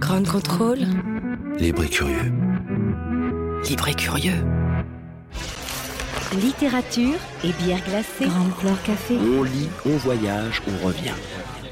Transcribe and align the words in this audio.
Grand 0.00 0.22
contrôle. 0.24 0.80
Libre 1.58 1.82
et 1.82 1.88
curieux. 1.88 2.32
Libre 3.68 3.88
et 3.88 3.94
curieux. 3.94 4.44
Littérature 6.34 7.16
et 7.42 7.52
bière 7.52 7.82
glacée. 7.84 8.26
Grande 8.26 8.52
Fleur 8.52 8.82
Café. 8.82 9.16
On 9.16 9.42
lit, 9.42 9.68
on 9.84 9.96
voyage, 9.96 10.62
on 10.68 10.86
revient. 10.86 11.14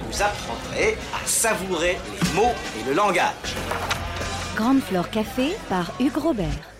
Vous 0.00 0.22
apprendrez 0.22 0.96
à 1.14 1.26
savourer 1.26 1.96
les 2.10 2.34
mots 2.34 2.54
et 2.80 2.88
le 2.88 2.96
langage. 2.96 3.54
Grande 4.56 4.80
Fleur 4.80 5.10
Café 5.10 5.52
par 5.68 5.92
Hugues 6.00 6.16
Robert. 6.16 6.70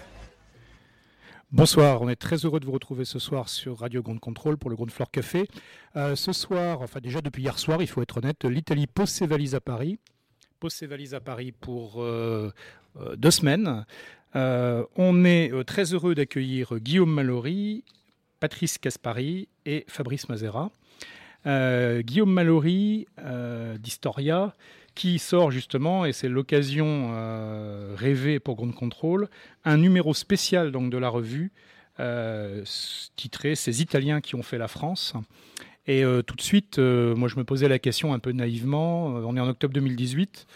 Bonsoir, 1.52 2.02
on 2.02 2.08
est 2.08 2.16
très 2.16 2.36
heureux 2.38 2.58
de 2.58 2.66
vous 2.66 2.72
retrouver 2.72 3.04
ce 3.04 3.18
soir 3.20 3.48
sur 3.48 3.78
Radio 3.78 4.02
Grande 4.02 4.18
Contrôle 4.20 4.56
pour 4.56 4.70
le 4.70 4.76
Grande 4.76 4.90
Flore 4.90 5.10
Café. 5.10 5.46
Euh, 5.94 6.16
ce 6.16 6.32
soir, 6.32 6.80
enfin 6.80 6.98
déjà 7.00 7.20
depuis 7.20 7.42
hier 7.42 7.58
soir, 7.58 7.80
il 7.80 7.86
faut 7.86 8.02
être 8.02 8.16
honnête, 8.16 8.44
l'Italie 8.44 8.86
pose 8.88 9.10
ses 9.10 9.26
valises 9.26 9.54
à 9.54 9.60
Paris. 9.60 10.00
Pose 10.64 10.72
ses 10.72 10.86
valises 10.86 11.12
à 11.12 11.20
Paris 11.20 11.52
pour 11.52 12.02
euh, 12.02 12.50
euh, 12.98 13.16
deux 13.16 13.30
semaines. 13.30 13.84
Euh, 14.34 14.82
on 14.96 15.26
est 15.26 15.52
très 15.66 15.92
heureux 15.92 16.14
d'accueillir 16.14 16.78
Guillaume 16.78 17.12
Mallory, 17.12 17.84
Patrice 18.40 18.78
Caspari 18.78 19.46
et 19.66 19.84
Fabrice 19.88 20.26
Mazera. 20.30 20.70
Guillaume 21.44 22.32
Mallory 22.32 23.06
d'Historia, 23.78 24.54
qui 24.94 25.18
sort 25.18 25.50
justement, 25.50 26.06
et 26.06 26.14
c'est 26.14 26.30
l'occasion 26.30 27.12
rêvée 27.94 28.40
pour 28.40 28.56
Ground 28.56 28.74
Control, 28.74 29.28
un 29.66 29.76
numéro 29.76 30.14
spécial 30.14 30.72
donc, 30.72 30.88
de 30.88 30.96
la 30.96 31.10
revue 31.10 31.52
titré 33.16 33.54
Ces 33.54 33.82
Italiens 33.82 34.22
qui 34.22 34.34
ont 34.34 34.42
fait 34.42 34.56
la 34.56 34.68
France. 34.68 35.12
Et 35.86 36.02
euh, 36.04 36.22
tout 36.22 36.34
de 36.36 36.40
suite, 36.40 36.78
euh, 36.78 37.14
moi 37.14 37.28
je 37.28 37.36
me 37.36 37.44
posais 37.44 37.68
la 37.68 37.78
question 37.78 38.14
un 38.14 38.18
peu 38.18 38.32
naïvement, 38.32 39.16
euh, 39.18 39.22
on 39.26 39.36
est 39.36 39.40
en 39.40 39.48
octobre 39.48 39.74
2018, 39.74 40.46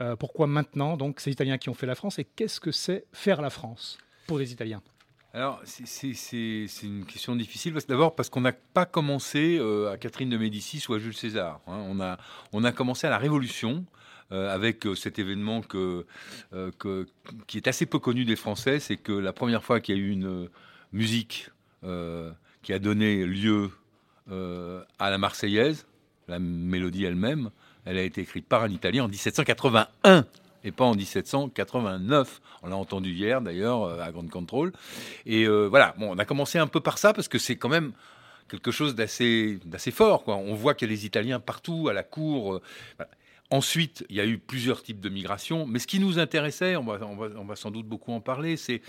euh, 0.00 0.14
pourquoi 0.16 0.46
maintenant 0.46 0.96
donc 0.96 1.18
ces 1.20 1.30
Italiens 1.32 1.58
qui 1.58 1.68
ont 1.70 1.74
fait 1.74 1.86
la 1.86 1.94
France 1.96 2.18
et 2.20 2.24
qu'est-ce 2.24 2.60
que 2.60 2.70
c'est 2.70 3.04
faire 3.12 3.42
la 3.42 3.50
France 3.50 3.98
pour 4.26 4.38
les 4.38 4.52
Italiens? 4.52 4.82
Alors, 5.34 5.60
c'est- 5.64 5.82
une 6.82 7.04
question 7.04 7.36
difficile. 7.36 7.74
D'abord 7.88 8.14
parce 8.14 8.30
qu'on 8.30 8.40
n'a 8.40 8.52
pas 8.52 8.86
commencé 8.86 9.60
à 9.92 9.98
Catherine 9.98 10.30
de 10.30 10.38
Médicis 10.38 10.82
ou 10.88 10.94
à 10.94 10.98
Jules 10.98 11.14
César. 11.16 11.60
hein. 11.66 11.84
On, 11.90 12.00
a, 12.00 12.16
on 12.54 12.64
a 12.64 12.72
commencé 12.72 13.06
à 13.06 13.10
la 13.10 13.18
Révolution 13.18 13.84
avec 14.30 14.84
cet 14.94 15.18
événement 15.18 15.60
qui 17.46 17.58
est 17.58 17.68
assez 17.68 17.84
peu 17.84 17.98
connu 17.98 18.24
des 18.24 18.36
Français. 18.36 18.80
C'est 18.80 18.96
que 18.96 19.12
la 19.12 19.34
première 19.34 19.62
fois 19.62 19.80
qu'il 19.80 19.96
y 19.96 20.00
a 20.00 20.02
eu 20.02 20.10
une 20.10 20.48
musique 20.92 21.50
qui 21.82 22.72
a 22.72 22.78
donné 22.78 23.26
lieu 23.26 23.70
à 24.30 25.10
la 25.10 25.18
Marseillaise, 25.18 25.86
la 26.28 26.38
mélodie 26.38 27.04
elle-même, 27.04 27.50
elle 27.86 27.98
a 27.98 28.02
été 28.02 28.20
écrite 28.20 28.46
par 28.46 28.64
un 28.64 28.68
Italien 28.70 29.04
en 29.04 29.08
1781 29.08 30.26
et 30.64 30.72
pas 30.72 30.84
en 30.84 30.94
1789. 30.94 32.40
On 32.62 32.68
l'a 32.68 32.76
entendu 32.76 33.12
hier 33.12 33.40
d'ailleurs 33.40 33.84
euh, 33.84 34.00
à 34.00 34.10
Grande 34.10 34.28
Contrôle. 34.28 34.72
Et 35.24 35.44
euh, 35.44 35.66
voilà, 35.66 35.94
bon, 35.96 36.14
on 36.14 36.18
a 36.18 36.24
commencé 36.24 36.58
un 36.58 36.66
peu 36.66 36.80
par 36.80 36.98
ça 36.98 37.12
parce 37.12 37.28
que 37.28 37.38
c'est 37.38 37.56
quand 37.56 37.68
même 37.68 37.92
quelque 38.48 38.72
chose 38.72 38.94
d'assez 38.94 39.60
fort. 39.92 40.24
On 40.26 40.54
voit 40.54 40.74
qu'il 40.74 40.90
y 40.90 40.92
a 40.92 40.96
des 40.96 41.06
Italiens 41.06 41.40
partout, 41.40 41.88
à 41.88 41.92
la 41.92 42.02
cour. 42.02 42.54
euh. 42.54 42.62
Ensuite, 43.50 44.04
il 44.08 44.16
y 44.16 44.20
a 44.20 44.26
eu 44.26 44.38
plusieurs 44.38 44.82
types 44.82 44.98
de 44.98 45.08
migration, 45.08 45.66
mais 45.66 45.78
ce 45.78 45.86
qui 45.86 46.00
nous 46.00 46.18
intéressait, 46.18 46.74
on 46.74 46.82
va, 46.82 47.54
sans 47.54 47.70
doute 47.70 47.86
beaucoup 47.86 48.12
en 48.12 48.20
parler, 48.20 48.56
c'est 48.56 48.80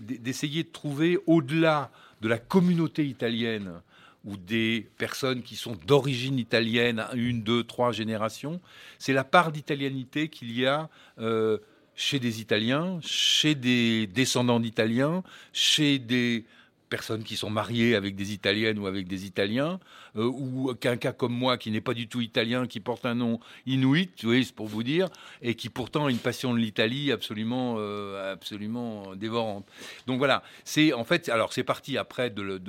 d'essayer 0.00 0.62
de 0.62 0.70
trouver, 0.70 1.18
au-delà 1.26 1.90
de 2.22 2.28
la 2.28 2.38
communauté 2.38 3.04
italienne 3.04 3.82
ou 4.26 4.36
des 4.36 4.88
personnes 4.98 5.42
qui 5.42 5.56
sont 5.56 5.76
d'origine 5.86 6.38
italienne, 6.38 7.06
une, 7.14 7.42
deux, 7.42 7.62
trois 7.62 7.92
générations, 7.92 8.60
c'est 8.98 9.12
la 9.12 9.24
part 9.24 9.52
d'italianité 9.52 10.28
qu'il 10.28 10.52
y 10.58 10.66
a 10.66 10.90
euh, 11.20 11.58
chez 11.94 12.18
des 12.18 12.40
Italiens, 12.40 12.98
chez 13.02 13.54
des 13.54 14.06
descendants 14.08 14.60
d'Italiens, 14.60 15.22
chez 15.52 15.98
des 15.98 16.44
personnes 16.88 17.22
qui 17.24 17.36
sont 17.36 17.50
mariées 17.50 17.94
avec 17.94 18.14
des 18.16 18.32
Italiennes 18.32 18.78
ou 18.78 18.86
avec 18.86 19.08
des 19.08 19.26
Italiens, 19.26 19.80
euh, 20.16 20.24
ou 20.24 20.74
qu'un 20.74 20.96
cas 20.96 21.12
comme 21.12 21.32
moi 21.34 21.58
qui 21.58 21.70
n'est 21.70 21.80
pas 21.80 21.94
du 21.94 22.08
tout 22.08 22.20
italien, 22.20 22.66
qui 22.66 22.80
porte 22.80 23.04
un 23.06 23.14
nom 23.14 23.40
inuit, 23.66 24.10
oui, 24.24 24.44
c'est 24.44 24.54
pour 24.54 24.66
vous 24.66 24.82
dire, 24.82 25.08
et 25.42 25.54
qui 25.54 25.68
pourtant 25.68 26.06
a 26.06 26.10
une 26.10 26.18
passion 26.18 26.54
de 26.54 26.58
l'Italie 26.58 27.12
absolument, 27.12 27.76
euh, 27.78 28.32
absolument 28.32 29.14
dévorante. 29.14 29.66
Donc 30.06 30.18
voilà, 30.18 30.42
c'est 30.64 30.92
en 30.92 31.04
fait, 31.04 31.28
alors 31.28 31.52
c'est 31.52 31.64
parti 31.64 31.98
après 31.98 32.30
de, 32.30 32.60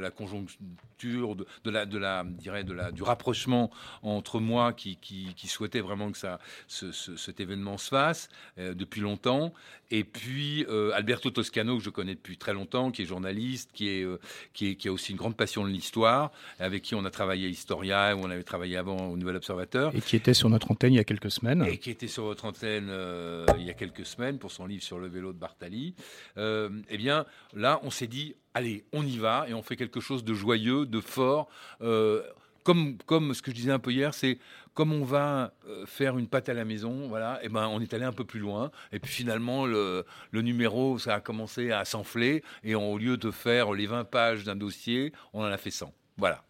la 0.00 0.10
conjoncture, 0.10 1.36
de, 1.36 1.70
la, 1.70 1.86
de 1.86 1.98
la, 1.98 2.24
dirais, 2.24 2.64
de 2.64 2.72
la, 2.72 2.92
du 2.92 3.02
rapprochement 3.02 3.70
entre 4.02 4.40
moi 4.40 4.72
qui, 4.72 4.96
qui, 4.96 5.48
souhaitait 5.48 5.80
vraiment 5.80 6.12
que 6.12 6.18
ça, 6.18 6.38
ce, 6.66 6.92
ce- 6.92 7.16
cet 7.16 7.40
événement 7.40 7.78
se 7.78 7.88
fasse 7.88 8.28
euh, 8.58 8.74
depuis 8.74 9.00
longtemps, 9.00 9.52
et 9.90 10.04
puis 10.04 10.66
Alberto 10.94 11.30
Toscano 11.30 11.78
que 11.78 11.82
je 11.84 11.88
connais 11.90 12.14
depuis 12.14 12.36
très 12.36 12.52
longtemps, 12.52 12.90
qui 12.90 13.02
est 13.02 13.06
journaliste, 13.06 13.70
qui 13.72 13.88
est, 13.88 14.06
qui 14.52 14.68
est, 14.68 14.74
qui 14.74 14.88
a 14.88 14.92
aussi 14.92 15.12
une 15.12 15.18
grande 15.18 15.36
passion 15.36 15.64
de 15.64 15.70
l'histoire, 15.70 15.87
avec 16.58 16.82
qui 16.82 16.94
on 16.94 17.04
a 17.04 17.10
travaillé 17.10 17.46
à 17.46 17.50
Historia, 17.50 18.16
où 18.16 18.20
on 18.20 18.30
avait 18.30 18.42
travaillé 18.42 18.76
avant 18.76 19.08
au 19.08 19.16
Nouvel 19.16 19.36
Observateur. 19.36 19.94
Et 19.94 20.00
qui 20.00 20.16
était 20.16 20.34
sur 20.34 20.48
notre 20.48 20.70
antenne 20.70 20.92
il 20.92 20.96
y 20.96 21.00
a 21.00 21.04
quelques 21.04 21.30
semaines. 21.30 21.64
Et 21.66 21.78
qui 21.78 21.90
était 21.90 22.08
sur 22.08 22.24
votre 22.24 22.44
antenne 22.44 22.88
euh, 22.90 23.46
il 23.58 23.64
y 23.64 23.70
a 23.70 23.74
quelques 23.74 24.06
semaines 24.06 24.38
pour 24.38 24.50
son 24.50 24.66
livre 24.66 24.82
sur 24.82 24.98
le 24.98 25.08
vélo 25.08 25.32
de 25.32 25.38
Bartali. 25.38 25.94
Euh, 26.36 26.70
eh 26.88 26.96
bien, 26.96 27.26
là, 27.54 27.80
on 27.82 27.90
s'est 27.90 28.06
dit, 28.06 28.34
allez, 28.54 28.84
on 28.92 29.04
y 29.04 29.18
va 29.18 29.46
et 29.48 29.54
on 29.54 29.62
fait 29.62 29.76
quelque 29.76 30.00
chose 30.00 30.24
de 30.24 30.34
joyeux, 30.34 30.86
de 30.86 31.00
fort. 31.00 31.48
Euh, 31.80 32.22
comme, 32.68 32.98
comme 33.06 33.32
ce 33.32 33.40
que 33.40 33.50
je 33.50 33.56
disais 33.56 33.70
un 33.72 33.78
peu 33.78 33.90
hier, 33.92 34.12
c'est 34.12 34.38
comme 34.74 34.92
on 34.92 35.02
va 35.02 35.54
euh, 35.66 35.86
faire 35.86 36.18
une 36.18 36.28
pâte 36.28 36.50
à 36.50 36.52
la 36.52 36.66
maison, 36.66 37.08
voilà, 37.08 37.40
et 37.42 37.48
ben 37.48 37.66
on 37.66 37.80
est 37.80 37.94
allé 37.94 38.04
un 38.04 38.12
peu 38.12 38.26
plus 38.26 38.40
loin. 38.40 38.70
Et 38.92 38.98
puis 38.98 39.10
finalement, 39.10 39.64
le, 39.64 40.04
numéro, 40.34 40.98
ça 40.98 41.14
a 41.14 41.20
commencé 41.20 41.72
à 41.72 41.86
s'enfler. 41.86 42.44
Et 42.64 42.74
au 42.74 42.98
lieu 42.98 43.16
de 43.16 43.30
faire 43.30 43.72
les 43.72 43.86
20 43.86 44.04
pages 44.04 44.44
d'un 44.44 44.54
dossier, 44.54 45.14
on 45.32 45.40
en 45.40 45.46
a 45.46 45.56
fait 45.56 45.70
100. 45.70 45.94
Voilà. 46.18 46.44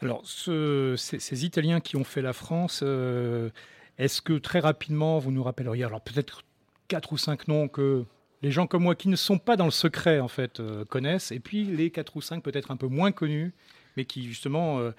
Alors, 0.00 0.22
ce- 0.24 0.94
ces, 0.96 1.18
ces 1.18 1.44
Italiens 1.44 1.80
qui 1.80 1.96
ont 1.96 2.04
fait 2.04 2.22
la 2.22 2.32
France, 2.32 2.80
euh, 2.82 3.50
est-ce 3.98 4.22
que 4.22 4.38
très 4.38 4.60
rapidement, 4.60 5.18
vous 5.18 5.30
nous 5.30 5.42
rappelleriez, 5.42 5.84
alors 5.84 6.00
peut-être 6.00 6.40
quatre 6.88 7.12
ou 7.12 7.18
cinq 7.18 7.48
noms 7.48 7.68
que 7.68 8.06
les 8.42 8.50
gens 8.50 8.66
comme 8.66 8.82
moi 8.82 8.94
qui 8.94 9.08
ne 9.08 9.16
sont 9.16 9.38
pas 9.38 9.56
dans 9.56 9.64
le 9.64 9.70
secret, 9.70 10.20
en 10.20 10.28
fait, 10.28 10.60
euh, 10.60 10.84
connaissent, 10.84 11.32
et 11.32 11.40
puis 11.40 11.64
les 11.64 11.90
quatre 11.90 12.16
ou 12.16 12.20
cinq 12.20 12.42
peut-être 12.42 12.70
un 12.70 12.76
peu 12.76 12.88
moins 12.88 13.12
connus, 13.12 13.54
mais 13.96 14.04
qui, 14.04 14.24
justement, 14.26 14.78
euh, 14.80 14.90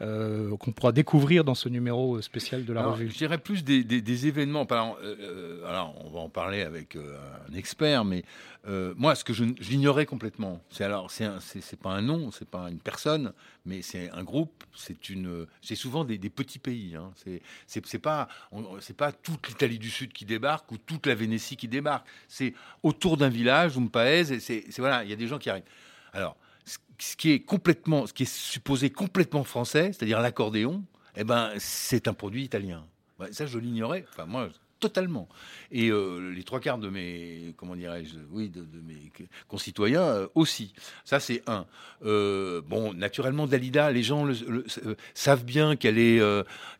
euh, 0.00 0.56
qu'on 0.58 0.70
pourra 0.72 0.92
découvrir 0.92 1.42
dans 1.42 1.56
ce 1.56 1.68
numéro 1.68 2.20
spécial 2.22 2.64
de 2.64 2.72
la 2.72 2.80
Alors, 2.80 2.92
revue 2.94 3.10
Je 3.10 3.16
dirais 3.18 3.38
plus 3.38 3.64
des, 3.64 3.82
des- 3.82 4.00
des 4.00 4.26
événements. 4.28 4.66
Euh, 4.70 4.94
euh, 5.02 5.66
alors, 5.68 5.94
on 6.04 6.10
va 6.10 6.20
en 6.20 6.28
parler 6.28 6.62
avec 6.62 6.94
euh, 6.94 7.18
un 7.50 7.54
expert, 7.54 8.04
mais 8.04 8.22
euh, 8.68 8.94
moi, 8.96 9.14
ce 9.16 9.24
que 9.24 9.32
l'ignorais 9.32 10.06
complètement, 10.06 10.60
c'est 10.70 10.84
alors, 10.84 11.10
c'est 11.10 11.80
pas 11.80 11.90
un 11.90 12.02
nom, 12.02 12.30
c'est 12.30 12.48
pas 12.48 12.68
une 12.70 12.78
personne, 12.78 13.32
mais 13.66 13.82
c'est 13.82 14.08
un 14.10 14.22
groupe. 14.22 14.62
C'est 14.76 15.08
une, 15.10 15.46
c'est 15.62 15.74
souvent 15.74 16.04
des, 16.04 16.16
des 16.16 16.30
petits 16.30 16.60
pays. 16.60 16.94
Hein. 16.94 17.10
C'est, 17.66 17.98
pas, 17.98 18.28
c'est 18.80 18.96
pas 18.96 19.10
toute 19.10 19.48
l'Italie 19.48 19.78
du 19.80 19.90
Sud 19.90 20.12
qui 20.12 20.24
débarque 20.24 20.70
ou 20.70 20.78
toute 20.78 21.06
la 21.06 21.16
Vénétie 21.16 21.56
qui 21.56 21.66
débarque. 21.66 22.06
C'est 22.28 22.54
autour 22.84 23.16
d'un 23.16 23.28
village, 23.30 23.76
un 23.76 23.86
paese, 23.88 24.38
c'est- 24.38 24.64
voilà, 24.78 25.02
il 25.02 25.10
y 25.10 25.12
a 25.12 25.16
des 25.16 25.26
gens 25.26 25.38
qui 25.38 25.50
arrivent. 25.50 25.64
Alors, 26.12 26.36
ce- 26.98 27.16
qui 27.16 27.30
est 27.32 27.40
complètement, 27.40 28.06
ce 28.06 28.12
qui 28.12 28.24
est 28.24 28.32
supposé 28.32 28.90
complètement 28.90 29.44
français, 29.44 29.92
c'est-à-dire 29.92 30.20
l'accordéon, 30.20 30.84
eh 31.16 31.24
ben, 31.24 31.50
c'est 31.58 32.08
un 32.08 32.14
produit 32.14 32.44
italien. 32.44 32.84
Ça, 33.32 33.46
je 33.46 33.58
l'ignorais. 33.58 34.04
Enfin, 34.10 34.26
moi, 34.26 34.48
totalement. 34.80 35.28
Et 35.70 35.90
euh, 35.90 36.32
les 36.34 36.44
trois 36.44 36.60
quarts 36.60 36.78
de 36.78 36.88
mes, 36.88 37.54
comment 37.56 37.76
dirais-je, 37.76 38.16
oui, 38.30 38.48
de, 38.48 38.64
mes 38.86 39.12
concitoyens 39.48 40.02
euh, 40.02 40.26
aussi. 40.34 40.72
Ça, 41.04 41.20
c'est 41.20 41.42
un. 41.46 41.66
Euh, 42.04 42.62
bon, 42.66 42.94
naturellement, 42.94 43.46
Dalida, 43.46 43.90
les 43.90 44.02
gens 44.02 44.26
savent 45.14 45.44
bien 45.44 45.76
qu'elle 45.76 45.98
est, 45.98 46.22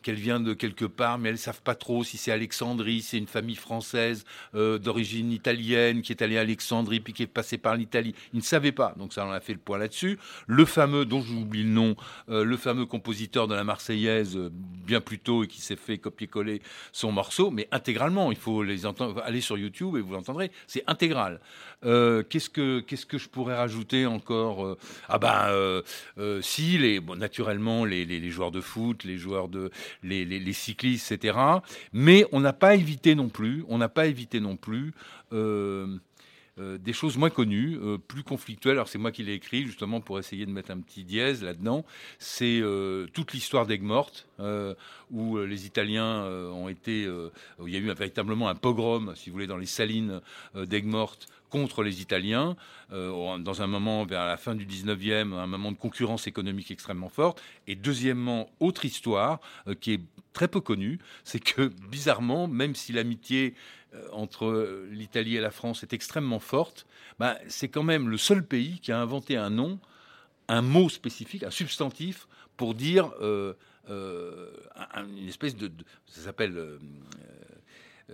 qu'elle 0.02 0.16
vient 0.16 0.40
de 0.40 0.54
quelque 0.54 0.84
part, 0.84 1.18
mais 1.18 1.30
elles 1.30 1.38
savent 1.38 1.62
pas 1.62 1.74
trop 1.74 2.04
si 2.04 2.16
c'est 2.16 2.32
Alexandrie, 2.32 3.02
c'est 3.02 3.18
une 3.18 3.26
famille 3.26 3.56
française 3.56 4.24
d'origine 4.54 5.32
italienne 5.32 6.02
qui 6.02 6.12
est 6.12 6.22
allée 6.22 6.38
à 6.38 6.42
Alexandrie 6.42 7.00
puis 7.00 7.12
qui 7.12 7.24
est 7.24 7.26
passée 7.26 7.58
par 7.58 7.76
l'Italie. 7.76 8.14
Ils 8.32 8.38
ne 8.38 8.42
savaient 8.42 8.72
pas, 8.72 8.94
donc 8.96 9.12
ça, 9.12 9.26
on 9.26 9.30
a 9.30 9.40
fait 9.40 9.52
le 9.52 9.58
point 9.58 9.78
là-dessus. 9.78 10.18
Le 10.46 10.64
fameux, 10.64 11.04
dont 11.04 11.20
j'oublie 11.20 11.64
le 11.64 11.70
nom, 11.70 11.96
le 12.28 12.56
fameux 12.56 12.86
compositeur 12.86 13.48
de 13.48 13.54
la 13.54 13.64
Marseillaise, 13.64 14.38
bien 14.86 15.00
plus 15.00 15.18
tôt 15.18 15.44
et 15.44 15.46
qui 15.46 15.60
s'est 15.60 15.76
fait 15.76 15.98
copier-coller 15.98 16.62
son 16.92 17.12
morceau, 17.12 17.50
mais 17.50 17.68
Il 18.30 18.36
faut 18.36 18.62
les 18.62 18.86
entendre, 18.86 19.22
aller 19.24 19.40
sur 19.40 19.58
YouTube 19.58 19.96
et 19.96 20.00
vous 20.00 20.12
l'entendrez. 20.12 20.50
C'est 20.66 20.84
intégral. 20.86 21.40
Euh, 21.84 22.22
qu'est-ce 22.28 22.50
que 22.50 22.80
qu'est-ce 22.80 23.06
que 23.06 23.18
je 23.18 23.28
pourrais 23.28 23.56
rajouter 23.56 24.04
encore 24.06 24.64
euh, 24.64 24.78
Ah 25.08 25.18
ben 25.18 25.46
euh, 25.48 25.82
si 26.42 26.76
les 26.78 27.00
naturellement 27.00 27.84
les, 27.84 28.30
joueurs 28.30 28.50
de 28.50 28.60
foot, 28.60 29.04
les 29.04 29.16
joueurs 29.16 29.48
de 29.48 29.70
les 30.02 30.52
cyclistes, 30.52 31.12
etc. 31.12 31.38
Mais 31.92 32.26
on 32.32 32.40
n'a 32.40 32.52
pas 32.52 32.74
évité 32.74 33.14
non 33.14 33.28
plus. 33.28 33.64
On 33.68 33.78
n'a 33.78 33.88
pas 33.88 34.06
évité 34.06 34.40
non 34.40 34.56
plus. 34.56 34.92
Des 36.58 36.92
choses 36.92 37.16
moins 37.16 37.30
connues, 37.30 37.78
plus 38.08 38.22
conflictuelles. 38.22 38.72
Alors 38.72 38.88
c'est 38.88 38.98
moi 38.98 39.12
qui 39.12 39.22
l'ai 39.22 39.34
écrit 39.34 39.64
justement 39.64 40.00
pour 40.00 40.18
essayer 40.18 40.46
de 40.46 40.50
mettre 40.50 40.70
un 40.70 40.80
petit 40.80 41.04
dièse 41.04 41.42
là-dedans. 41.42 41.84
C'est 42.18 42.62
toute 43.12 43.32
l'histoire 43.32 43.66
d'Aigues-Mortes, 43.66 44.26
où 45.10 45.38
les 45.38 45.66
Italiens 45.66 46.24
ont 46.24 46.68
été, 46.68 47.08
où 47.58 47.68
il 47.68 47.72
y 47.72 47.76
a 47.76 47.80
eu 47.80 47.92
véritablement 47.92 48.48
un 48.48 48.54
pogrom, 48.54 49.14
si 49.14 49.30
vous 49.30 49.34
voulez, 49.34 49.46
dans 49.46 49.56
les 49.56 49.66
salines 49.66 50.20
d'Aigues-Mortes 50.54 51.28
contre 51.48 51.82
les 51.82 52.00
Italiens, 52.00 52.56
euh, 52.92 53.38
dans 53.38 53.62
un 53.62 53.66
moment 53.66 54.04
vers 54.04 54.26
la 54.26 54.36
fin 54.36 54.54
du 54.54 54.66
19e, 54.66 55.32
un 55.32 55.46
moment 55.46 55.72
de 55.72 55.76
concurrence 55.76 56.26
économique 56.26 56.70
extrêmement 56.70 57.08
forte. 57.08 57.42
Et 57.66 57.74
deuxièmement, 57.74 58.48
autre 58.60 58.84
histoire 58.84 59.40
euh, 59.66 59.74
qui 59.74 59.94
est 59.94 60.00
très 60.32 60.48
peu 60.48 60.60
connue, 60.60 60.98
c'est 61.24 61.40
que 61.40 61.68
bizarrement, 61.90 62.46
même 62.46 62.74
si 62.74 62.92
l'amitié 62.92 63.54
euh, 63.94 64.06
entre 64.12 64.86
l'Italie 64.90 65.36
et 65.36 65.40
la 65.40 65.50
France 65.50 65.82
est 65.82 65.92
extrêmement 65.92 66.40
forte, 66.40 66.86
bah, 67.18 67.38
c'est 67.48 67.68
quand 67.68 67.82
même 67.82 68.08
le 68.08 68.16
seul 68.16 68.44
pays 68.44 68.80
qui 68.80 68.92
a 68.92 69.00
inventé 69.00 69.36
un 69.36 69.50
nom, 69.50 69.78
un 70.48 70.62
mot 70.62 70.88
spécifique, 70.88 71.42
un 71.42 71.50
substantif 71.50 72.26
pour 72.56 72.74
dire 72.74 73.12
une 73.88 75.28
espèce 75.28 75.56
de, 75.56 75.70
ça 76.06 76.22
s'appelle 76.22 76.56
euh, 76.56 76.78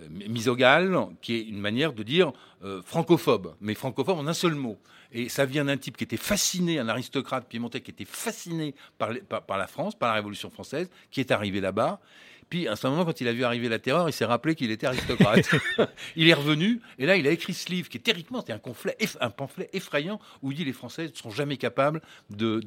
misogale, 0.09 0.97
qui 1.21 1.35
est 1.35 1.41
une 1.43 1.59
manière 1.59 1.93
de 1.93 2.03
dire 2.03 2.33
euh, 2.63 2.81
francophobe, 2.83 3.55
mais 3.61 3.73
francophobe 3.73 4.17
en 4.17 4.27
un 4.27 4.33
seul 4.33 4.55
mot. 4.55 4.77
Et 5.11 5.29
ça 5.29 5.45
vient 5.45 5.65
d'un 5.65 5.77
type 5.77 5.95
qui 5.95 6.03
était 6.03 6.17
fasciné, 6.17 6.79
un 6.79 6.89
aristocrate 6.89 7.47
piémontais 7.47 7.81
qui 7.81 7.91
était 7.91 8.05
fasciné 8.05 8.75
par 8.97 9.57
la 9.57 9.67
France, 9.67 9.95
par 9.95 10.09
la 10.09 10.15
Révolution 10.15 10.49
française, 10.49 10.89
qui 11.11 11.21
est 11.21 11.31
arrivé 11.31 11.61
là-bas 11.61 12.01
puis, 12.49 12.67
à 12.67 12.73
un 12.73 12.75
certain 12.75 12.91
moment, 12.91 13.05
quand 13.05 13.21
il 13.21 13.27
a 13.27 13.33
vu 13.33 13.43
arriver 13.43 13.69
la 13.69 13.79
terreur, 13.79 14.09
il 14.09 14.13
s'est 14.13 14.25
rappelé 14.25 14.55
qu'il 14.55 14.71
était 14.71 14.87
aristocrate. 14.87 15.49
il 16.15 16.27
est 16.27 16.33
revenu, 16.33 16.81
et 16.99 17.05
là, 17.05 17.15
il 17.15 17.27
a 17.27 17.31
écrit 17.31 17.53
ce 17.53 17.69
livre 17.69 17.89
qui 17.89 17.97
est 17.97 18.01
terriblement, 18.01 18.43
c'est 18.45 18.53
un, 18.53 18.61
un, 19.21 19.29
pamphlet 19.29 19.69
effrayant 19.73 20.19
où 20.41 20.51
il 20.51 20.57
dit 20.57 20.65
les 20.65 20.73
Français 20.73 21.07
ne 21.07 21.13
seront 21.13 21.31
jamais 21.31 21.57
capables 21.57 22.01
de, 22.29 22.59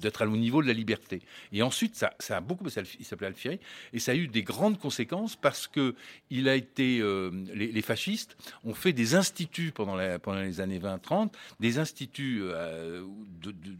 d'être 0.00 0.22
à 0.22 0.26
au 0.26 0.36
niveau 0.36 0.62
de 0.62 0.66
la 0.66 0.72
liberté. 0.72 1.22
Et 1.52 1.62
ensuite, 1.62 1.94
ça, 1.94 2.12
ça 2.18 2.38
a 2.38 2.40
beaucoup, 2.40 2.64
il 2.66 3.04
s'appelait 3.04 3.26
Alfieri, 3.28 3.60
et 3.92 3.98
ça 3.98 4.12
a 4.12 4.14
eu 4.14 4.28
des 4.28 4.42
grandes 4.42 4.78
conséquences 4.78 5.36
parce 5.36 5.66
que 5.66 5.94
il 6.30 6.48
a 6.48 6.54
été, 6.54 7.00
euh, 7.00 7.30
les, 7.54 7.82
fascistes 7.82 8.36
ont 8.64 8.74
fait 8.74 8.92
des 8.92 9.14
instituts 9.14 9.72
pendant, 9.72 9.98
pendant 10.18 10.40
les 10.40 10.60
années 10.60 10.78
20-30, 10.78 11.30
des 11.60 11.78
instituts 11.78 12.40
euh, 12.42 13.04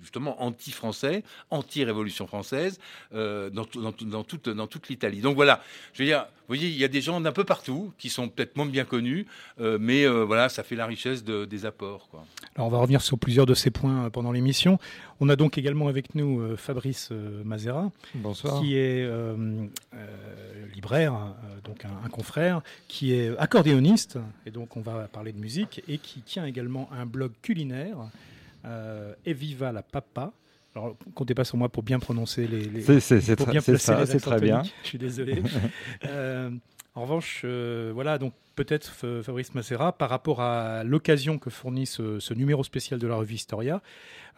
justement 0.02 0.42
anti-français, 0.42 1.24
anti-révolution 1.50 2.26
française, 2.26 2.78
euh, 3.14 3.50
dans, 3.50 3.66
dans, 3.74 3.92
dans, 3.92 4.24
toute, 4.24 4.48
dans 4.48 4.63
toute 4.66 4.88
l'Italie. 4.88 5.20
Donc 5.20 5.36
voilà, 5.36 5.62
je 5.92 6.02
veux 6.02 6.08
dire, 6.08 6.26
vous 6.46 6.54
voyez, 6.54 6.68
il 6.68 6.76
y 6.76 6.84
a 6.84 6.88
des 6.88 7.00
gens 7.00 7.22
d'un 7.22 7.32
peu 7.32 7.44
partout 7.44 7.94
qui 7.96 8.10
sont 8.10 8.28
peut-être 8.28 8.54
moins 8.54 8.66
bien 8.66 8.84
connus, 8.84 9.26
euh, 9.60 9.78
mais 9.80 10.04
euh, 10.04 10.24
voilà, 10.24 10.50
ça 10.50 10.62
fait 10.62 10.76
la 10.76 10.84
richesse 10.84 11.24
des 11.24 11.64
apports. 11.64 12.06
Alors 12.54 12.66
on 12.66 12.70
va 12.70 12.76
revenir 12.76 13.00
sur 13.00 13.18
plusieurs 13.18 13.46
de 13.46 13.54
ces 13.54 13.70
points 13.70 14.04
euh, 14.04 14.10
pendant 14.10 14.30
l'émission. 14.30 14.78
On 15.20 15.30
a 15.30 15.36
donc 15.36 15.56
également 15.56 15.88
avec 15.88 16.14
nous 16.14 16.54
Fabrice 16.58 17.12
Mazera, 17.44 17.90
Bonsoir. 18.14 18.60
qui 18.60 18.76
est 18.76 19.08
libraire, 20.74 21.14
donc 21.64 21.84
un, 21.84 22.08
confrère, 22.10 22.60
qui 22.88 23.14
est 23.14 23.34
accordéoniste, 23.38 24.18
et 24.44 24.50
donc 24.50 24.76
on 24.76 24.80
va 24.80 25.08
parler 25.08 25.32
de 25.32 25.38
musique, 25.38 25.82
et 25.88 25.96
qui 25.98 26.20
tient 26.20 26.44
également 26.44 26.90
un 26.92 27.06
blog 27.06 27.30
culinaire, 27.42 27.96
Eviva 29.24 29.70
la 29.70 29.82
Papa, 29.82 30.32
alors, 30.74 30.96
comptez 31.14 31.34
pas 31.34 31.44
sur 31.44 31.56
moi 31.56 31.68
pour 31.68 31.82
bien 31.82 31.98
prononcer 32.00 32.46
les. 32.48 33.00
c'est 33.00 33.36
très, 33.36 33.78
ça, 33.78 34.06
c'est 34.06 34.18
très 34.18 34.40
bien. 34.40 34.62
Je 34.82 34.88
suis 34.88 34.98
désolé. 34.98 35.42
Euh, 36.06 36.50
en 36.94 37.02
revanche, 37.02 37.42
euh, 37.44 37.90
voilà, 37.94 38.18
donc 38.18 38.34
peut-être 38.54 38.88
Fabrice 39.22 39.54
Macera, 39.54 39.92
par 39.96 40.10
rapport 40.10 40.40
à 40.40 40.84
l'occasion 40.84 41.38
que 41.38 41.50
fournit 41.50 41.86
ce, 41.86 42.34
numéro 42.34 42.62
spécial 42.62 43.00
de 43.00 43.06
la 43.06 43.16
revue 43.16 43.34
Historia, 43.34 43.82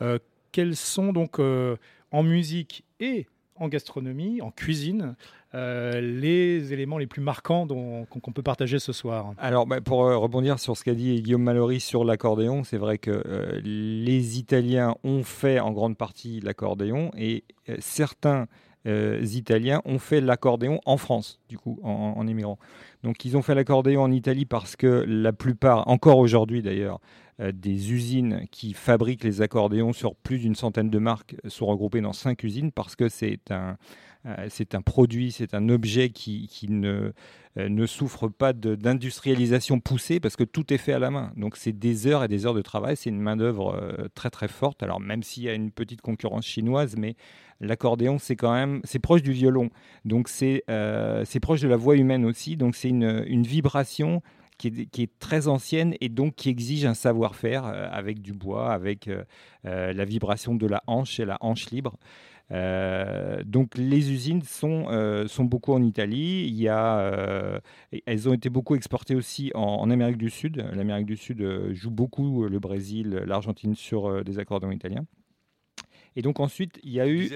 euh, 0.00 0.18
quels 0.52 0.76
sont 0.76 1.12
donc 1.12 1.38
en 1.38 2.22
musique 2.22 2.84
et 3.00 3.26
en 3.58 3.68
gastronomie, 3.68 4.40
en 4.40 4.50
cuisine, 4.50 5.14
euh, 5.54 6.00
les 6.00 6.72
éléments 6.72 6.98
les 6.98 7.06
plus 7.06 7.22
marquants 7.22 7.66
qu'on 7.66 8.32
peut 8.32 8.42
partager 8.42 8.78
ce 8.78 8.92
soir. 8.92 9.32
Alors, 9.38 9.66
bah, 9.66 9.80
pour 9.80 10.04
euh, 10.04 10.16
rebondir 10.16 10.58
sur 10.58 10.76
ce 10.76 10.84
qu'a 10.84 10.94
dit 10.94 11.22
Guillaume 11.22 11.42
Mallory 11.42 11.80
sur 11.80 12.04
l'accordéon, 12.04 12.64
c'est 12.64 12.76
vrai 12.76 12.98
que 12.98 13.10
euh, 13.10 13.60
les 13.64 14.38
Italiens 14.38 14.96
ont 15.04 15.22
fait 15.22 15.60
en 15.60 15.72
grande 15.72 15.96
partie 15.96 16.40
l'accordéon 16.40 17.10
et 17.16 17.44
certains 17.78 18.46
Italiens 18.86 19.82
ont 19.84 19.98
fait 19.98 20.20
l'accordéon 20.20 20.80
en 20.86 20.96
France, 20.96 21.40
du 21.48 21.58
coup, 21.58 21.78
en, 21.82 22.14
en. 22.16 22.58
Donc, 23.02 23.24
ils 23.24 23.36
ont 23.36 23.42
fait 23.42 23.54
l'accordéon 23.54 24.02
en 24.02 24.12
Italie 24.12 24.46
parce 24.46 24.76
que 24.76 25.04
la 25.06 25.32
plupart, 25.32 25.88
encore 25.88 26.18
aujourd'hui 26.18 26.62
d'ailleurs, 26.62 27.00
des 27.38 27.92
usines 27.92 28.46
qui 28.50 28.72
fabriquent 28.72 29.24
les 29.24 29.42
accordéons 29.42 29.92
sur 29.92 30.14
plus 30.14 30.38
d'une 30.38 30.54
centaine 30.54 30.88
de 30.88 30.98
marques 30.98 31.36
sont 31.46 31.66
regroupées 31.66 32.00
dans 32.00 32.12
cinq 32.12 32.44
usines 32.44 32.72
parce 32.72 32.96
que 32.96 33.08
c'est 33.08 33.50
un, 33.50 33.54
euh, 33.54 33.74
c'est 34.48 34.74
un 34.74 34.82
produit, 34.82 35.30
c'est 35.32 35.54
un 35.54 35.68
objet 35.68 36.10
qui, 36.10 36.48
ne, 36.68 37.12
euh, 37.58 37.68
ne 37.68 37.86
souffre 37.86 38.28
pas 38.28 38.52
d'industrialisation 38.52 39.80
poussée 39.80 40.20
parce 40.20 40.36
que 40.36 40.44
tout 40.44 40.72
est 40.72 40.78
fait 40.78 40.92
à 40.92 40.98
la 40.98 41.10
main. 41.10 41.32
Donc 41.36 41.56
c'est 41.56 41.72
des 41.72 42.06
heures 42.06 42.24
et 42.24 42.28
des 42.28 42.44
heures 42.46 42.54
de 42.54 42.62
travail, 42.62 42.96
c'est 42.96 43.10
une 43.10 43.20
main-d'œuvre 43.20 43.74
euh, 43.74 44.08
très 44.14 44.30
très 44.30 44.48
forte. 44.48 44.82
Alors 44.82 45.00
même 45.00 45.22
s'il 45.22 45.44
y 45.44 45.48
a 45.48 45.54
une 45.54 45.70
petite 45.70 46.00
concurrence 46.00 46.44
chinoise, 46.44 46.96
mais 46.96 47.14
l'accordéon 47.60 48.18
c'est 48.18 48.36
quand 48.36 48.52
même 48.52 48.80
c'est 48.84 48.98
proche 48.98 49.22
du 49.22 49.32
violon, 49.32 49.70
donc 50.04 50.28
c'est 50.28 50.62
proche 51.40 51.60
de 51.60 51.68
la 51.68 51.76
voix 51.76 51.96
humaine 51.96 52.24
aussi. 52.24 52.56
Donc 52.56 52.74
c'est 52.74 52.88
une, 52.88 53.24
une, 53.26 53.44
vibration 53.44 54.22
qui 54.58 54.88
qui 54.88 55.02
est, 55.02 55.18
très 55.18 55.48
ancienne 55.48 55.94
et 56.00 56.08
donc 56.08 56.34
qui 56.34 56.48
exige 56.48 56.84
un 56.84 56.94
savoir-faire 56.94 57.64
avec 57.64 58.22
du 58.22 58.32
bois, 58.32 58.72
avec 58.72 59.08
la 59.64 60.04
vibration 60.04 60.54
de 60.54 60.66
la 60.66 60.82
hanche 60.86 61.20
et 61.20 61.24
la 61.24 61.38
hanche 61.40 61.70
libre. 61.70 61.96
Euh, 62.52 63.42
donc 63.44 63.76
les 63.76 64.12
usines 64.12 64.42
sont, 64.42 64.86
euh, 64.88 65.26
sont 65.26 65.44
beaucoup 65.44 65.72
en 65.72 65.82
Italie. 65.82 66.46
Il 66.46 66.54
y 66.54 66.68
a, 66.68 66.98
euh, 67.00 67.60
elles 68.06 68.28
ont 68.28 68.32
été 68.32 68.50
beaucoup 68.50 68.76
exportées 68.76 69.14
aussi 69.14 69.50
en, 69.54 69.90
Amérique 69.90 70.18
du 70.18 70.30
Sud. 70.30 70.64
L'Amérique 70.72 71.06
du 71.06 71.16
Sud 71.16 71.72
joue 71.72 71.90
beaucoup 71.90 72.44
le 72.44 72.58
Brésil, 72.58 73.22
l'Argentine 73.26 73.74
sur 73.74 74.24
des 74.24 74.38
accordéons 74.38 74.72
italiens. 74.72 75.06
Et 76.16 76.22
donc 76.22 76.40
ensuite, 76.40 76.78
il 76.82 76.92
y 76.92 77.00
a 77.00 77.08
eu... 77.08 77.28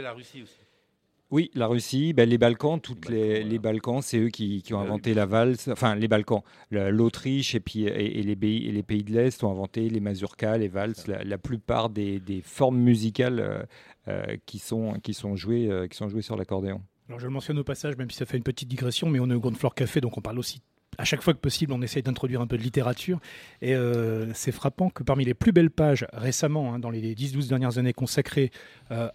Oui, 1.30 1.50
la 1.54 1.68
Russie, 1.68 2.12
ben, 2.12 2.28
les 2.28 2.38
Balkans, 2.38 2.80
toutes 2.80 3.08
les, 3.08 3.44
les, 3.44 3.58
Balkans, 3.60 4.02
c'est 4.02 4.18
eux 4.18 4.30
qui, 4.30 4.62
qui 4.62 4.74
ont 4.74 4.80
inventé 4.80 5.14
la 5.14 5.26
valse. 5.26 5.68
Enfin, 5.68 5.94
les 5.94 6.08
Balkans, 6.08 6.42
l'Autriche 6.72 7.54
et 7.54 7.60
puis 7.60 7.84
et, 7.84 8.22
les 8.22 8.34
pays 8.34 8.66
et 8.66 8.72
les 8.72 8.82
pays 8.82 9.04
de 9.04 9.12
l'Est 9.12 9.44
ont 9.44 9.50
inventé 9.52 9.88
les 9.88 10.00
mazurkas, 10.00 10.58
les 10.58 10.66
valses, 10.66 11.06
la, 11.06 11.38
plupart 11.38 11.88
des, 11.88 12.18
des, 12.18 12.42
formes 12.42 12.78
musicales 12.78 13.68
euh, 14.08 14.36
qui, 14.46 14.58
sont, 14.58 14.94
qui, 15.02 15.14
sont 15.14 15.36
joués, 15.36 15.70
euh, 15.70 15.86
qui 15.86 15.96
sont 15.96 16.08
joués 16.08 16.22
sur 16.22 16.36
l'accordéon. 16.36 16.80
Alors 17.08 17.20
je 17.20 17.26
le 17.26 17.32
mentionne 17.32 17.58
au 17.58 17.64
passage, 17.64 17.96
même 17.96 18.10
si 18.10 18.16
ça 18.16 18.26
fait 18.26 18.36
une 18.36 18.42
petite 18.42 18.68
digression, 18.68 19.08
mais 19.08 19.20
on 19.20 19.30
est 19.30 19.34
au 19.34 19.40
Grand 19.40 19.56
Floor 19.56 19.74
Café, 19.74 20.00
donc 20.00 20.18
on 20.18 20.20
parle 20.20 20.38
aussi 20.38 20.62
à 20.98 21.04
chaque 21.04 21.22
fois 21.22 21.34
que 21.34 21.38
possible, 21.38 21.72
on 21.72 21.82
essaye 21.82 22.02
d'introduire 22.02 22.40
un 22.40 22.46
peu 22.46 22.58
de 22.58 22.62
littérature. 22.62 23.20
Et 23.62 23.74
euh, 23.74 24.32
c'est 24.34 24.52
frappant 24.52 24.90
que 24.90 25.02
parmi 25.02 25.24
les 25.24 25.34
plus 25.34 25.52
belles 25.52 25.70
pages 25.70 26.06
récemment, 26.12 26.74
hein, 26.74 26.78
dans 26.78 26.90
les 26.90 27.14
10-12 27.14 27.48
dernières 27.48 27.78
années 27.78 27.92
consacrées 27.92 28.50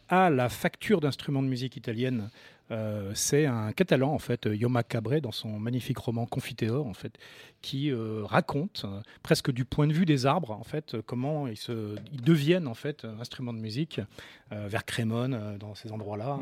à 0.07 0.29
la 0.29 0.47
facture 0.47 1.01
d'instruments 1.01 1.43
de 1.43 1.49
musique 1.49 1.75
italienne 1.75 2.29
Euh, 2.71 3.11
c'est 3.13 3.45
un 3.45 3.71
Catalan 3.71 4.11
en 4.11 4.19
fait, 4.19 4.47
Yoma 4.51 4.83
Cabré, 4.83 5.21
dans 5.21 5.31
son 5.31 5.59
magnifique 5.59 5.99
roman 5.99 6.25
Confiteor 6.25 6.87
en 6.87 6.93
fait, 6.93 7.17
qui 7.61 7.91
euh, 7.91 8.23
raconte 8.23 8.85
euh, 8.85 9.01
presque 9.21 9.51
du 9.51 9.65
point 9.65 9.85
de 9.85 9.93
vue 9.93 10.05
des 10.05 10.25
arbres 10.25 10.51
en 10.51 10.63
fait 10.63 10.99
comment 11.05 11.47
ils, 11.47 11.57
se, 11.57 11.95
ils 12.11 12.21
deviennent 12.21 12.67
en 12.67 12.73
fait 12.73 13.05
instruments 13.19 13.53
de 13.53 13.59
musique 13.59 14.01
vers 14.51 14.85
Crémone 14.85 15.57
dans 15.59 15.73
ces 15.73 15.91
endroits-là. 15.91 16.39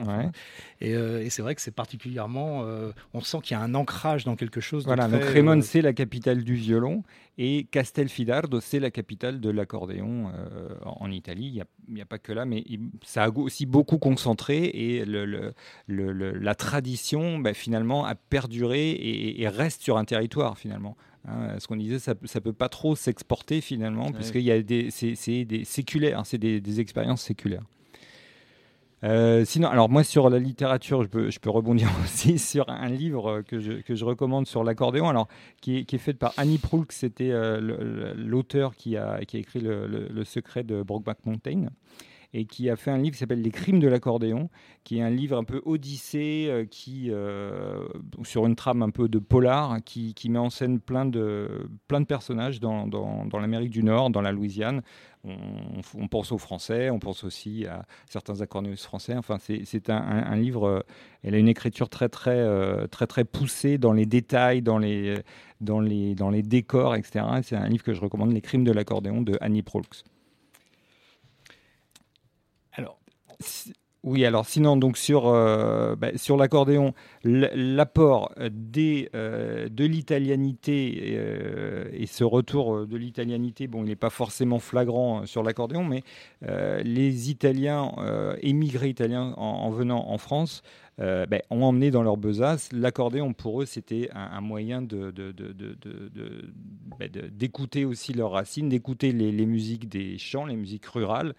Et, 0.81 1.29
c'est 1.29 1.41
vrai 1.41 1.55
que 1.55 1.61
c'est 1.61 1.71
particulièrement, 1.71 2.65
on 3.13 3.21
sent 3.21 3.37
qu'il 3.43 3.57
y 3.57 3.59
a 3.59 3.63
un 3.63 3.73
ancrage 3.75 4.23
dans 4.25 4.35
quelque 4.35 4.59
chose. 4.61 4.85
Voilà, 4.85 5.07
donc 5.07 5.21
Crémone 5.21 5.61
c'est 5.61 5.81
la 5.81 5.93
capitale 5.93 6.43
du 6.43 6.53
violon 6.53 7.03
et 7.37 7.65
Castelfidardo 7.65 8.59
c'est 8.61 8.79
la 8.79 8.91
capitale 8.91 9.39
de 9.39 9.49
l'accordéon 9.49 10.31
en 10.85 11.11
Italie. 11.11 11.61
Il 11.87 11.93
n'y 11.93 12.01
a, 12.01 12.05
pas 12.05 12.19
que 12.19 12.31
là, 12.31 12.45
mais 12.45 12.63
ça 13.03 13.25
a 13.25 13.29
aussi 13.29 13.65
beaucoup 13.65 13.97
concentré 13.97 14.65
et 14.65 15.05
le, 15.05 15.25
le 15.25 15.53
la 15.87 16.55
tradition, 16.55 17.39
bah, 17.39 17.53
finalement, 17.53 18.05
a 18.05 18.15
perduré 18.15 18.91
et, 18.91 19.47
reste 19.47 19.81
sur 19.81 19.97
un 19.97 20.05
territoire, 20.05 20.57
finalement. 20.57 20.95
Hein. 21.25 21.57
ce 21.59 21.67
qu'on 21.67 21.77
disait, 21.77 21.99
ça 21.99 22.13
ne 22.13 22.39
peut 22.39 22.53
pas 22.53 22.69
trop 22.69 22.95
s'exporter, 22.95 23.61
finalement, 23.61 24.11
a 24.51 24.61
des, 24.61 24.89
c'est, 24.91 25.45
des 25.45 25.63
séculaires, 25.63 26.19
hein, 26.19 26.23
c'est 26.25 26.37
des, 26.37 26.79
expériences 26.79 27.21
séculaires. 27.21 27.63
Euh, 29.03 29.43
sinon, 29.43 29.67
alors 29.67 29.89
moi 29.89 30.03
sur 30.03 30.29
la 30.29 30.39
littérature, 30.39 31.03
je 31.03 31.07
peux, 31.09 31.49
rebondir 31.49 31.89
aussi 32.03 32.39
sur 32.39 32.69
un 32.69 32.87
livre 32.87 33.41
que 33.41 33.59
je, 33.59 33.73
que 33.73 33.95
je 33.95 34.05
recommande 34.05 34.47
sur 34.47 34.63
l'accordéon, 34.63 35.09
alors 35.09 35.27
qui 35.61 35.79
est, 35.79 35.83
qui 35.83 35.95
est, 35.95 35.99
fait 35.99 36.13
par 36.13 36.33
Annie 36.37 36.57
Proulx, 36.57 36.95
c'était 36.95 37.31
euh, 37.31 38.13
l'auteur 38.15 38.75
qui 38.75 38.95
a, 38.95 39.23
qui 39.25 39.37
a 39.37 39.39
écrit 39.39 39.59
le, 39.59 39.87
le, 39.87 40.23
secret 40.23 40.63
de 40.63 40.81
Brokeback 40.83 41.25
Mountain 41.25 41.67
et 42.33 42.45
qui 42.45 42.69
a 42.69 42.75
fait 42.75 42.91
un 42.91 42.97
livre 42.97 43.11
qui 43.11 43.19
s'appelle 43.19 43.41
Les 43.41 43.51
crimes 43.51 43.79
de 43.79 43.87
l'accordéon, 43.87 44.49
qui 44.83 44.97
est 44.97 45.01
un 45.01 45.09
livre 45.09 45.37
un 45.37 45.43
peu 45.43 45.61
odyssée, 45.65 46.47
euh, 46.49 46.65
qui, 46.65 47.09
euh, 47.11 47.85
sur 48.23 48.45
une 48.47 48.55
trame 48.55 48.81
un 48.81 48.89
peu 48.89 49.07
de 49.07 49.19
polar, 49.19 49.77
qui, 49.85 50.13
qui, 50.15 50.29
met 50.29 50.39
en 50.39 50.49
scène 50.49 50.79
plein 50.79 51.05
de, 51.05 51.69
plein 51.87 52.01
de 52.01 52.05
personnages 52.05 52.59
dans, 52.59 52.87
dans, 52.87 53.39
l'Amérique 53.39 53.69
du 53.69 53.83
Nord, 53.83 54.09
dans 54.09 54.21
la 54.21 54.31
Louisiane. 54.31 54.81
On, 55.25 56.07
pense 56.09 56.33
aux 56.33 56.37
Français, 56.37 56.89
on 56.89 56.99
pense 56.99 57.23
aussi 57.23 57.65
à 57.65 57.85
certains 58.09 58.41
accordéonistes 58.41 58.83
français. 58.83 59.15
Enfin, 59.15 59.37
c'est 59.39 59.89
un, 59.89 59.95
un, 59.95 60.35
livre, 60.35 60.67
euh, 60.67 60.79
elle 61.23 61.35
a 61.35 61.37
une 61.37 61.47
écriture 61.47 61.87
très, 61.87 62.09
très, 62.09 62.45
très, 62.89 63.07
très 63.07 63.23
poussée 63.23 63.77
dans 63.77 63.93
les 63.93 64.05
détails, 64.05 64.61
dans 64.61 64.79
les, 64.79 65.21
dans 65.61 65.79
les, 65.79 66.13
dans 66.15 66.29
les 66.29 66.41
décors, 66.41 66.95
etc. 66.95 67.25
C'est 67.41 67.55
un 67.55 67.69
livre 67.69 67.83
que 67.83 67.93
je 67.93 68.01
recommande, 68.01 68.33
Les 68.33 68.41
crimes 68.41 68.65
de 68.65 68.71
l'accordéon 68.73 69.21
de 69.21 69.37
Annie 69.39 69.61
Proulx. 69.61 70.03
Oui, 74.03 74.25
alors 74.25 74.45
sinon, 74.45 74.75
donc 74.75 74.97
sur, 74.97 75.27
euh, 75.27 75.95
bah, 75.95 76.09
sur 76.17 76.35
l'accordéon, 76.35 76.93
l'apport 77.23 78.33
euh, 78.37 78.49
de 79.69 79.85
l'italianité 79.85 81.15
euh, 81.15 81.87
et 81.93 82.05
ce 82.05 82.25
retour 82.25 82.85
de 82.85 82.97
l'italianité, 82.97 83.67
bon, 83.67 83.83
il 83.83 83.87
n'est 83.87 83.95
pas 83.95 84.09
forcément 84.09 84.59
flagrant 84.59 85.25
sur 85.25 85.41
l'accordéon, 85.41 85.85
mais 85.85 86.03
les 86.83 87.29
Italiens, 87.29 87.93
émigrés 88.41 88.89
italiens 88.89 89.33
en, 89.37 89.69
venant 89.69 90.09
en 90.09 90.17
France, 90.17 90.63
euh, 90.99 91.25
ben, 91.25 91.41
ont 91.49 91.63
emmené 91.63 91.89
dans 91.89 92.03
leur 92.03 92.17
besace. 92.17 92.69
L'accordéon, 92.71 93.33
pour 93.33 93.61
eux, 93.61 93.65
c'était 93.65 94.09
un, 94.13 94.41
moyen 94.41 94.83
ben, 94.83 95.11
d'écouter 97.31 97.83
aussi 97.83 98.13
leurs 98.13 98.31
racines, 98.31 98.69
d'écouter 98.69 99.11
les, 99.11 99.45
musiques 99.45 99.89
des 99.89 100.17
champs, 100.19 100.45
les 100.45 100.55
musiques 100.55 100.85
rurales. 100.85 101.33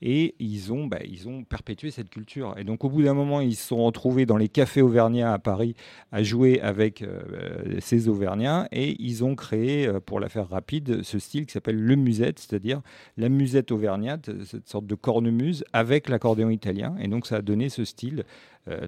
Et 0.00 0.36
ils 0.38 0.72
ont, 0.72 0.86
ben, 0.86 1.00
ils 1.04 1.28
ont 1.28 1.42
perpétué 1.42 1.90
cette 1.90 2.10
culture. 2.10 2.54
Et 2.56 2.64
donc, 2.64 2.84
au 2.84 2.88
bout 2.88 3.02
d'un 3.02 3.14
moment, 3.14 3.40
ils 3.40 3.56
se 3.56 3.68
sont 3.68 3.84
retrouvés 3.84 4.26
dans 4.26 4.36
les 4.36 4.48
cafés 4.48 4.82
auvergnats 4.82 5.32
à 5.32 5.38
Paris 5.38 5.74
à 6.12 6.22
jouer 6.22 6.60
avec 6.60 7.02
euh, 7.02 7.80
ces 7.80 8.08
auvergnats. 8.08 8.68
Et 8.70 8.96
ils 9.02 9.24
ont 9.24 9.34
créé, 9.34 9.88
euh, 9.88 9.98
pour 9.98 10.20
la 10.20 10.28
faire 10.28 10.48
rapide, 10.48 11.02
ce 11.02 11.18
style 11.18 11.46
qui 11.46 11.52
s'appelle 11.52 11.80
le 11.80 11.96
musette, 11.96 12.38
c'est-à-dire 12.38 12.80
la 13.16 13.28
musette 13.28 13.72
auvergnate, 13.72 14.30
cette 14.44 14.68
sorte 14.68 14.86
de 14.86 14.94
cornemuse 14.94 15.64
avec 15.72 16.08
l'accordéon 16.08 16.50
italien. 16.50 16.94
Et 17.00 17.08
donc, 17.08 17.26
ça 17.26 17.36
a 17.36 17.42
donné 17.42 17.70
ce 17.70 17.84
style 17.84 18.24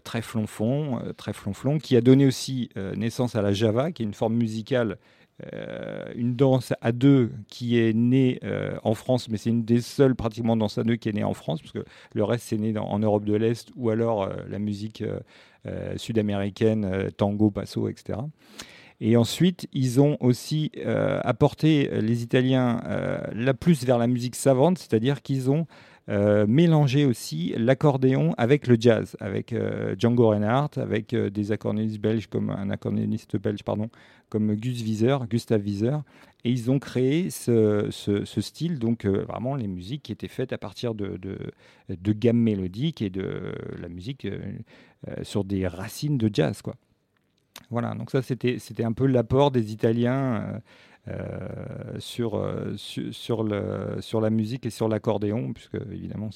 très 0.05 0.23
flonflon, 0.23 1.01
euh, 1.01 1.13
très 1.13 1.33
flonflon, 1.33 1.79
qui 1.79 1.97
a 1.97 2.01
donné 2.01 2.27
aussi 2.27 2.69
euh, 2.77 2.95
naissance 2.95 3.35
à 3.37 3.43
la 3.43 3.53
java, 3.53 3.93
qui 3.93 4.03
est 4.03 4.07
une 4.07 4.15
forme 4.15 4.35
musicale 4.35 4.99
une 6.15 6.37
danse 6.37 6.73
à 6.83 6.93
deux 6.93 7.33
qui 7.49 7.77
est 7.77 7.93
née 7.95 8.39
en 8.85 8.95
France, 8.95 9.29
mais 9.29 9.39
c'est 9.39 9.51
une 9.51 9.65
des 9.65 9.81
seules 9.81 10.15
pratiquement 10.15 10.57
danses 10.57 10.79
à 10.79 10.85
deux 10.85 10.95
qui 10.95 11.09
est 11.09 11.13
née 11.13 11.25
en 11.25 11.35
France, 11.35 11.61
parce 11.61 11.73
que 11.73 11.85
le 12.15 12.23
reste 12.23 12.47
c'est 12.47 12.59
né 12.59 12.79
en 12.79 12.99
Europe 13.01 13.25
de 13.25 13.35
l'Est 13.35 13.71
ou 13.75 13.91
alors 13.91 14.31
la 14.49 14.61
musique 14.61 15.03
sud-américaine, 15.97 17.11
tango, 17.17 17.51
passo, 17.51 17.89
etc. 17.89 18.21
Et 19.01 19.17
ensuite, 19.17 19.67
ils 19.73 20.01
ont 20.01 20.17
aussi 20.21 20.71
apporté 21.25 21.89
les 22.01 22.23
Italiens 22.23 22.81
la 23.33 23.55
plus 23.55 23.85
vers 23.85 23.99
la 23.99 24.07
musique 24.07 24.37
savante, 24.37 24.79
c'est-à-dire 24.79 25.23
qu'ils 25.23 25.51
ont 25.51 25.67
euh, 26.09 26.47
mélanger 26.49 27.05
aussi 27.05 27.55
l'accordéon 27.57 28.35
avec 28.37 28.67
le 28.67 28.77
jazz, 28.79 29.17
avec 29.21 29.53
euh, 29.53 29.95
Django 29.97 30.31
Reinhardt, 30.31 30.81
avec 30.81 31.15
euh, 31.15 31.31
des 31.31 31.53
accordéonistes 31.53 32.01
belges 32.01 32.27
comme 32.27 32.51
un 32.51 32.71
accordéoniste 32.71 33.37
belge 33.37 33.63
pardon, 33.63 33.89
comme 34.29 34.57
Gus 34.57 34.83
Wieser, 34.83 35.19
Gustav 35.31 35.63
Wieser, 35.63 35.99
et 36.43 36.51
ils 36.51 36.73
ont 36.73 36.81
créé 36.81 37.31
ce, 37.31 37.89
style, 38.41 38.81
donc 38.81 39.07
vraiment 39.07 39.55
les 39.55 39.69
musiques 39.69 40.03
qui 40.03 40.11
étaient 40.13 40.27
faites 40.27 40.53
à 40.53 40.59
partir 40.59 40.97
de, 40.97 41.21
de, 41.89 42.13
gammes 42.13 42.39
mélodiques 42.39 43.01
et 43.01 43.11
de 43.11 43.55
la 43.81 43.89
musique 43.89 44.27
sur 45.23 45.45
des 45.45 45.69
racines 45.69 46.19
de 46.19 46.29
jazz, 46.33 46.63
quoi. 46.63 46.75
Voilà, 47.71 47.95
donc 47.95 48.11
ça 48.11 48.23
c'était 48.23 48.85
un 48.85 48.93
peu 48.93 49.07
l'apport 49.07 49.53
des 49.53 49.73
Italiens 49.73 50.61
euh, 51.09 51.99
sur, 51.99 52.37
euh, 52.37 52.77
sur, 52.77 53.43
le, 53.43 54.01
sur 54.01 54.21
la 54.21 54.31
musique 54.31 54.67
et 54.67 54.71
sur 54.71 54.89
l'accordéon, 54.89 55.53
puisque 55.53 55.75
évidemment, 55.91 56.31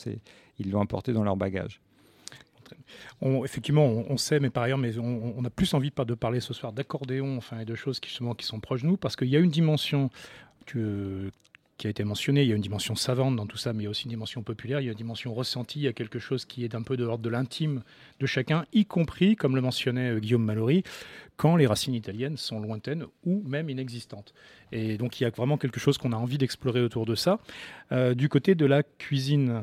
ils 0.58 0.70
l'ont 0.70 0.80
importé 0.80 1.12
dans 1.12 1.22
leur 1.22 1.36
bagage. 1.36 1.80
Effectivement, 3.22 3.86
on, 3.86 4.16
sait, 4.16 4.40
mais 4.40 4.50
par 4.50 4.64
ailleurs, 4.64 4.78
mais 4.78 4.98
on, 4.98 5.44
a 5.44 5.50
plus 5.50 5.72
envie 5.74 5.92
de, 5.96 6.04
de 6.04 6.14
parler 6.14 6.40
ce 6.40 6.52
soir 6.52 6.72
d'accordéon, 6.72 7.36
enfin, 7.36 7.60
et 7.60 7.64
de 7.64 7.76
choses 7.76 8.00
qui, 8.00 8.08
justement, 8.08 8.34
qui 8.34 8.44
sont 8.44 8.58
proches 8.58 8.82
de 8.82 8.88
nous, 8.88 8.96
parce 8.96 9.14
qu'il 9.14 9.28
y 9.28 9.36
a 9.36 9.38
une 9.38 9.50
dimension 9.50 10.10
que, 10.66 11.30
qui 11.78 11.86
a 11.86 11.90
été 11.90 12.04
mentionnée, 12.04 12.42
il 12.42 12.48
y 12.48 12.52
a 12.52 12.56
une 12.56 12.62
dimension 12.62 12.94
savante 12.94 13.36
dans 13.36 13.46
tout 13.46 13.58
ça, 13.58 13.72
mais 13.72 13.82
il 13.82 13.84
y 13.84 13.86
a 13.86 13.90
aussi 13.90 14.04
une 14.04 14.10
dimension 14.10 14.42
populaire, 14.42 14.80
il 14.80 14.84
y 14.84 14.88
a 14.88 14.92
une 14.92 14.96
dimension 14.96 15.34
ressentie, 15.34 15.80
il 15.80 15.82
y 15.82 15.88
a 15.88 15.92
quelque 15.92 16.18
chose 16.18 16.44
qui 16.46 16.64
est 16.64 16.74
un 16.74 16.82
peu 16.82 16.96
de 16.96 17.04
l'ordre 17.04 17.22
de 17.22 17.28
l'intime 17.28 17.82
de 18.18 18.26
chacun, 18.26 18.64
y 18.72 18.86
compris, 18.86 19.36
comme 19.36 19.54
le 19.54 19.60
mentionnait 19.60 20.12
euh, 20.12 20.18
Guillaume 20.18 20.44
Mallory, 20.44 20.84
quand 21.36 21.56
les 21.56 21.66
racines 21.66 21.94
italiennes 21.94 22.36
sont 22.38 22.60
lointaines 22.60 23.04
ou 23.24 23.42
même 23.46 23.68
inexistantes. 23.68 24.32
Et 24.72 24.96
donc 24.96 25.20
il 25.20 25.24
y 25.24 25.26
a 25.26 25.30
vraiment 25.30 25.58
quelque 25.58 25.80
chose 25.80 25.98
qu'on 25.98 26.12
a 26.12 26.16
envie 26.16 26.38
d'explorer 26.38 26.80
autour 26.80 27.04
de 27.04 27.14
ça. 27.14 27.38
Euh, 27.92 28.14
du 28.14 28.28
côté 28.28 28.54
de 28.54 28.66
la 28.66 28.82
cuisine. 28.82 29.62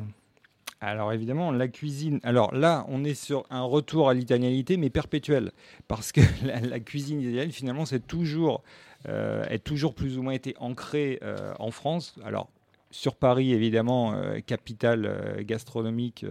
Alors 0.81 1.13
évidemment, 1.13 1.51
la 1.51 1.67
cuisine. 1.67 2.19
Alors 2.23 2.53
là, 2.53 2.85
on 2.89 3.03
est 3.03 3.13
sur 3.13 3.45
un 3.49 3.63
retour 3.63 4.09
à 4.09 4.13
l'italianité, 4.13 4.77
mais 4.77 4.89
perpétuel, 4.89 5.51
parce 5.87 6.11
que 6.11 6.21
la, 6.45 6.79
cuisine 6.79 7.21
italienne, 7.21 7.51
finalement, 7.51 7.85
c'est 7.85 8.05
toujours, 8.05 8.63
euh, 9.07 9.43
est 9.49 9.63
toujours 9.63 9.95
plus 9.95 10.17
ou 10.17 10.23
moins 10.23 10.33
été 10.33 10.55
ancrée 10.59 11.19
euh, 11.23 11.53
en 11.59 11.71
France. 11.71 12.15
Alors 12.23 12.49
sur 12.91 13.15
Paris, 13.15 13.53
évidemment, 13.53 14.13
capitale 14.45 15.43
gastronomique 15.47 16.25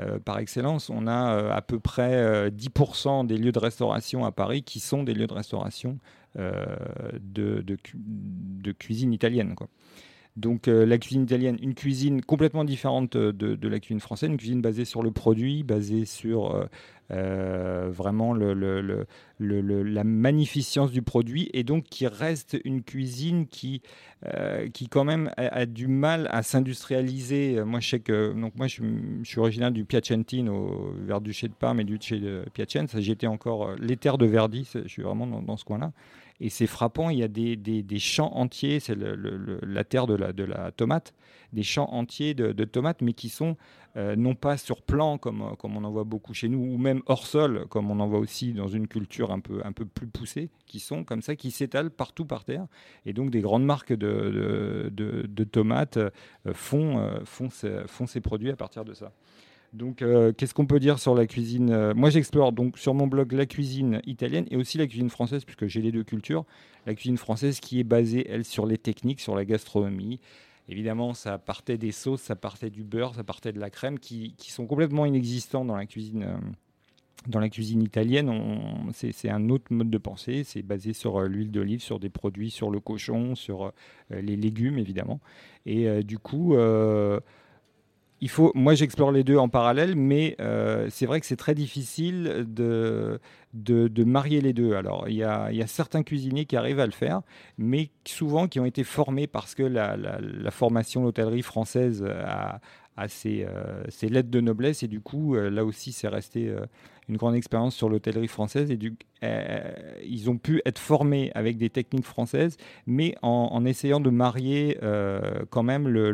euh, 0.00 0.20
par 0.20 0.38
excellence. 0.38 0.90
On 0.90 1.08
a 1.08 1.34
euh, 1.34 1.50
à 1.52 1.60
peu 1.60 1.80
près 1.80 2.50
10% 2.50 3.24
euh, 3.24 3.26
des 3.26 3.36
lieux 3.36 3.50
de 3.50 3.58
restauration 3.58 4.24
à 4.24 4.30
Paris 4.30 4.62
qui 4.62 4.78
sont 4.78 5.02
des 5.02 5.12
lieux 5.12 5.26
de 5.26 5.34
restauration 5.34 5.98
de, 6.36 7.64
de, 7.64 8.72
cuisine 8.72 9.12
italienne. 9.12 9.56
Quoi. 9.56 9.66
Donc 10.38 10.66
la 10.66 10.98
cuisine 10.98 11.24
italienne, 11.24 11.58
une 11.60 11.74
cuisine 11.74 12.22
complètement 12.22 12.64
différente 12.64 13.16
de, 13.16 13.32
de, 13.32 13.68
la 13.68 13.80
cuisine 13.80 14.00
française, 14.00 14.30
une 14.30 14.36
cuisine 14.36 14.62
basée 14.62 14.84
sur 14.84 15.02
le 15.02 15.10
produit, 15.10 15.62
basée 15.62 16.04
sur 16.04 16.68
euh, 17.10 17.88
vraiment 17.90 18.34
la 18.34 20.04
magnificence 20.04 20.92
du 20.92 21.00
produit 21.00 21.48
et 21.54 21.64
donc 21.64 21.84
qui 21.84 22.06
reste 22.06 22.58
une 22.66 22.82
cuisine 22.82 23.46
qui, 23.46 23.80
euh, 24.26 24.68
qui 24.68 24.88
quand 24.88 25.04
même 25.04 25.30
a, 25.38 25.64
du 25.64 25.88
mal 25.88 26.28
à 26.30 26.42
s'industrialiser. 26.42 27.64
Moi, 27.64 27.80
je 27.80 27.88
sais 27.88 28.00
que 28.00 28.38
donc 28.38 28.54
moi, 28.56 28.66
je, 28.66 28.82
suis 29.24 29.40
originaire 29.40 29.72
du 29.72 29.86
Piacentino, 29.86 30.94
vers 31.06 31.22
Duché 31.22 31.48
de 31.48 31.54
Parme 31.54 31.80
et 31.80 31.84
du 31.84 31.96
Duché 31.98 32.20
de 32.20 32.44
Piacenza. 32.52 33.00
J'étais 33.00 33.26
encore 33.26 33.68
euh, 33.68 33.76
l'éther 33.80 34.18
de 34.18 34.26
Verdi, 34.26 34.68
je 34.74 34.86
suis 34.86 35.02
vraiment 35.02 35.26
dans, 35.26 35.56
ce 35.56 35.64
coin-là. 35.64 35.92
Et 36.40 36.50
c'est 36.50 36.66
frappant, 36.66 37.10
il 37.10 37.18
y 37.18 37.22
a 37.22 37.28
des, 37.28 37.56
des, 37.56 37.98
champs 37.98 38.32
entiers, 38.34 38.78
c'est 38.78 38.96
la 38.96 39.84
terre 39.84 40.06
de 40.06 40.14
la, 40.14 40.32
de 40.32 40.44
la 40.44 40.70
tomate, 40.70 41.12
des 41.52 41.64
champs 41.64 41.88
entiers 41.90 42.34
de, 42.34 42.52
de 42.52 42.64
tomates, 42.64 43.02
mais 43.02 43.12
qui 43.12 43.28
sont 43.28 43.56
euh, 43.96 44.14
non 44.14 44.36
pas 44.36 44.56
sur 44.56 44.82
plan 44.82 45.18
comme, 45.18 45.42
euh, 45.42 45.54
comme 45.56 45.76
on 45.76 45.82
en 45.82 45.90
voit 45.90 46.04
beaucoup 46.04 46.34
chez 46.34 46.48
nous, 46.48 46.60
ou 46.60 46.78
même 46.78 47.02
hors 47.06 47.26
sol 47.26 47.66
comme 47.68 47.90
on 47.90 47.98
en 47.98 48.06
voit 48.06 48.20
aussi 48.20 48.52
dans 48.52 48.68
une 48.68 48.86
culture 48.86 49.32
un 49.32 49.40
peu, 49.40 49.60
un 49.64 49.72
peu 49.72 49.84
plus 49.84 50.06
poussée, 50.06 50.50
qui 50.66 50.78
sont 50.78 51.02
comme 51.02 51.22
ça, 51.22 51.34
qui 51.34 51.50
s'étalent 51.50 51.90
partout 51.90 52.24
par 52.24 52.44
terre. 52.44 52.66
Et 53.06 53.12
donc 53.12 53.30
des 53.30 53.40
grandes 53.40 53.64
marques 53.64 53.92
de, 53.92 54.90
de, 54.92 55.44
tomates 55.44 55.96
euh, 55.96 56.10
font, 56.52 57.10
font, 57.24 57.50
ces, 57.50 57.82
font 57.86 58.06
ces 58.06 58.20
produits 58.20 58.50
à 58.50 58.56
partir 58.56 58.84
de 58.84 58.94
ça. 58.94 59.12
Donc, 59.74 60.00
euh, 60.00 60.32
qu'est-ce 60.32 60.54
qu'on 60.54 60.66
peut 60.66 60.80
dire 60.80 60.98
sur 60.98 61.14
la 61.14 61.26
cuisine 61.26 61.70
euh, 61.70 61.94
Moi, 61.94 62.08
j'explore 62.10 62.52
donc 62.52 62.78
sur 62.78 62.94
mon 62.94 63.06
blog 63.06 63.32
la 63.32 63.44
cuisine 63.44 64.00
italienne 64.06 64.46
et 64.50 64.56
aussi 64.56 64.78
la 64.78 64.86
cuisine 64.86 65.10
française, 65.10 65.44
puisque 65.44 65.66
j'ai 65.66 65.82
les 65.82 65.92
deux 65.92 66.04
cultures. 66.04 66.44
La 66.86 66.94
cuisine 66.94 67.18
française 67.18 67.60
qui 67.60 67.78
est 67.78 67.84
basée, 67.84 68.26
elle, 68.30 68.44
sur 68.44 68.66
les 68.66 68.78
techniques, 68.78 69.20
sur 69.20 69.34
la 69.34 69.44
gastronomie. 69.44 70.20
Évidemment, 70.70 71.12
ça 71.12 71.38
partait 71.38 71.78
des 71.78 71.92
sauces, 71.92 72.22
ça 72.22 72.36
partait 72.36 72.70
du 72.70 72.82
beurre, 72.82 73.14
ça 73.14 73.24
partait 73.24 73.52
de 73.52 73.60
la 73.60 73.70
crème, 73.70 73.98
qui, 73.98 74.34
sont 74.38 74.66
complètement 74.66 75.04
inexistants 75.04 75.64
dans 75.64 75.76
la 75.76 75.86
cuisine. 75.86 76.22
euh, 76.22 76.36
dans 77.26 77.40
la 77.40 77.48
cuisine 77.48 77.82
italienne, 77.82 78.30
c'est 78.92 79.28
un 79.28 79.50
autre 79.50 79.66
mode 79.70 79.90
de 79.90 79.98
pensée. 79.98 80.44
C'est 80.44 80.62
basé 80.62 80.92
sur 80.92 81.20
l'huile 81.22 81.50
d'olive, 81.50 81.82
sur 81.82 81.98
des 81.98 82.08
produits, 82.08 82.50
sur 82.50 82.70
le 82.70 82.78
cochon, 82.78 83.34
sur 83.34 83.72
les 84.08 84.36
légumes, 84.36 84.78
évidemment. 84.78 85.20
Et 85.66 86.04
du 86.04 86.18
coup, 86.20 86.54
il 88.20 88.28
faut, 88.28 88.50
moi 88.54 88.74
j'explore 88.74 89.12
les 89.12 89.22
deux 89.24 89.36
en 89.36 89.48
parallèle, 89.48 89.94
mais 89.94 90.36
euh, 90.40 90.88
c'est 90.90 91.06
vrai 91.06 91.20
que 91.20 91.26
c'est 91.26 91.36
très 91.36 91.54
difficile 91.54 92.44
de, 92.48 93.20
de, 93.54 94.04
marier 94.04 94.40
les 94.40 94.52
deux. 94.52 94.74
Alors 94.74 95.08
il 95.08 95.16
y 95.16 95.22
a, 95.22 95.52
y 95.52 95.62
a 95.62 95.66
certains 95.66 96.02
cuisiniers 96.02 96.44
qui 96.44 96.56
arrivent 96.56 96.80
à 96.80 96.86
le 96.86 96.92
faire, 96.92 97.22
mais 97.58 97.90
souvent 98.04 98.48
qui 98.48 98.58
ont 98.60 98.64
été 98.64 98.82
formés 98.84 99.26
parce 99.26 99.54
que 99.54 99.62
la 99.62 100.50
formation 100.50 101.02
l'hôtellerie 101.04 101.42
française 101.42 102.04
a, 102.04 102.60
a 102.98 103.08
ses, 103.08 103.44
euh, 103.44 103.82
ses 103.88 104.08
lettres 104.08 104.30
de 104.30 104.40
noblesse, 104.40 104.82
et 104.82 104.88
du 104.88 105.00
coup 105.00 105.34
euh, 105.36 105.48
là 105.50 105.64
aussi 105.64 105.92
c'est 105.92 106.08
resté 106.08 106.48
euh, 106.48 106.60
une 107.08 107.16
grande 107.16 107.34
expérience 107.36 107.74
sur 107.74 107.88
l'hôtellerie 107.88 108.28
française, 108.28 108.70
et 108.70 108.76
du, 108.76 108.94
euh, 109.22 109.60
ils 110.04 110.28
ont 110.28 110.36
pu 110.36 110.60
être 110.66 110.78
formés 110.78 111.30
avec 111.34 111.56
des 111.56 111.70
techniques 111.70 112.04
françaises, 112.04 112.56
mais 112.86 113.14
en, 113.22 113.64
essayant 113.64 114.00
de 114.00 114.10
marier 114.10 114.78
quand 115.48 115.62
même 115.62 115.88
le- 115.88 116.10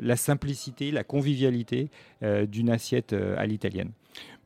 la 0.00 0.16
simplicité, 0.16 0.90
la 0.90 1.04
convivialité 1.04 1.90
d'une 2.22 2.70
assiette 2.70 3.12
à 3.12 3.44
l'italienne. 3.44 3.90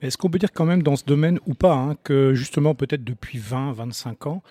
Est-ce 0.00 0.18
qu'on 0.18 0.28
peut 0.28 0.40
dire 0.40 0.52
quand 0.52 0.64
même 0.64 0.82
dans 0.82 0.96
ce 0.96 1.04
domaine 1.04 1.38
ou 1.46 1.54
pas 1.54 1.74
hein, 1.74 1.96
que 2.02 2.34
justement 2.34 2.74
peut-être 2.74 3.04
depuis 3.04 3.38
20, 3.38 3.70
25 3.72 4.26
ans, 4.26 4.42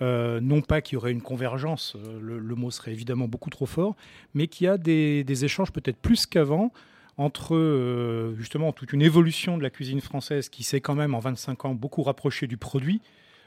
euh, 0.00 0.40
non 0.40 0.60
pas 0.60 0.80
qu'il 0.80 0.94
y 0.94 0.96
aurait 0.96 1.12
une 1.12 1.22
convergence, 1.22 1.96
euh, 1.96 2.18
le, 2.20 2.54
mot 2.54 2.70
serait 2.70 2.92
évidemment 2.92 3.26
beaucoup 3.26 3.50
trop 3.50 3.66
fort, 3.66 3.96
mais 4.34 4.46
qu'il 4.46 4.66
y 4.66 4.68
a 4.68 4.78
des, 4.78 5.44
échanges 5.44 5.72
peut-être 5.72 5.96
plus 5.96 6.26
qu'avant 6.26 6.72
entre 7.16 7.56
euh, 7.56 8.36
justement 8.36 8.72
toute 8.72 8.92
une 8.92 9.02
évolution 9.02 9.58
de 9.58 9.62
la 9.62 9.70
cuisine 9.70 10.00
française 10.00 10.48
qui 10.48 10.62
s'est 10.62 10.80
quand 10.80 10.94
même 10.94 11.14
en 11.14 11.18
25 11.18 11.64
ans 11.64 11.74
beaucoup 11.74 12.02
rapprochée 12.02 12.46
du 12.46 12.56
produit, 12.56 13.00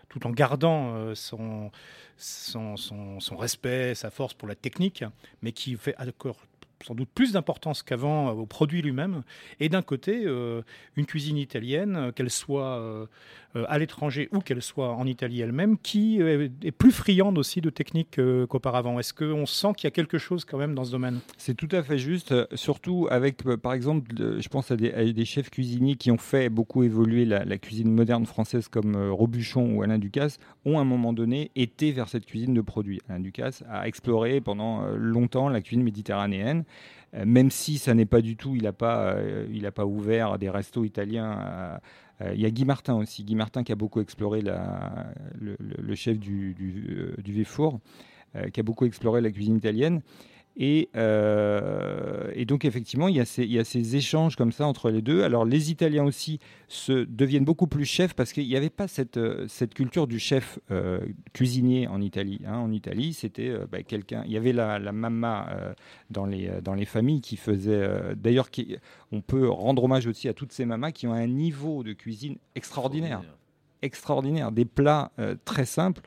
tout 0.10 0.28
en 0.28 0.32
gardant 0.32 1.16
son- 1.16 1.72
son 2.18 3.38
respect, 3.38 3.96
sa 3.96 4.10
force 4.10 4.34
pour 4.34 4.48
la 4.50 4.56
technique, 4.56 5.06
mais 5.42 5.54
qui 5.54 5.78
fait 5.78 5.96
encore 5.98 6.36
sans 6.84 6.96
doute 6.96 7.10
plus 7.14 7.34
d'importance 7.34 7.84
qu'avant 7.84 8.30
euh, 8.30 8.32
au 8.34 8.46
produit 8.46 8.82
lui-même. 8.82 9.24
Et 9.60 9.70
d'un 9.70 9.82
côté, 9.82 10.24
euh, 10.26 10.62
une 10.96 11.06
cuisine 11.06 11.38
italienne, 11.38 11.96
euh, 11.96 12.12
qu'elle 12.12 12.30
soit 12.30 12.62
à 13.68 13.80
l'étranger 13.80 14.30
ou 14.32 14.40
qu'elle 14.40 14.62
soit 14.62 14.94
en 14.94 15.06
Italie 15.06 15.42
elle-même, 15.42 15.78
qui 15.78 16.22
est 16.22 16.72
plus 16.72 16.92
friande 16.92 17.38
aussi 17.38 17.60
de 17.60 17.70
techniques 17.70 18.20
qu'auparavant. 18.48 18.98
Est-ce 18.98 19.14
qu'on 19.14 19.46
sent 19.46 19.74
qu'il 19.76 19.88
y 19.88 19.90
a 19.90 19.92
quelque 19.92 20.18
chose 20.18 20.46
quand 20.46 20.58
même 20.58 20.74
dans 20.74 20.86
ce 20.86 20.92
domaine? 20.92 21.20
C'est 21.38 21.56
tout 21.56 21.68
à 21.72 21.84
fait 21.84 21.98
juste, 21.98 22.34
surtout 22.56 23.10
avec, 23.12 23.44
par 23.62 23.74
exemple, 23.74 24.12
je 24.18 24.48
pense 24.48 24.72
à 24.72 24.78
des, 24.78 25.26
chefs 25.26 25.50
cuisiniers 25.50 25.96
qui 25.96 26.12
ont 26.12 26.18
fait 26.18 26.48
beaucoup 26.48 26.84
évoluer 26.84 27.26
la, 27.26 27.44
la 27.44 27.58
cuisine 27.58 27.92
moderne 27.92 28.26
française 28.26 28.70
comme 28.70 28.96
Robuchon 28.96 29.76
ou 29.76 29.84
Alain 29.84 30.00
Ducasse, 30.00 30.40
ont 30.64 30.78
à 30.78 30.82
un 30.82 30.86
moment 30.86 31.12
donné 31.12 31.52
été 31.56 31.92
vers 31.92 32.08
cette 32.08 32.26
cuisine 32.26 32.54
de 32.54 32.62
produits. 32.62 33.02
Alain 33.10 33.20
Ducasse 33.20 33.66
a 33.70 33.86
exploré 33.86 34.40
pendant 34.40 34.86
longtemps 34.96 35.50
la 35.50 35.60
cuisine 35.60 35.84
méditerranéenne, 35.84 36.64
même 37.14 37.52
si 37.52 37.78
ça 37.78 37.94
n'est 37.94 38.06
pas 38.06 38.22
du 38.22 38.38
tout, 38.38 38.56
il 38.56 38.64
n'a 38.64 38.72
pas, 38.72 39.14
euh, 39.16 39.72
pas 39.72 39.86
ouvert 39.86 40.38
des 40.38 40.50
restos 40.50 40.86
italiens. 40.86 41.80
euh, 42.22 42.34
Il 42.34 42.42
y 42.42 42.46
a 42.46 42.50
Guy 42.50 42.66
Martin 42.66 42.96
aussi, 42.96 43.24
Guy 43.24 43.36
Martin 43.36 43.64
qui 43.64 43.72
a 43.72 43.76
beaucoup 43.76 44.00
exploré 44.00 44.42
le, 44.42 45.96
chef 45.96 46.20
du, 46.20 46.54
du, 46.54 46.86
euh, 46.90 47.22
du 47.22 47.34
Véfour, 47.34 47.80
euh, 48.36 48.50
qui 48.50 48.60
a 48.60 48.64
beaucoup 48.64 48.86
exploré 48.86 49.22
la 49.22 49.32
cuisine 49.32 49.58
italienne. 49.58 50.02
Et, 50.58 50.90
euh, 50.98 52.30
et 52.36 52.44
donc 52.44 52.66
effectivement, 52.66 53.08
il 53.08 53.16
y, 53.16 53.22
a 53.22 53.26
ces, 53.26 53.44
il 53.44 53.52
y 53.54 53.60
a 53.60 53.64
ces 53.64 53.96
échanges 53.96 54.36
comme 54.36 54.52
ça 54.52 54.68
entre 54.68 54.90
les 54.90 55.02
deux. 55.02 55.24
Alors 55.24 55.46
les 55.46 55.72
Italiens 55.72 56.04
aussi 56.04 56.40
se 56.68 57.06
deviennent 57.06 57.46
beaucoup 57.46 57.68
plus 57.68 57.86
chefs 57.86 58.14
parce 58.14 58.34
qu'il 58.34 58.46
n'y 58.46 58.58
avait 58.58 58.70
pas 58.70 58.90
cette, 58.90 59.16
euh, 59.16 59.46
cette 59.48 59.74
culture 59.74 60.08
du 60.08 60.20
chef 60.20 60.60
euh, 60.70 61.00
cuisinier 61.34 61.88
en 61.88 62.02
Italie. 62.02 62.42
hein. 62.46 62.58
En 62.58 62.72
Italie, 62.72 63.14
c'était 63.14 63.48
euh, 63.48 63.66
bah, 63.72 63.82
quelqu'un. 63.82 64.24
Il 64.26 64.34
y 64.34 64.38
avait 64.38 64.52
la, 64.52 64.78
la 64.78 64.92
mamma 64.92 65.48
dans, 66.10 66.26
les, 66.26 66.52
dans 66.62 66.74
les 66.74 66.86
familles 66.86 67.22
qui 67.22 67.38
faisait. 67.38 68.16
D'ailleurs, 68.16 68.50
on 69.12 69.22
peut 69.22 69.50
rendre 69.50 69.86
hommage 69.86 70.06
aussi 70.06 70.28
à 70.28 70.34
toutes 70.34 70.52
ces 70.52 70.66
mamas 70.66 70.92
qui 70.92 71.08
ont 71.08 71.14
un 71.14 71.28
niveau 71.28 71.84
de 71.84 71.94
cuisine 71.94 72.36
extraordinaire, 72.56 73.22
extraordinaire, 73.82 74.52
des 74.52 74.66
plats 74.66 75.12
très 75.46 75.66
simples 75.66 76.02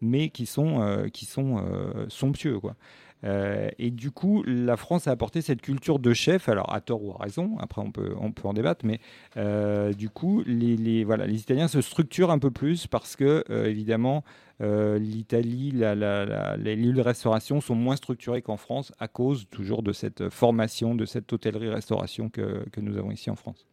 mais 0.00 0.28
qui 0.28 0.46
sont, 0.46 1.08
qui 1.12 1.24
sont 1.24 1.60
somptueux. 2.08 2.60
Quoi. 2.60 2.76
Euh, 3.24 3.68
et 3.78 3.90
du 3.90 4.10
coup, 4.10 4.42
la 4.46 4.76
France 4.76 5.08
a 5.08 5.10
apporté 5.10 5.40
cette 5.42 5.60
culture 5.60 5.98
de 5.98 6.12
chef, 6.14 6.48
alors 6.48 6.72
à 6.72 6.80
tort 6.80 7.02
ou 7.02 7.12
à 7.12 7.22
raison, 7.24 7.56
après 7.58 7.82
on 7.82 7.90
peut, 7.90 8.14
on 8.20 8.30
peut 8.30 8.46
en 8.46 8.52
débattre, 8.54 8.84
mais 8.86 9.00
euh, 9.36 9.92
du 9.92 10.08
coup, 10.08 10.42
les, 10.46 10.76
les- 10.76 11.02
voilà, 11.04 11.26
les 11.26 11.40
Italiens 11.40 11.66
se 11.68 11.80
structurent 11.80 12.30
un 12.30 12.38
peu 12.38 12.50
plus 12.50 12.86
parce 12.86 13.16
que, 13.16 13.44
euh, 13.50 13.66
évidemment, 13.66 14.22
l'Italie, 14.60 15.70
la- 15.70 15.94
la- 15.94 16.56
les 16.56 16.74
lieux 16.76 16.92
de 16.92 17.00
restauration 17.00 17.60
sont 17.60 17.74
moins 17.76 17.96
structurés 17.96 18.42
qu'en 18.42 18.56
France 18.56 18.92
à 18.98 19.06
cause 19.08 19.46
toujours 19.50 19.82
de 19.82 19.92
cette 19.92 20.28
formation, 20.30 20.94
de 20.94 21.04
cette 21.04 21.32
hôtellerie-restauration 21.32 22.28
que, 22.28 22.64
que 22.72 22.80
nous 22.80 22.96
avons 22.98 23.10
ici 23.10 23.30
en 23.30 23.36
France. 23.36 23.66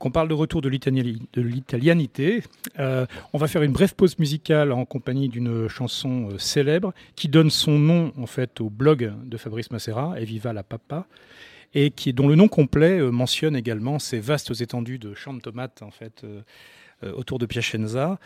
On 0.00 0.10
parle 0.10 0.28
de 0.28 0.34
retour 0.34 0.60
de 0.60 0.68
l'itali- 0.68 1.22
de 1.32 1.42
l'italianité. 1.42 2.42
Euh, 2.78 3.06
on 3.32 3.38
va 3.38 3.48
faire 3.48 3.62
une 3.62 3.72
brève 3.72 3.94
pause 3.94 4.18
musicale 4.18 4.72
en 4.72 4.84
compagnie 4.84 5.28
d'une 5.28 5.68
chanson 5.68 6.30
euh, 6.30 6.38
célèbre 6.38 6.92
qui 7.16 7.28
donne 7.28 7.50
son 7.50 7.78
nom 7.78 8.12
en 8.18 8.26
fait 8.26 8.60
au 8.60 8.70
blog 8.70 9.12
de 9.24 9.36
Fabrice 9.36 9.70
Macera, 9.70 10.20
Eviva 10.20 10.52
la 10.52 10.62
Papa, 10.62 11.06
et 11.74 11.90
qui 11.90 12.12
dont 12.12 12.28
le 12.28 12.34
nom 12.34 12.48
complet 12.48 12.98
euh, 13.00 13.10
mentionne 13.10 13.56
également 13.56 13.98
ces 13.98 14.20
vastes 14.20 14.60
étendues 14.60 14.98
de 14.98 15.14
champs 15.14 15.34
de 15.34 15.40
tomates 15.40 15.82
en 15.82 15.90
fait. 15.90 16.24
autour 17.02 17.38
de 17.38 17.44
Piacenza. 17.44 18.18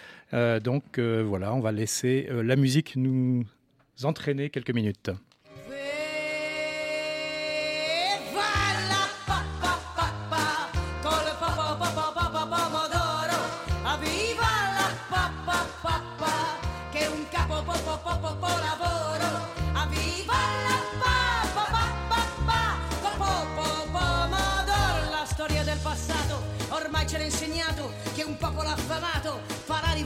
Donc 0.63 1.01
voilà, 1.01 1.53
on 1.53 1.59
va 1.59 1.73
laisser 1.73 2.29
la 2.31 2.55
musique 2.55 2.95
nous 2.95 3.45
entraîner 4.05 4.51
quelques 4.51 4.71
minutes. 4.73 5.11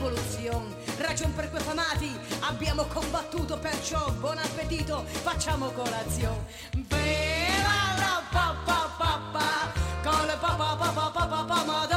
Rivoluzione, 0.03 0.75
ragion 0.97 1.33
per 1.33 1.49
cui 1.49 1.59
affamati 1.59 2.11
abbiamo 2.41 2.83
combattuto, 2.85 3.57
perciò 3.57 4.11
buon 4.19 4.37
appetito, 4.37 5.03
facciamo 5.07 5.71
colazione. 5.71 6.45
Viva 6.73 7.95
la 7.97 8.21
papà 8.29 8.89
papà, 8.97 9.71
col 10.03 10.37
papà 10.39 10.75
papà 10.75 11.09
papà 11.09 11.43
pomodoro, 11.45 11.92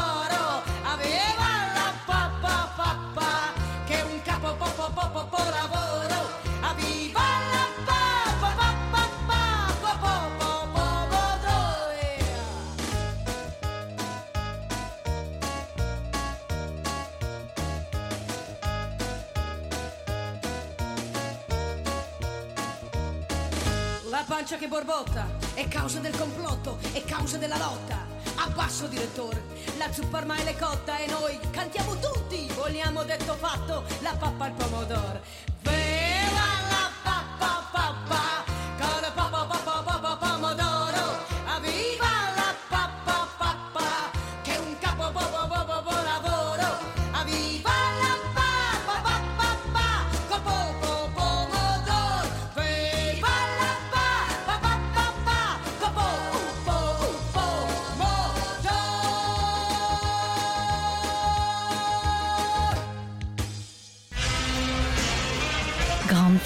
La 24.47 24.53
pancia 24.53 24.65
che 24.65 24.73
borbotta 24.73 25.27
è 25.55 25.67
causa 25.67 25.99
del 25.99 26.17
complotto, 26.17 26.79
è 26.93 27.03
causa 27.05 27.37
della 27.37 27.57
lotta. 27.57 28.07
Abbasso 28.37 28.87
direttore, 28.87 29.43
la 29.77 29.93
zuppa 29.93 30.19
ormai 30.19 30.41
è 30.45 30.57
cotta 30.57 30.99
e 30.99 31.09
noi 31.09 31.37
cantiamo 31.51 31.99
tutti, 31.99 32.47
vogliamo 32.55 33.03
detto 33.03 33.35
fatto, 33.35 33.83
la 34.03 34.15
pappa 34.17 34.45
al 34.45 34.53
pomodoro. 34.53 35.21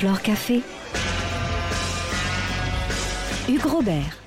Flore 0.00 0.22
Café. 0.22 0.62
Hugues 3.50 3.66
Robert. 3.66 4.18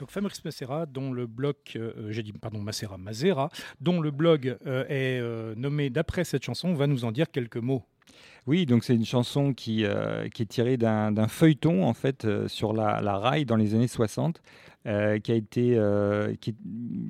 Donc 0.00 0.10
Fabrice 0.10 0.44
Macera, 0.44 0.86
dont 0.86 1.12
le 1.12 1.28
blog, 1.28 1.54
euh, 1.76 2.10
j'ai 2.10 2.24
dit 2.24 2.32
pardon 2.32 2.58
Macera, 2.58 2.98
Mazera, 2.98 3.48
dont 3.80 4.00
le 4.00 4.10
blog 4.10 4.56
euh, 4.66 4.82
est 4.88 5.20
euh, 5.20 5.54
nommé 5.56 5.88
d'après 5.88 6.24
cette 6.24 6.42
chanson, 6.42 6.74
va 6.74 6.88
nous 6.88 7.04
en 7.04 7.12
dire 7.12 7.30
quelques 7.30 7.58
mots. 7.58 7.84
Oui, 8.48 8.66
donc 8.66 8.82
c'est 8.82 8.96
une 8.96 9.06
chanson 9.06 9.54
qui, 9.54 9.84
euh, 9.84 10.28
qui 10.28 10.42
est 10.42 10.46
tirée 10.46 10.76
d'un 10.76 11.28
feuilleton 11.28 11.84
en 11.84 11.94
fait 11.94 12.24
euh, 12.24 12.48
sur 12.48 12.72
la, 12.72 13.00
la 13.00 13.16
rail 13.16 13.44
dans 13.44 13.56
les 13.56 13.74
années 13.74 13.86
60, 13.86 14.42
euh, 14.86 15.18
qui 15.18 15.32
a 15.32 15.34
été 15.34 15.78
euh, 15.78 16.34
qui, 16.40 16.54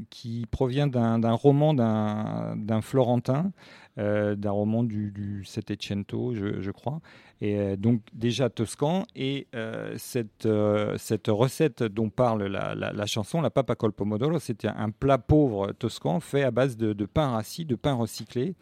qui 0.08 0.46
provient 0.48 0.86
d'un 0.86 1.32
roman 1.32 1.74
d'un 1.74 2.80
Florentin, 2.82 3.46
euh, 3.46 3.48
d'un 3.96 4.50
roman 4.50 4.82
du, 4.82 5.12
du 5.12 5.44
Settecento, 5.44 6.34
je, 6.34 6.70
crois, 6.70 7.00
et 7.40 7.58
euh, 7.58 7.76
donc 7.76 8.00
déjà 8.12 8.50
toscan. 8.50 9.04
Et 9.14 9.46
euh, 9.54 9.94
cette 9.98 10.46
euh, 10.46 10.96
cette 10.98 11.28
recette 11.28 11.82
dont 11.82 12.10
parle 12.10 12.44
la, 12.44 12.74
la, 12.74 12.92
la 12.92 13.06
chanson, 13.06 13.40
la 13.40 13.50
papa 13.50 13.74
col 13.74 13.92
pomodoro, 13.92 14.38
c'était 14.38 14.68
un 14.68 14.90
plat 14.90 15.18
pauvre 15.18 15.72
toscan 15.72 16.20
fait 16.20 16.42
à 16.42 16.50
base 16.50 16.76
de, 16.76 16.92
de 16.92 17.06
pain 17.06 17.28
rassis, 17.28 17.64
de 17.64 17.76
pain 17.76 17.94
recyclé 17.94 18.54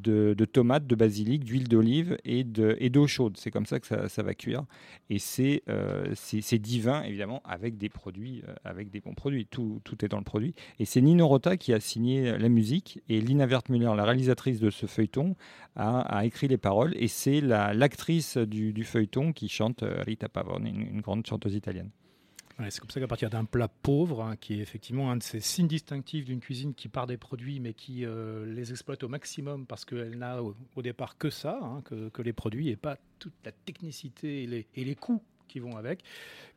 de, 0.00 0.34
tomates, 0.44 0.86
de 0.86 0.94
basilic, 0.94 1.44
d'huile 1.44 1.68
d'olive 1.68 2.16
et 2.24 2.44
de- 2.44 2.76
et 2.78 2.90
d'eau 2.90 3.06
chaude. 3.06 3.36
C'est 3.36 3.50
comme 3.50 3.66
ça 3.66 3.80
que 3.80 3.86
ça, 4.08 4.22
va 4.22 4.34
cuire. 4.34 4.64
Et 5.10 5.18
c'est 5.18 5.62
euh, 5.68 6.12
c'est 6.14 6.58
divin, 6.58 7.02
évidemment, 7.02 7.42
avec 7.44 7.76
des 7.78 7.88
produits, 7.88 8.42
euh, 8.48 8.54
avec 8.64 8.90
des 8.90 9.00
bons 9.00 9.14
produits. 9.14 9.46
Tout, 9.46 9.80
est 10.02 10.08
dans 10.08 10.18
le 10.18 10.24
produit. 10.24 10.54
Et 10.78 10.84
c'est 10.84 11.00
Nino 11.00 11.26
Rota 11.28 11.56
qui 11.56 11.72
a 11.72 11.80
signé 11.80 12.36
la 12.38 12.48
musique. 12.48 13.00
Et 13.08 13.20
Lina 13.20 13.46
Wertmüller, 13.46 13.92
la 13.96 14.04
réalisatrice 14.04 14.60
de 14.60 14.70
ce 14.70 14.86
feuilleton, 14.86 15.36
a, 15.76 16.24
écrit 16.24 16.48
les 16.48 16.58
paroles. 16.58 16.94
Et 16.96 17.08
c'est 17.08 17.40
la- 17.40 17.74
l'actrice 17.74 18.36
du, 18.36 18.84
feuilleton 18.84 19.32
qui 19.32 19.48
chante 19.48 19.82
euh, 19.82 20.02
Rita 20.02 20.28
Pavone, 20.28 20.66
une 20.66 21.00
grande 21.00 21.26
chanteuse 21.26 21.54
italienne. 21.54 21.90
C'est 22.70 22.78
comme 22.78 22.90
ça 22.90 23.00
qu'à 23.00 23.08
partir 23.08 23.30
d'un 23.30 23.44
plat 23.44 23.66
pauvre, 23.66 24.22
hein, 24.22 24.36
qui 24.36 24.54
est 24.54 24.58
effectivement 24.62 25.10
un 25.10 25.16
de 25.16 25.22
ces 25.22 25.40
signes 25.40 25.66
distinctifs 25.66 26.24
d'une 26.24 26.38
cuisine 26.38 26.72
qui 26.72 26.88
part 26.88 27.08
des 27.08 27.16
produits, 27.16 27.58
mais 27.58 27.74
qui 27.74 28.04
euh, 28.04 28.46
les 28.46 28.70
exploite 28.70 29.02
au 29.02 29.08
maximum 29.08 29.66
parce 29.66 29.84
qu'elle 29.84 30.18
n'a 30.18 30.40
au, 30.40 30.54
départ 30.82 31.18
que 31.18 31.30
ça, 31.30 31.58
hein, 31.60 31.82
que, 31.82 32.22
les 32.22 32.32
produits 32.32 32.68
et 32.68 32.76
pas 32.76 32.96
toute 33.18 33.34
la 33.44 33.50
technicité 33.50 34.44
et 34.44 34.46
les, 34.46 34.66
et 34.76 34.84
les 34.84 34.94
coûts 34.94 35.22
qui 35.48 35.58
vont 35.58 35.76
avec, 35.76 36.04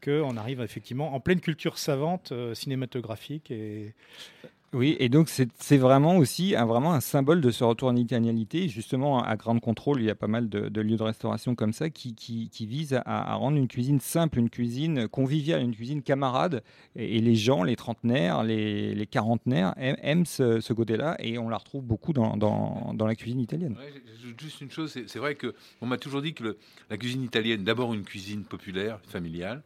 qu'on 0.03 0.37
arrive 0.37 0.61
effectivement 0.61 1.13
en 1.13 1.19
pleine 1.19 1.41
culture 1.41 1.77
savante, 1.79 2.31
euh, 2.31 2.53
cinématographique 2.53 3.49
et 3.49 3.95
Oui, 4.73 4.97
et 4.99 5.07
donc 5.07 5.29
c'est 5.29 5.77
vraiment 5.77 6.17
aussi 6.17 6.53
un, 6.53 6.65
vraiment 6.65 6.93
un 6.93 6.99
symbole 6.99 7.39
de 7.39 7.51
ce 7.51 7.63
retour 7.63 7.87
en 7.87 7.95
italianité. 7.95 8.67
Justement, 8.67 9.23
à 9.23 9.37
Grande 9.37 9.61
Contrôle, 9.61 10.01
il 10.01 10.05
y 10.05 10.09
a 10.09 10.15
pas 10.15 10.27
mal 10.27 10.49
de, 10.49 10.81
lieux 10.81 10.97
de 10.97 11.03
restauration 11.03 11.55
comme 11.55 11.71
ça 11.71 11.89
qui, 11.89 12.13
qui, 12.15 12.65
visent 12.65 12.99
à, 13.05 13.35
rendre 13.35 13.55
une 13.55 13.69
cuisine 13.69 14.01
simple, 14.01 14.39
une 14.39 14.49
cuisine 14.49 15.07
conviviale, 15.07 15.61
une 15.61 15.73
cuisine 15.73 16.01
camarade. 16.01 16.63
Et, 16.97 17.21
les 17.21 17.35
gens, 17.35 17.63
les 17.63 17.77
trentenaires, 17.77 18.43
les, 18.43 18.93
les 18.93 19.05
quarantenaires 19.05 19.73
aiment, 19.77 20.25
ce, 20.25 20.59
ce 20.59 20.73
côté-là 20.73 21.15
et 21.19 21.37
on 21.37 21.47
la 21.47 21.57
retrouve 21.57 21.85
beaucoup 21.85 22.11
dans, 22.11 22.35
dans, 22.35 23.07
la 23.07 23.15
cuisine 23.15 23.39
italienne. 23.39 23.77
Juste 24.37 24.59
une 24.59 24.69
chose, 24.69 24.91
c'est 24.91 25.19
vrai 25.19 25.35
que 25.35 25.55
on 25.79 25.85
m'a 25.85 25.97
toujours 25.97 26.21
dit 26.21 26.33
que 26.33 26.57
la 26.89 26.97
cuisine 26.97 27.23
italienne, 27.23 27.63
d'abord 27.63 27.93
une 27.93 28.03
cuisine 28.03 28.43
populaire, 28.43 28.99
familiale, 29.07 29.63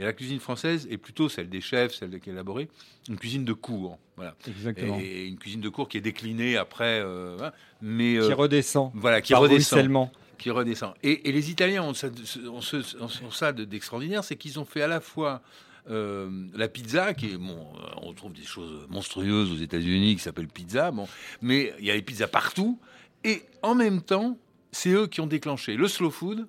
et 0.00 0.04
la 0.04 0.12
cuisine 0.12 0.40
française 0.40 0.88
est 0.90 0.96
plutôt 0.96 1.28
celle 1.28 1.48
des 1.48 1.60
chefs, 1.60 1.94
celle 1.94 2.18
qui 2.18 2.30
est 2.30 2.32
élaborée, 2.32 2.68
une 3.08 3.16
cuisine 3.18 3.44
de 3.44 3.52
cour, 3.52 3.98
voilà. 4.16 4.34
Exactement. 4.48 4.98
Et 5.00 5.26
une 5.26 5.38
cuisine 5.38 5.60
de 5.60 5.68
cour 5.68 5.88
qui 5.88 5.98
est 5.98 6.00
déclinée 6.00 6.56
après, 6.56 7.00
euh, 7.04 7.36
mais 7.80 8.12
Qui 8.14 8.18
euh, 8.18 8.34
redescend 8.34 8.90
voilà, 8.94 9.20
qui 9.20 9.34
redescend, 9.34 10.08
qui 10.38 10.50
redescend. 10.50 10.94
Et, 11.04 11.28
et 11.28 11.32
les 11.32 11.50
Italiens 11.50 11.84
ont 11.84 11.94
ça, 11.94 12.08
ont 12.50 12.60
ce- 12.62 12.98
ont 13.00 13.30
ça 13.30 13.52
de- 13.52 13.64
d'extraordinaire, 13.64 14.24
c'est 14.24 14.36
qu'ils 14.36 14.58
ont 14.58 14.64
fait 14.64 14.82
à 14.82 14.88
la 14.88 15.00
fois 15.00 15.42
euh, 15.90 16.28
la 16.54 16.68
pizza, 16.68 17.14
qui 17.14 17.26
est 17.32 17.36
bon, 17.36 17.58
on 18.02 18.12
trouve 18.12 18.32
des 18.32 18.44
choses 18.44 18.86
monstrueuses 18.90 19.50
aux 19.52 19.56
États-Unis 19.56 20.16
qui 20.16 20.22
s'appellent 20.22 20.48
pizza, 20.48 20.90
bon, 20.90 21.06
mais 21.42 21.72
il 21.78 21.84
y 21.86 21.90
a 21.90 21.94
les 21.94 22.02
pizzas 22.02 22.26
partout. 22.28 22.78
Et 23.24 23.42
en 23.62 23.74
même 23.74 24.00
temps, 24.02 24.38
c'est 24.72 24.90
eux 24.90 25.06
qui 25.06 25.20
ont 25.20 25.26
déclenché 25.26 25.74
le 25.76 25.88
slow 25.88 26.10
food 26.10 26.46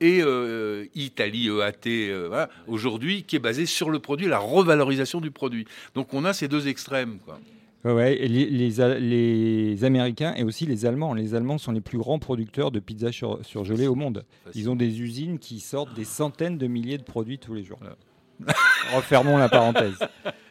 et 0.00 0.20
euh, 0.22 0.84
Italie 0.94 1.48
EAT 1.48 1.86
euh, 1.86 2.26
voilà, 2.28 2.48
aujourd'hui, 2.66 3.22
qui 3.24 3.36
est 3.36 3.40
basé 3.40 3.66
sur 3.66 3.90
le 3.90 3.98
produit, 3.98 4.26
la 4.26 4.38
revalorisation 4.38 5.20
du 5.20 5.30
produit. 5.30 5.66
Donc 5.94 6.14
on 6.14 6.24
a 6.24 6.32
ces 6.32 6.48
deux 6.48 6.68
extrêmes, 6.68 7.18
quoi. 7.24 7.38
Ouais, 7.84 7.92
ouais, 7.92 8.16
et 8.18 8.26
les, 8.26 8.46
les, 8.46 8.80
A- 8.80 8.98
les 8.98 9.84
Américains 9.84 10.34
et 10.36 10.42
aussi 10.42 10.66
les 10.66 10.84
Allemands. 10.84 11.14
Les 11.14 11.34
Allemands 11.36 11.58
sont 11.58 11.70
les 11.70 11.80
plus 11.80 11.96
grands 11.96 12.18
producteurs 12.18 12.72
de 12.72 12.80
pizza 12.80 13.12
sur, 13.12 13.38
surgelée 13.44 13.86
au 13.86 13.94
monde. 13.94 14.24
Ils 14.56 14.68
ont 14.68 14.74
des 14.74 15.00
usines 15.00 15.38
qui 15.38 15.60
sortent 15.60 15.94
des 15.94 16.04
centaines 16.04 16.58
de 16.58 16.66
milliers 16.66 16.98
de 16.98 17.04
produits 17.04 17.38
tous 17.38 17.54
les 17.54 17.62
jours. 17.62 17.78
Refermons 18.94 19.36
la 19.36 19.48
parenthèse. 19.48 19.98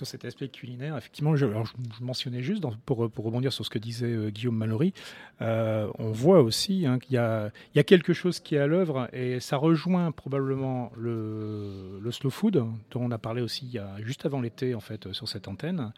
sur 0.00 0.06
cet 0.06 0.24
aspect 0.24 0.48
culinaire, 0.48 0.96
effectivement, 0.96 1.36
je, 1.36 1.44
alors 1.44 1.66
je, 1.66 1.72
je 1.98 2.02
mentionnais 2.02 2.42
juste 2.42 2.62
dans- 2.62 2.72
pour, 2.86 3.10
pour 3.10 3.24
rebondir 3.26 3.52
sur 3.52 3.64
ce 3.66 3.70
que 3.70 3.78
disait 3.78 4.06
euh, 4.06 4.30
Guillaume 4.30 4.56
Mallory, 4.56 4.94
euh, 5.42 5.90
on 5.98 6.10
voit 6.10 6.40
aussi 6.40 6.86
hein, 6.86 6.98
qu'il 6.98 7.14
y 7.14 7.18
a, 7.18 7.50
il 7.74 7.76
y 7.76 7.80
a 7.80 7.84
quelque 7.84 8.14
chose 8.14 8.40
qui 8.40 8.54
est 8.54 8.58
à 8.60 8.66
l'œuvre 8.66 9.08
et 9.12 9.40
ça 9.40 9.58
rejoint 9.58 10.10
probablement 10.10 10.90
le, 10.96 11.98
le 12.00 12.10
slow 12.10 12.30
food 12.30 12.54
dont 12.54 13.00
on 13.00 13.10
a 13.10 13.18
parlé 13.18 13.42
aussi 13.42 13.66
il 13.66 13.72
y 13.72 13.78
a, 13.78 13.96
juste 14.00 14.24
avant 14.24 14.40
l'été 14.40 14.74
en 14.74 14.80
fait 14.80 15.12
sur 15.12 15.28
cette 15.28 15.48
antenne. 15.48 15.92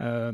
Euh, 0.00 0.32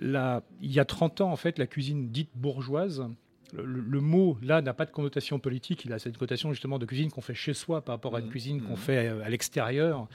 il 0.00 0.72
y 0.72 0.80
a 0.80 0.84
30 0.84 1.20
ans 1.20 1.30
en 1.32 1.36
fait, 1.36 1.58
la 1.58 1.66
cuisine 1.66 2.08
dite 2.10 2.30
bourgeoise. 2.34 3.04
Le, 3.52 3.62
le 3.64 4.00
mot 4.00 4.36
là 4.42 4.60
n'a 4.60 4.74
pas 4.74 4.84
de 4.86 4.90
connotation 4.90 5.38
politique, 5.38 5.84
il 5.84 5.92
a 5.92 6.00
cette 6.00 6.18
connotation 6.18 6.52
justement 6.52 6.80
de 6.80 6.84
cuisine 6.84 7.12
qu'on 7.12 7.20
fait 7.20 7.32
chez 7.34 7.54
soi 7.54 7.80
par 7.80 7.94
rapport 7.94 8.16
à 8.16 8.20
une 8.20 8.28
cuisine 8.28 8.60
qu'on 8.60 8.74
fait 8.74 9.06
euh, 9.08 9.22
à 9.24 9.28
l'extérieur 9.30 10.08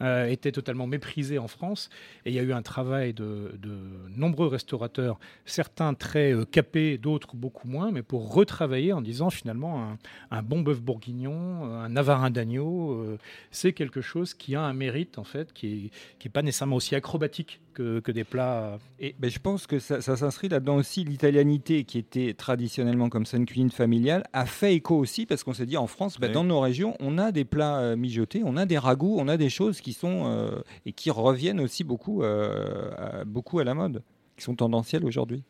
euh, 0.00 0.26
était 0.26 0.52
totalement 0.52 0.86
méprisé 0.86 1.38
en 1.38 1.48
France. 1.48 1.88
Et 2.24 2.30
il 2.30 2.34
y 2.34 2.38
a 2.38 2.42
eu 2.42 2.52
un 2.52 2.62
travail 2.62 3.12
de, 3.14 3.52
de 3.58 3.76
nombreux 4.16 4.46
restaurateurs, 4.48 5.18
certains 5.44 5.94
très 5.94 6.32
euh, 6.32 6.44
capés, 6.44 6.98
d'autres 6.98 7.36
beaucoup 7.36 7.68
moins, 7.68 7.90
mais 7.92 8.02
pour 8.02 8.32
retravailler 8.34 8.92
en 8.92 9.00
disant 9.00 9.30
finalement 9.30 9.82
un, 9.82 9.98
un 10.30 10.42
bon 10.42 10.60
bœuf 10.60 10.80
bourguignon, 10.80 11.70
euh, 11.70 11.84
un 11.84 11.88
navarin 11.88 12.30
d'agneau, 12.30 12.92
euh, 12.92 13.18
c'est 13.50 13.72
quelque 13.72 14.00
chose 14.00 14.34
qui 14.34 14.54
a 14.54 14.62
un 14.62 14.72
mérite 14.72 15.18
en 15.18 15.24
fait, 15.24 15.52
qui 15.52 15.66
est, 15.66 15.90
qui 16.18 16.28
est 16.28 16.30
pas 16.30 16.42
nécessairement 16.42 16.76
aussi 16.76 16.94
acrobatique 16.94 17.60
que, 17.74 18.00
que 18.00 18.10
des 18.12 18.24
plats. 18.24 18.78
Et 19.00 19.14
ben, 19.18 19.30
je 19.30 19.38
pense 19.38 19.66
que 19.66 19.78
ça, 19.78 20.00
ça 20.00 20.16
s'inscrit 20.16 20.48
là-dedans 20.48 20.76
aussi. 20.76 21.04
L'italianité, 21.04 21.84
qui 21.84 21.98
était 21.98 22.32
traditionnellement 22.32 23.08
comme 23.10 23.26
ça 23.26 23.36
une 23.36 23.44
cuisine 23.44 23.70
familiale, 23.70 24.24
a 24.32 24.46
fait 24.46 24.74
écho 24.74 24.96
aussi 24.96 25.26
parce 25.26 25.44
qu'on 25.44 25.52
s'est 25.52 25.66
dit 25.66 25.76
en 25.76 25.86
France, 25.86 26.18
ben, 26.18 26.28
Oui. 26.28 26.32
dans 26.34 26.44
nos 26.44 26.60
régions, 26.60 26.96
on 27.00 27.18
a 27.18 27.32
des 27.32 27.44
plats 27.44 27.94
mijotés, 27.96 28.42
on 28.44 28.56
a 28.56 28.64
des 28.66 28.78
ragoûts, 28.78 29.16
on 29.18 29.28
a 29.28 29.36
des 29.36 29.50
choses 29.50 29.80
qui 29.82 29.85
sont 29.92 30.24
euh, 30.26 30.60
et 30.84 30.92
qui 30.92 31.10
reviennent 31.10 31.60
aussi 31.60 31.84
beaucoup, 31.84 32.22
euh, 32.22 32.90
à, 32.96 33.24
beaucoup 33.24 33.58
à 33.58 33.64
la 33.64 33.74
mode, 33.74 34.02
qui 34.36 34.44
sont 34.44 34.54
tendancielles 34.54 35.04
aujourd'hui. 35.04 35.42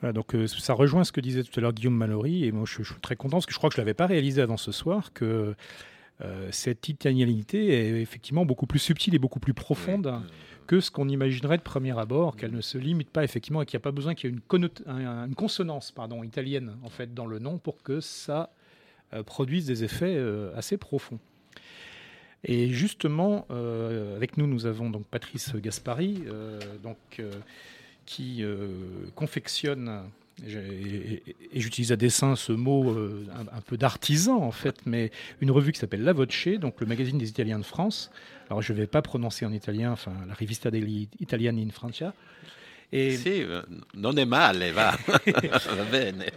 Voilà, 0.00 0.12
donc 0.12 0.34
euh, 0.34 0.46
ça 0.46 0.74
rejoint 0.74 1.04
ce 1.04 1.12
que 1.12 1.20
disait 1.20 1.44
tout 1.44 1.52
à 1.58 1.60
l'heure 1.60 1.72
Guillaume 1.72 1.94
Mallory, 1.96 2.44
et 2.44 2.52
moi 2.52 2.64
je, 2.66 2.82
je 2.82 2.92
suis 2.92 3.00
très 3.00 3.14
content 3.16 3.36
parce 3.36 3.46
que 3.46 3.52
je 3.52 3.58
crois 3.58 3.70
que 3.70 3.76
je 3.76 3.80
ne 3.80 3.84
l'avais 3.84 3.94
pas 3.94 4.06
réalisé 4.06 4.42
avant 4.42 4.56
ce 4.56 4.72
soir, 4.72 5.12
que 5.12 5.54
euh, 6.22 6.48
cette 6.50 6.88
italianité 6.88 7.68
est 7.68 8.00
effectivement 8.02 8.44
beaucoup 8.44 8.66
plus 8.66 8.78
subtile 8.80 9.14
et 9.14 9.18
beaucoup 9.18 9.40
plus 9.40 9.54
profonde 9.54 10.20
que 10.66 10.80
ce 10.80 10.90
qu'on 10.90 11.08
imaginerait 11.08 11.56
de 11.58 11.62
premier 11.62 11.96
abord, 11.98 12.36
qu'elle 12.36 12.52
ne 12.52 12.60
se 12.60 12.78
limite 12.78 13.10
pas 13.10 13.24
effectivement 13.24 13.62
et 13.62 13.66
qu'il 13.66 13.76
n'y 13.76 13.82
a 13.82 13.84
pas 13.84 13.90
besoin 13.92 14.14
qu'il 14.14 14.30
y 14.30 14.32
ait 14.32 14.36
une, 14.36 14.40
connota- 14.40 14.82
un- 14.88 15.26
une 15.26 15.34
consonance 15.34 15.90
pardon, 15.90 16.22
italienne 16.22 16.76
en 16.82 16.88
fait 16.88 17.14
dans 17.14 17.26
le 17.26 17.38
nom 17.38 17.58
pour 17.58 17.82
que 17.82 18.00
ça 18.00 18.50
euh, 19.14 19.22
produise 19.22 19.66
des 19.66 19.82
effets 19.84 20.14
euh, 20.16 20.52
assez 20.56 20.76
profonds. 20.78 21.18
Et 22.44 22.70
justement, 22.70 23.46
euh, 23.50 24.16
avec 24.16 24.36
nous, 24.36 24.46
nous 24.46 24.66
avons 24.66 24.90
donc 24.90 25.06
Patrice 25.06 25.54
Gaspari, 25.54 26.24
euh, 26.26 26.58
donc, 26.82 26.98
euh, 27.20 27.30
qui 28.04 28.44
confectionne, 29.14 30.02
et, 30.44 31.22
j'utilise 31.54 31.92
à 31.92 31.96
dessein 31.96 32.34
ce 32.34 32.52
mot 32.52 32.90
un, 32.90 33.56
un 33.56 33.60
peu 33.60 33.76
d'artisan 33.76 34.42
en 34.42 34.50
fait, 34.50 34.84
mais 34.86 35.12
une 35.40 35.52
revue 35.52 35.70
qui 35.70 35.78
s'appelle 35.78 36.02
La 36.02 36.12
Voce, 36.12 36.48
donc 36.58 36.80
le 36.80 36.86
magazine 36.86 37.16
des 37.16 37.28
Italiens 37.28 37.60
de 37.60 37.64
France. 37.64 38.10
Alors 38.50 38.60
je 38.60 38.72
ne 38.72 38.78
vais 38.78 38.88
pas 38.88 39.02
prononcer 39.02 39.46
en 39.46 39.52
italien, 39.52 39.92
enfin 39.92 40.12
la 40.26 40.34
Rivista 40.34 40.72
degli 40.72 41.06
Italiani 41.20 41.62
in 41.62 41.70
Francia. 41.70 42.12
Et 42.92 43.18
eh, 43.26 43.46
non 43.94 44.18
è 44.18 44.24
male, 44.24 44.70
va. 44.72 44.96
Va 45.06 45.84
bene. 45.90 46.30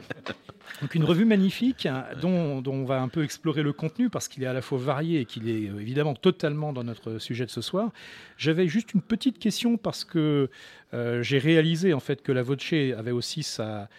Donc 0.81 0.93
une 0.95 1.05
revue 1.05 1.25
magnifique 1.25 1.85
hein, 1.85 2.05
dont, 2.21 2.61
dont 2.61 2.73
on 2.73 2.83
va 2.83 3.01
un 3.01 3.07
peu 3.07 3.23
explorer 3.23 3.63
le 3.63 3.71
contenu 3.71 4.09
parce 4.09 4.27
qu'il 4.27 4.43
est 4.43 4.47
à 4.47 4.53
la 4.53 4.61
fois 4.61 4.77
varié 4.77 5.21
et 5.21 5.25
qu'il 5.25 5.49
est 5.49 5.69
euh, 5.69 5.79
évidemment 5.79 6.15
totalement 6.15 6.73
dans 6.73 6.83
notre 6.83 7.17
sujet 7.17 7.45
de 7.45 7.51
ce 7.51 7.61
soir. 7.61 7.91
J'avais 8.37 8.67
juste 8.67 8.93
une 8.93 9.01
petite 9.01 9.39
question 9.39 9.77
parce 9.77 10.03
que 10.03 10.49
euh, 10.93 11.21
j'ai 11.21 11.39
réalisé 11.39 11.93
en 11.93 11.99
fait 11.99 12.21
que 12.21 12.31
la 12.31 12.41
Voce 12.41 12.73
avait 12.73 13.11
aussi 13.11 13.43
sa 13.43 13.89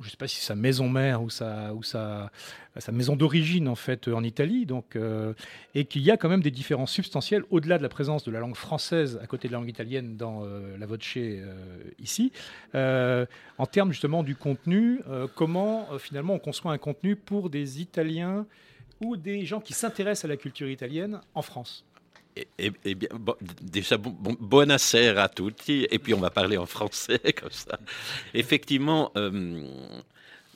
je 0.00 0.06
ne 0.06 0.10
sais 0.10 0.16
pas 0.16 0.28
si 0.28 0.40
sa 0.40 0.54
maison 0.54 0.88
mère 0.88 1.22
ou 1.22 1.30
sa, 1.30 1.72
maison 2.92 3.16
d'origine 3.16 3.66
en 3.66 3.74
fait 3.74 4.06
en 4.06 4.22
Italie, 4.22 4.64
donc, 4.64 4.94
euh, 4.94 5.34
et 5.74 5.86
qu'il 5.86 6.02
y 6.02 6.10
a 6.12 6.16
quand 6.16 6.28
même 6.28 6.42
des 6.42 6.52
différences 6.52 6.92
substantielles 6.92 7.42
au-delà 7.50 7.78
de 7.78 7.82
la 7.82 7.88
présence 7.88 8.22
de 8.22 8.30
la 8.30 8.38
langue 8.38 8.54
française 8.54 9.18
à 9.22 9.26
côté 9.26 9.48
de 9.48 9.52
la 9.52 9.58
langue 9.58 9.68
italienne 9.68 10.16
dans 10.16 10.44
euh, 10.44 10.76
la 10.78 10.86
voce 10.86 11.00
euh, 11.16 11.82
ici, 11.98 12.32
en 12.74 13.66
termes 13.66 13.90
justement 13.90 14.22
du 14.22 14.36
contenu, 14.36 15.00
comment 15.34 15.86
finalement 15.98 16.34
on 16.34 16.38
conçoit 16.38 16.72
un 16.72 16.78
contenu 16.78 17.16
pour 17.16 17.50
des 17.50 17.80
Italiens 17.80 18.46
ou 19.00 19.16
des 19.16 19.44
gens 19.44 19.60
qui 19.60 19.72
s'intéressent 19.72 20.26
à 20.26 20.28
la 20.28 20.36
culture 20.36 20.68
italienne 20.68 21.20
en 21.34 21.42
France? 21.42 21.84
Eh, 22.58 22.72
eh- 22.84 22.94
bien, 22.94 23.08
bon, 23.14 23.34
déjà, 23.62 23.96
bon, 23.96 24.36
buonasera 24.40 25.24
à 25.24 25.28
tutti, 25.28 25.86
et 25.90 25.98
puis 25.98 26.14
on 26.14 26.20
va 26.20 26.30
parler 26.30 26.56
en 26.56 26.66
français 26.66 27.18
comme 27.40 27.50
ça. 27.50 27.78
Effectivement, 28.34 29.10
euh, 29.16 29.62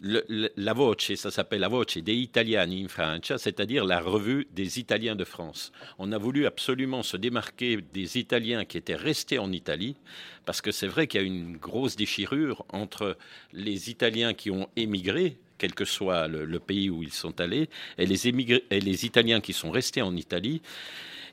le- 0.00 0.24
le- 0.28 0.50
la 0.56 0.72
Voce, 0.72 1.14
ça 1.14 1.30
s'appelle 1.30 1.60
la 1.60 1.68
Voce 1.68 1.98
dei 1.98 2.16
Italiani 2.16 2.84
in 2.84 2.88
Francia, 2.88 3.38
c'est-à-dire 3.38 3.84
la 3.84 4.00
revue 4.00 4.46
des 4.52 4.78
Italiens 4.80 5.14
de 5.16 5.24
France. 5.24 5.72
On 5.98 6.12
a 6.12 6.18
voulu 6.18 6.46
absolument 6.46 7.02
se 7.02 7.16
démarquer 7.16 7.78
des 7.94 8.18
Italiens 8.18 8.64
qui 8.64 8.78
étaient 8.78 8.96
restés 8.96 9.38
en 9.38 9.52
Italie, 9.52 9.96
parce 10.44 10.60
que 10.60 10.72
c'est 10.72 10.88
vrai 10.88 11.06
qu'il 11.06 11.20
y 11.20 11.24
a 11.24 11.26
une 11.26 11.56
grosse 11.56 11.96
déchirure 11.96 12.64
entre 12.70 13.16
les 13.52 13.90
Italiens 13.90 14.34
qui 14.34 14.50
ont 14.50 14.68
émigré, 14.76 15.38
quel 15.58 15.74
que 15.74 15.84
soit 15.84 16.26
le, 16.26 16.44
le 16.44 16.58
pays 16.58 16.90
où 16.90 17.04
ils 17.04 17.12
sont 17.12 17.40
allés, 17.40 17.68
et 17.96 18.06
les, 18.06 18.26
émigrés, 18.26 18.64
et 18.70 18.80
les 18.80 19.06
Italiens 19.06 19.40
qui 19.40 19.52
sont 19.52 19.70
restés 19.70 20.02
en 20.02 20.16
Italie. 20.16 20.60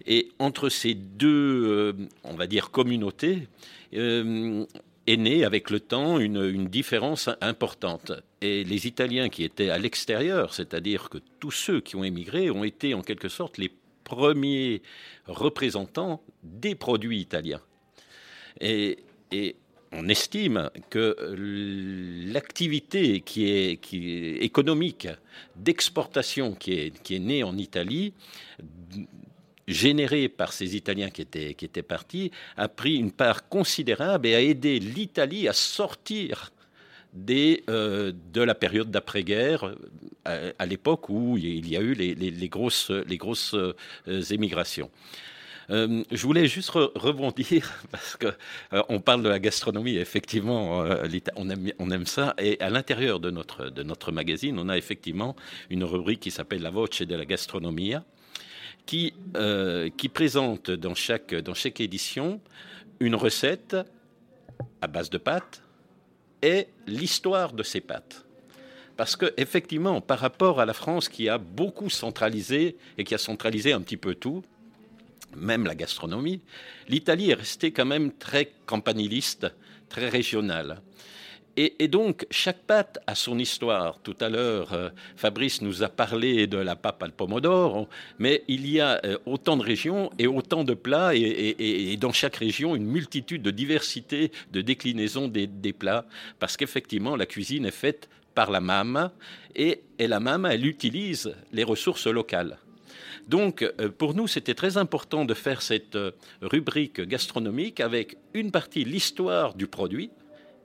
Et 0.06 0.30
entre 0.40 0.70
ces 0.70 0.94
deux, 0.94 1.66
euh, 1.66 1.94
on 2.24 2.36
va 2.36 2.48
dire, 2.48 2.72
communautés, 2.72 3.48
euh, 3.94 4.66
est 5.08 5.18
née 5.18 5.44
avec 5.44 5.70
le 5.70 5.80
temps 5.80 6.20
une, 6.20 6.68
différence 6.68 7.30
importante. 7.42 8.12
Et 8.42 8.64
les 8.64 8.88
Italiens 8.88 9.30
qui 9.30 9.44
étaient 9.44 9.70
à 9.70 9.78
l'extérieur, 9.78 10.54
c'est-à-dire 10.54 11.10
que 11.10 11.18
tous 11.40 11.52
ceux 11.52 11.82
qui 11.82 11.96
ont 11.96 12.04
émigré 12.04 12.52
ont 12.52 12.64
été 12.64 12.94
en 12.94 13.02
quelque 13.02 13.30
sorte 13.30 13.58
les 13.58 13.72
premiers 14.04 14.82
représentants 15.28 16.22
des 16.44 16.76
produits 16.76 17.20
italiens. 17.20 17.62
Et, 18.62 19.00
on 19.92 20.08
estime 20.08 20.70
que 20.92 21.16
l'activité 22.32 23.22
qui 23.22 23.50
est, 23.50 23.80
économique 24.44 25.08
d'exportation 25.56 26.54
qui 26.54 26.74
est 26.74 27.20
née 27.20 27.42
en 27.42 27.58
Italie, 27.58 28.14
générée 29.70 30.28
par 30.30 30.52
ces 30.54 30.76
Italiens 30.76 31.10
qui 31.10 31.22
étaient, 31.22 31.54
qui 31.54 31.66
étaient 31.66 31.84
partis, 31.84 32.32
a 32.58 32.68
pris 32.68 32.96
une 32.96 33.12
part 33.12 33.48
considérable 33.48 34.28
et 34.28 34.36
a 34.36 34.42
aidé 34.42 34.80
l'Italie 34.80 35.48
à 35.48 35.54
sortir 35.54 36.52
des, 37.14 37.64
euh, 37.70 38.12
de 38.34 38.42
la 38.42 38.56
période 38.56 38.92
d'après-guerre, 38.92 39.76
à, 40.26 40.38
à 40.60 40.66
l'époque 40.66 41.10
où 41.10 41.38
il 41.38 41.68
y 41.70 41.78
a 41.78 41.82
eu 41.82 41.94
les, 41.94 42.14
les- 42.16 42.50
grosses, 42.50 42.92
les 42.92 43.18
grosses 43.18 43.56
euh, 43.56 43.74
émigrations. 44.30 44.92
Euh, 45.72 46.04
je 46.12 46.24
voulais 46.24 46.48
juste 46.48 46.72
re- 46.72 46.92
rebondir 46.96 47.72
parce 47.92 48.16
que 48.18 48.28
euh, 48.74 48.82
on 48.90 49.00
parle 49.00 49.22
de 49.24 49.30
la 49.30 49.40
gastronomie. 49.40 49.98
Effectivement, 49.98 50.84
euh, 50.84 51.06
on 51.36 51.50
aime, 51.50 51.72
on 51.80 51.92
aime 51.92 52.06
ça. 52.08 52.34
Et 52.40 52.60
à 52.60 52.70
l'intérieur 52.72 53.20
de 53.20 53.30
notre 53.30 53.70
de 53.70 53.84
notre 53.84 54.12
magazine, 54.12 54.58
on 54.60 54.68
a 54.70 54.78
effectivement 54.78 55.36
une 55.70 55.84
rubrique 55.84 56.22
qui 56.22 56.32
s'appelle 56.32 56.62
La 56.64 56.72
Voce 56.72 57.02
de 57.04 57.16
la 57.16 57.26
Gastronomia, 57.26 58.04
qui 58.90 59.14
euh, 59.36 59.92
qui 59.98 60.10
présente 60.10 60.72
dans 60.72 60.96
chaque 60.96 61.36
dans 61.36 61.54
chaque 61.54 61.80
édition 61.80 62.42
une 63.00 63.14
recette 63.14 63.78
à 64.82 64.88
base 64.88 65.12
de 65.12 65.20
pâtes 65.20 65.62
et 66.42 66.66
l'histoire 66.88 67.54
de 67.54 67.62
ces 67.62 67.82
pâtes. 67.82 68.26
Parce 68.98 69.16
que 69.16 69.32
effectivement, 69.38 70.02
par 70.02 70.18
rapport 70.18 70.60
à 70.60 70.66
la 70.66 70.74
France 70.74 71.08
qui 71.08 71.30
a 71.30 71.38
beaucoup 71.38 71.92
centralisé 71.92 72.78
et 72.98 73.04
qui 73.04 73.14
a 73.14 73.20
centralisé 73.20 73.74
un 73.74 73.82
petit 73.82 73.96
peu 73.96 74.16
tout, 74.16 74.44
même 75.38 75.68
la 75.68 75.76
gastronomie, 75.76 76.42
l'Italie 76.88 77.30
est 77.30 77.36
restée 77.36 77.72
quand 77.72 77.86
même 77.86 78.12
très 78.12 78.54
campaniliste, 78.66 79.46
très 79.90 80.10
régionale. 80.10 80.82
Et, 81.62 81.90
donc, 81.90 82.26
chaque 82.32 82.62
pâte 82.62 83.00
a 83.06 83.16
son 83.16 83.38
histoire. 83.38 84.00
Tout 84.02 84.16
à 84.22 84.30
l'heure, 84.30 84.72
euh, 84.72 84.90
Fabrice 85.18 85.62
nous 85.62 85.84
a 85.84 85.90
parlé 85.90 86.48
de 86.48 86.56
la 86.56 86.78
pâte 86.78 87.04
al 87.04 87.12
pomodoro, 87.12 87.90
mais 88.18 88.46
il 88.48 88.66
y 88.66 88.80
a 88.80 89.02
euh, 89.04 89.18
autant 89.26 89.58
de 89.58 89.64
régions 89.64 90.10
et 90.18 90.26
autant 90.26 90.64
de 90.64 90.74
plats, 90.74 91.14
et, 91.14 91.98
dans 92.00 92.14
chaque 92.14 92.38
région, 92.38 92.78
une 92.78 92.86
multitude 92.86 93.42
de 93.42 93.52
diversité, 93.52 94.32
de 94.54 94.62
déclinaisons 94.62 95.28
des, 95.28 95.74
plats, 95.74 96.06
parce 96.40 96.56
qu'effectivement, 96.56 97.18
la 97.18 97.26
cuisine 97.26 97.66
est 97.66 97.72
faite 97.72 98.08
par 98.36 98.52
la 98.52 98.62
mame, 98.62 99.12
et, 99.54 99.82
la 100.00 100.22
mame, 100.22 100.46
elle 100.46 100.66
utilise 100.66 101.36
les 101.52 101.66
ressources 101.66 102.08
locales. 102.08 102.58
Donc, 103.28 103.64
euh, 103.64 103.90
pour 103.90 104.14
nous, 104.14 104.28
c'était 104.28 104.56
très 104.56 104.78
important 104.78 105.26
de 105.26 105.34
faire 105.34 105.62
cette 105.62 105.98
rubrique 106.42 107.02
gastronomique 107.02 107.82
avec 107.82 108.16
une 108.34 108.50
partie 108.50 108.86
l'histoire 108.86 109.56
du 109.56 109.68
produit 109.68 110.10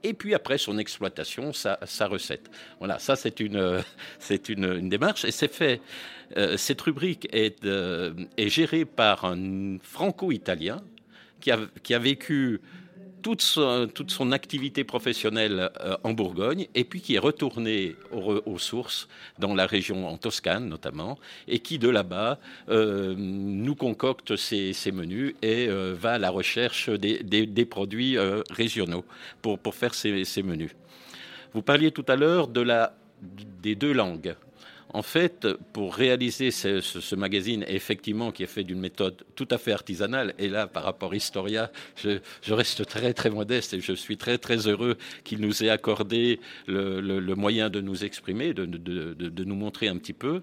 et 0.05 0.15
puis 0.15 0.35
après 0.35 0.59
son 0.59 0.79
exploitation, 0.79 1.53
sa, 1.53 1.79
recette. 2.07 2.51
Voilà, 2.79 2.99
ça 2.99 3.17
c'est 3.17 3.41
une, 3.41 3.83
c'est 4.19 4.49
une, 4.49 4.89
démarche 4.89 5.25
et 5.25 5.33
c'est 5.33 5.53
fait. 5.53 5.81
euh, 6.37 6.57
cette 6.57 6.81
rubrique 6.81 7.29
est, 7.33 7.65
euh, 7.65 8.13
est 8.37 8.49
gérée 8.49 8.85
par 8.85 9.25
un 9.25 9.79
franco-italien 9.83 10.83
qui 11.41 11.51
a 11.51 11.99
vécu 11.99 12.61
toute 13.25 13.41
son, 13.41 14.33
activité 14.33 14.85
professionnelle 14.85 15.71
euh, 15.81 15.97
en 16.05 16.13
Bourgogne 16.13 16.67
et 16.75 16.85
puis 16.85 17.01
qui 17.01 17.15
est 17.15 17.19
retourné 17.19 17.97
aux, 18.13 18.59
sources 18.59 19.09
dans 19.39 19.55
la 19.55 19.67
région 19.67 20.07
en 20.07 20.19
Toscane 20.19 20.69
notamment 20.69 21.19
et 21.49 21.59
qui 21.59 21.79
de 21.79 21.89
là-bas 21.89 22.39
euh, 22.69 23.15
nous 23.17 23.75
concocte 23.75 24.37
ses, 24.37 24.75
menus 24.93 25.35
et 25.41 25.69
euh, 25.69 25.95
va 25.99 26.13
à 26.13 26.19
la 26.19 26.29
recherche 26.29 26.91
des, 26.91 27.65
produits 27.65 28.19
régionaux 28.51 29.05
pour, 29.41 29.75
faire 29.75 29.95
ses, 29.95 30.43
menus. 30.43 30.73
Vous 31.55 31.63
parliez 31.63 31.93
tout 31.93 32.05
à 32.09 32.17
l'heure 32.17 32.49
des 32.49 33.75
deux 33.75 33.93
langues. 33.93 34.37
En 34.95 35.03
fait, 35.03 35.49
pour 35.73 35.93
réaliser 35.93 36.53
ce, 36.53 37.15
magazine, 37.17 37.65
effectivement, 37.67 38.31
qui 38.31 38.45
est 38.45 38.47
fait 38.47 38.63
d'une 38.63 38.79
méthode 38.79 39.25
tout 39.35 39.49
à 39.51 39.59
fait 39.59 39.73
artisanale, 39.73 40.35
et 40.39 40.49
là, 40.49 40.69
par 40.69 40.85
rapport 40.85 41.11
à 41.11 41.17
Historia, 41.17 41.73
je, 41.97 42.21
reste 42.53 42.87
très, 42.87 43.13
très 43.13 43.29
modeste 43.29 43.75
et 43.75 43.81
je 43.81 43.93
suis 43.93 44.17
très, 44.17 44.39
très 44.39 44.69
heureux 44.69 44.97
qu'il 45.25 45.41
nous 45.41 45.65
ait 45.65 45.69
accordé 45.69 46.39
le, 46.69 47.35
moyen 47.35 47.71
de 47.71 47.81
nous 47.81 48.05
exprimer, 48.05 48.55
de, 48.55 49.45
nous 49.45 49.57
montrer 49.57 49.89
un 49.89 49.97
petit 49.97 50.13
peu. 50.13 50.43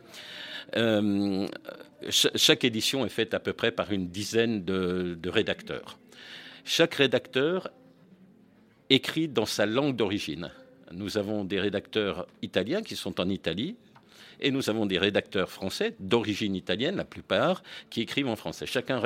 Euh, 0.75 1.47
cha- 2.09 2.31
chaque 2.35 2.65
édition 2.65 3.05
est 3.05 3.09
faite 3.09 3.33
à 3.33 3.39
peu 3.39 3.53
près 3.53 3.71
par 3.71 3.93
une 3.93 4.09
dizaine 4.09 4.65
de 4.65 5.29
rédacteurs. 5.29 5.97
Chaque 6.65 6.95
rédacteur 6.95 7.69
écrit 8.89 9.29
dans 9.29 9.45
sa 9.45 9.65
langue 9.65 9.95
d'origine. 9.95 10.51
Nous 10.91 11.17
avons 11.17 11.45
des 11.45 11.61
rédacteurs 11.61 12.27
italiens 12.41 12.81
qui 12.81 12.97
sont 12.97 13.21
en 13.21 13.29
Italie 13.29 13.77
et 14.41 14.51
nous 14.51 14.69
avons 14.69 14.85
des 14.85 14.97
rédacteurs 14.97 15.49
français 15.49 15.95
d'origine 15.99 16.55
italienne, 16.55 16.95
la 16.95 17.05
plupart, 17.05 17.63
qui 17.89 18.01
écrivent 18.01 18.27
en 18.27 18.35
français. 18.35 18.65
Chacun 18.65 19.01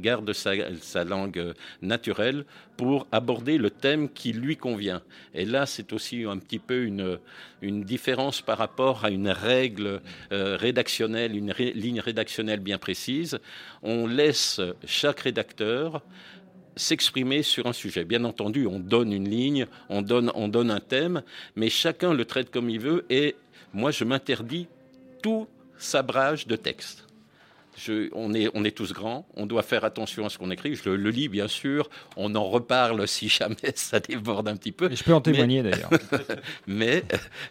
garde 0.00 0.32
sa, 0.32 1.04
langue 1.04 1.38
euh, 1.38 1.54
naturelle 1.82 2.44
pour 2.76 3.06
aborder 3.12 3.58
le 3.58 3.70
thème 3.70 4.08
qui 4.08 4.32
lui 4.32 4.56
convient. 4.56 5.02
Et 5.34 5.44
là, 5.44 5.66
c'est 5.66 5.92
aussi 5.92 6.24
un 6.24 6.38
petit 6.38 6.58
peu 6.58 6.84
une, 6.84 7.18
différence 7.62 8.40
par 8.40 8.58
rapport 8.58 9.04
à 9.04 9.10
une 9.10 9.28
règle 9.28 10.00
euh, 10.32 10.56
rédactionnelle, 10.56 11.36
une 11.36 11.52
ligne 11.52 12.00
rédactionnelle 12.00 12.60
bien 12.60 12.78
précise. 12.78 13.38
On 13.82 14.06
laisse 14.06 14.60
chaque 14.86 15.20
rédacteur 15.20 16.02
s'exprimer 16.76 17.42
sur 17.42 17.66
un 17.66 17.72
sujet. 17.72 18.04
Bien 18.04 18.24
entendu, 18.24 18.66
on 18.66 18.78
donne 18.78 19.12
une 19.12 19.28
ligne, 19.28 19.66
on 19.88 20.02
donne, 20.02 20.30
on 20.34 20.48
donne 20.48 20.70
un 20.70 20.80
thème, 20.80 21.22
mais 21.56 21.68
chacun 21.68 22.14
le 22.14 22.24
traite 22.24 22.50
comme 22.50 22.70
il 22.70 22.80
veut 22.80 23.04
et 23.10 23.36
moi, 23.72 23.90
je 23.90 24.04
m'interdis 24.04 24.68
tout 25.22 25.46
sabrage 25.78 26.46
de 26.46 26.56
texte. 26.56 27.06
Je- 27.76 28.10
on, 28.12 28.34
est, 28.34 28.48
on 28.54 28.64
est 28.64 28.76
tous 28.76 28.92
grands, 28.92 29.26
on 29.36 29.46
doit 29.46 29.62
faire 29.62 29.84
attention 29.84 30.26
à 30.26 30.28
ce 30.28 30.36
qu'on 30.38 30.50
écrit. 30.50 30.74
Je 30.74 30.90
le, 30.90 30.96
le 30.96 31.10
lis, 31.10 31.28
bien 31.28 31.48
sûr. 31.48 31.88
On 32.16 32.34
en 32.34 32.44
reparle 32.44 33.06
si 33.08 33.28
jamais 33.28 33.56
ça 33.74 34.00
déborde 34.00 34.48
un 34.48 34.56
petit 34.56 34.72
peu. 34.72 34.90
je 34.94 35.02
peux 35.02 35.14
en 35.14 35.22
Mais- 35.24 35.32
témoigner, 35.32 35.62
d'ailleurs. 35.62 35.90
mais, 36.66 37.02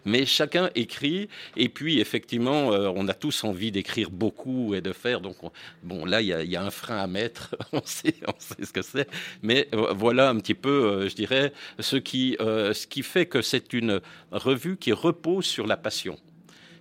mais 0.04 0.26
chacun 0.26 0.70
écrit. 0.74 1.28
Et 1.56 1.68
puis, 1.68 2.00
effectivement, 2.00 2.72
euh, 2.72 2.92
on 2.94 3.08
a 3.08 3.14
tous 3.14 3.44
envie 3.44 3.72
d'écrire 3.72 4.10
beaucoup 4.10 4.74
et 4.74 4.80
de 4.80 4.92
faire. 4.92 5.20
Donc, 5.20 5.42
on- 5.42 5.50
bon, 5.82 6.04
là, 6.04 6.20
il 6.20 6.26
y, 6.26 6.48
y 6.50 6.56
a 6.56 6.62
un 6.62 6.70
frein 6.70 6.98
à 6.98 7.06
mettre. 7.06 7.56
on, 7.72 7.82
sait, 7.84 8.14
on 8.28 8.34
sait 8.38 8.64
ce 8.64 8.72
que 8.72 8.82
c'est. 8.82 9.08
Mais 9.42 9.68
euh, 9.74 9.92
voilà 9.94 10.28
un 10.28 10.36
petit 10.36 10.54
peu, 10.54 10.70
euh, 10.84 11.08
je 11.08 11.14
dirais, 11.14 11.52
ce 11.78 11.96
qui, 11.96 12.36
ce 12.40 12.86
qui 12.86 13.02
fait 13.02 13.26
que 13.26 13.42
c'est 13.42 13.72
une 13.72 14.00
revue 14.30 14.76
qui 14.76 14.92
repose 14.92 15.44
sur 15.46 15.66
la 15.66 15.76
passion 15.76 16.16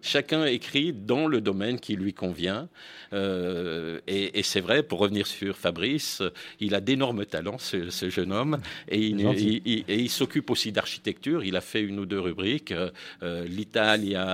Chacun 0.01 0.45
écrit 0.45 0.93
dans 0.93 1.27
le 1.27 1.41
domaine 1.41 1.79
qui 1.79 1.95
lui 1.95 2.13
convient. 2.13 2.69
Euh, 3.13 3.99
et, 4.07 4.39
et 4.39 4.43
c'est 4.43 4.61
vrai, 4.61 4.83
pour 4.83 4.99
revenir 4.99 5.25
sur 5.27 5.57
Fabrice, 5.57 6.21
il 6.59 6.75
a 6.75 6.81
d'énormes 6.81 7.25
talents, 7.25 7.57
ce, 7.57 7.89
ce 7.89 8.09
jeune 8.09 8.31
homme, 8.31 8.59
et 8.87 8.99
il, 8.99 9.19
Gentil. 9.19 9.61
il- 9.65 9.71
il- 9.79 9.85
et 9.87 9.97
il 9.99 10.09
s'occupe 10.09 10.49
aussi 10.51 10.71
d'architecture. 10.71 11.43
Il 11.43 11.55
a 11.55 11.61
fait 11.61 11.81
une 11.81 11.99
ou 11.99 12.05
deux 12.05 12.19
rubriques, 12.19 12.71
euh, 12.71 12.91
euh, 13.23 13.45
l'Italia, 13.45 14.27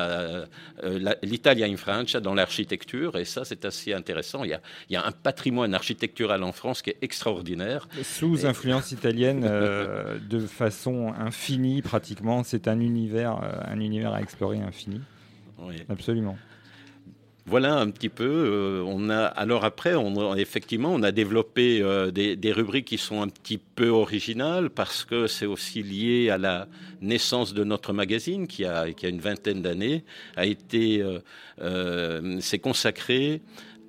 euh, 0.84 1.16
l'Italia 1.24 1.66
in 1.68 1.78
Francia 1.78 2.20
dans 2.20 2.34
l'architecture, 2.34 3.18
et 3.18 3.26
ça 3.26 3.46
c'est 3.46 3.66
assez 3.66 3.94
intéressant. 3.94 4.44
Il 4.44 4.50
y, 4.50 4.54
a, 4.54 4.62
il 4.90 4.94
y 4.94 4.96
a 4.98 5.06
un 5.06 5.12
patrimoine 5.12 5.74
architectural 5.74 6.44
en 6.44 6.52
France 6.52 6.82
qui 6.82 6.90
est 6.92 6.98
extraordinaire. 7.02 7.88
Sous 8.04 8.46
Et- 8.46 8.46
influence 8.46 8.92
italienne, 8.92 9.44
euh, 9.46 10.18
de 10.20 10.40
façon 10.40 11.14
infinie 11.18 11.82
pratiquement, 11.82 12.44
c'est 12.44 12.68
un 12.68 12.80
univers, 12.80 13.40
un 13.68 13.80
univers 13.80 14.14
à 14.14 14.22
explorer 14.22 14.60
infini. 14.60 15.00
Oui. 15.60 15.76
Absolument. 15.90 16.38
Voilà 17.48 17.76
un 17.76 17.92
petit 17.92 18.10
peu. 18.10 18.24
euh, 18.26 18.84
on 18.88 19.08
a 19.12 19.26
alors 19.26 19.66
après, 19.66 19.94
on 19.94 20.32
a- 20.34 20.38
effectivement, 20.38 20.92
on 20.92 21.04
a 21.04 21.12
développé 21.12 21.80
euh, 21.80 22.10
des, 22.10 22.36
des 22.36 22.52
rubriques 22.52 22.86
qui 22.88 22.98
sont 22.98 23.22
un 23.22 23.28
petit 23.28 23.60
peu 23.60 23.90
originales 23.90 24.72
parce 24.72 25.06
que 25.06 25.28
c'est 25.28 25.46
aussi 25.46 25.84
lié 25.84 26.32
à 26.32 26.40
la 26.40 26.68
naissance 27.02 27.54
de 27.54 27.64
notre 27.64 27.94
magazine 27.94 28.48
qui 28.48 28.66
a 28.66 28.92
qui 28.94 29.06
a 29.06 29.10
une 29.10 29.20
vingtaine 29.20 29.62
d'années 29.62 30.04
a 30.36 30.48
été 30.48 31.04
euh, 31.04 31.20
euh, 31.62 32.40
s'est 32.42 32.58
consacré 32.58 33.42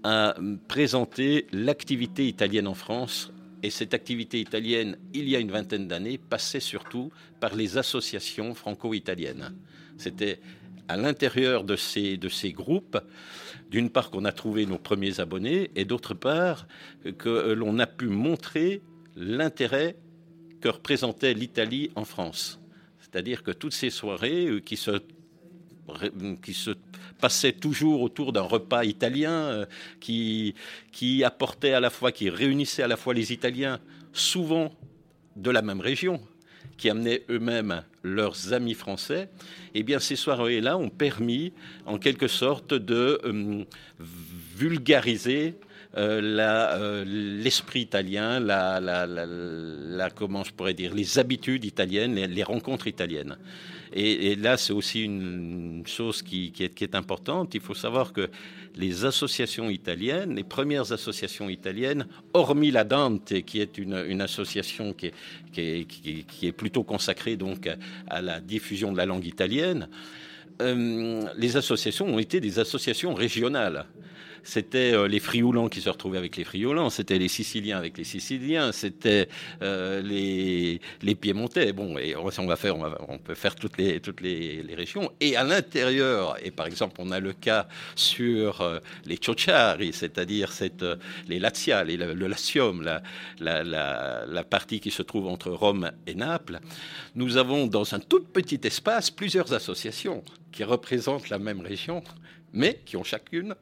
à 0.04 0.36
présenter 0.68 1.46
l'activité 1.52 2.28
italienne 2.28 2.66
en 2.68 2.74
France. 2.74 3.32
Et 3.62 3.70
cette 3.70 3.94
activité 3.94 4.38
italienne, 4.38 4.98
il 5.14 5.28
y 5.30 5.34
a 5.34 5.38
une 5.40 5.50
vingtaine 5.50 5.88
d'années, 5.88 6.18
passait 6.18 6.60
surtout 6.60 7.10
par 7.40 7.56
les 7.56 7.78
associations 7.78 8.54
franco-italiennes. 8.54 9.54
C'était 9.96 10.38
à 10.88 10.96
l'intérieur 10.96 11.64
de 11.64 11.76
ces, 11.76 12.16
de 12.16 12.28
ces 12.28 12.52
groupes, 12.52 12.98
d'une 13.70 13.90
part 13.90 14.10
qu'on 14.10 14.24
a 14.24 14.32
trouvé 14.32 14.66
nos 14.66 14.78
premiers 14.78 15.20
abonnés, 15.20 15.70
et 15.74 15.84
d'autre 15.84 16.14
part 16.14 16.66
que 17.18 17.52
l'on 17.52 17.78
a 17.78 17.86
pu 17.86 18.08
montrer 18.08 18.82
l'intérêt 19.16 19.96
que 20.60 20.68
représentait 20.68 21.34
l'Italie 21.34 21.90
en 21.96 22.04
France. 22.04 22.60
C'est-à-dire 23.00 23.42
que 23.42 23.50
toutes 23.50 23.74
ces 23.74 23.90
soirées 23.90 24.46
euh, 24.46 24.60
qui 24.60 24.76
se 24.76 25.00
qui 26.42 26.52
se 26.52 26.72
passaient 27.20 27.52
toujours 27.52 28.02
autour 28.02 28.32
d'un 28.32 28.42
repas 28.42 28.84
italien 28.84 29.30
euh, 29.30 29.66
qui, 30.00 30.54
qui 30.92 31.22
apportait 31.22 31.72
à 31.72 31.80
la 31.80 31.90
fois, 31.90 32.12
qui 32.12 32.28
réunissait 32.28 32.82
à 32.82 32.88
la 32.88 32.96
fois 32.96 33.14
les 33.14 33.32
Italiens, 33.32 33.78
souvent 34.12 34.72
de 35.36 35.50
la 35.50 35.62
même 35.62 35.80
région, 35.80 36.20
qui 36.76 36.90
amenaient 36.90 37.24
eux-mêmes 37.30 37.84
leurs 38.06 38.52
amis 38.52 38.74
français, 38.74 39.28
eh 39.74 39.82
bien 39.82 39.98
ces 39.98 40.16
soirées-là 40.16 40.78
ont 40.78 40.88
permis, 40.88 41.52
en 41.84 41.98
quelque 41.98 42.28
sorte, 42.28 42.72
de 42.72 43.20
euh, 43.24 43.64
vulgariser 44.56 45.54
euh, 45.96 46.20
euh, 46.38 47.04
l'esprit 47.06 47.80
italien, 47.80 48.38
la, 48.38 50.10
comment 50.14 50.44
je 50.44 50.52
pourrais 50.52 50.74
dire, 50.74 50.94
les 50.94 51.18
habitudes 51.18 51.64
italiennes, 51.64 52.14
les 52.14 52.42
rencontres 52.42 52.86
italiennes. 52.86 53.36
Et, 53.92 54.36
là, 54.36 54.56
c'est 54.56 54.72
aussi 54.72 55.04
une 55.04 55.82
chose 55.86 56.22
qui, 56.22 56.52
est, 56.58 56.94
importante. 56.94 57.54
Il 57.54 57.60
faut 57.60 57.74
savoir 57.74 58.12
que 58.12 58.28
les 58.74 59.04
associations 59.04 59.70
italiennes, 59.70 60.34
les 60.34 60.44
premières 60.44 60.92
associations 60.92 61.48
italiennes, 61.48 62.06
hormis 62.34 62.70
la 62.70 62.84
Dante, 62.84 63.40
qui 63.42 63.60
est 63.60 63.78
une, 63.78 64.20
association 64.20 64.92
qui 64.92 65.12
est, 65.56 66.52
plutôt 66.52 66.82
consacrée 66.82 67.36
donc 67.36 67.66
à, 67.66 67.76
à 68.08 68.20
la 68.20 68.40
diffusion 68.40 68.92
de 68.92 68.96
la 68.96 69.06
langue 69.06 69.26
italienne, 69.26 69.88
euh, 70.62 71.22
les 71.36 71.56
associations 71.56 72.06
ont 72.06 72.18
été 72.18 72.40
des 72.40 72.58
associations 72.58 73.14
régionales. 73.14 73.86
C'était 74.46 74.94
euh, 74.94 75.08
les 75.08 75.18
Frioulans 75.18 75.68
qui 75.68 75.80
se 75.80 75.90
retrouvaient 75.90 76.18
avec 76.18 76.36
les 76.36 76.44
Frioulans, 76.44 76.88
c'était 76.88 77.18
les 77.18 77.26
Siciliens 77.26 77.78
avec 77.78 77.98
les 77.98 78.04
Siciliens, 78.04 78.70
c'était 78.70 79.28
euh, 79.60 80.00
les, 80.00 80.80
les 81.02 81.14
Piémontais. 81.16 81.72
Bon, 81.72 81.96
on 82.16 82.46
va 82.46 82.54
faire, 82.54 82.76
on, 83.08 83.18
peut 83.18 83.34
faire 83.34 83.56
toutes 83.56 83.76
les 83.76 84.64
régions. 84.76 85.10
Et 85.20 85.36
à 85.36 85.42
l'intérieur, 85.42 86.36
et 86.44 86.52
par 86.52 86.68
exemple, 86.68 86.94
on 87.00 87.10
a 87.10 87.18
le 87.18 87.32
cas 87.32 87.66
sur 87.96 88.60
euh, 88.60 88.78
les 89.04 89.16
Ciociari, 89.16 89.92
c'est-à-dire 89.92 90.52
les 91.26 91.40
Lazia, 91.40 91.82
le, 91.82 92.14
Latium, 92.14 92.82
la, 92.82 93.02
la, 93.40 93.64
la, 93.64 94.26
la 94.26 94.44
partie 94.44 94.78
qui 94.78 94.92
se 94.92 95.02
trouve 95.02 95.26
entre 95.26 95.50
Rome 95.50 95.90
et 96.06 96.14
Naples. 96.14 96.60
Nous 97.16 97.36
avons 97.36 97.66
dans 97.66 97.96
un 97.96 97.98
tout 97.98 98.22
petit 98.22 98.60
espace 98.62 99.10
plusieurs 99.10 99.52
associations 99.52 100.22
qui 100.52 100.62
représentent 100.62 101.30
la 101.30 101.40
même 101.40 101.62
région, 101.62 102.04
mais 102.52 102.80
qui 102.86 102.96
ont 102.96 103.04
chacune 103.04 103.56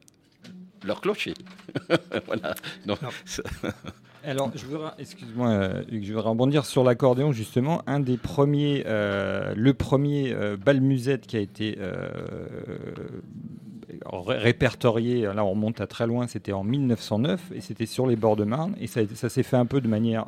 leur 0.83 1.01
clocher. 1.01 1.33
voilà. 2.25 2.55
Donc, 2.85 2.99
Alors, 4.27 4.51
je 4.55 4.65
excuse-moi, 4.97 5.49
euh, 5.49 5.83
Hugues, 5.91 6.03
je 6.03 6.13
voudrais 6.13 6.29
rebondir 6.29 6.65
sur 6.65 6.83
l'accordéon 6.83 7.31
justement. 7.31 7.83
Un 7.85 7.99
des 7.99 8.17
premiers, 8.17 8.83
euh, 8.87 9.53
le 9.55 9.73
premier 9.75 10.33
euh, 10.33 10.57
bal 10.57 10.81
musette 10.81 11.27
qui 11.27 11.37
a 11.37 11.39
été 11.39 11.77
euh, 11.79 12.09
ré- 14.11 14.39
répertorié, 14.39 15.21
là 15.21 15.45
on 15.45 15.51
remonte 15.51 15.79
à 15.79 15.85
très 15.85 16.07
loin, 16.07 16.25
c'était 16.25 16.53
en 16.53 16.63
1909 16.63 17.51
et 17.53 17.61
c'était 17.61 17.85
sur 17.85 18.07
les 18.07 18.15
bords 18.15 18.35
de 18.35 18.45
Marne 18.45 18.75
et 18.79 18.87
ça, 18.87 19.01
ça 19.13 19.29
s'est 19.29 19.43
fait 19.43 19.57
un 19.57 19.67
peu 19.67 19.79
de 19.79 19.87
manière 19.87 20.25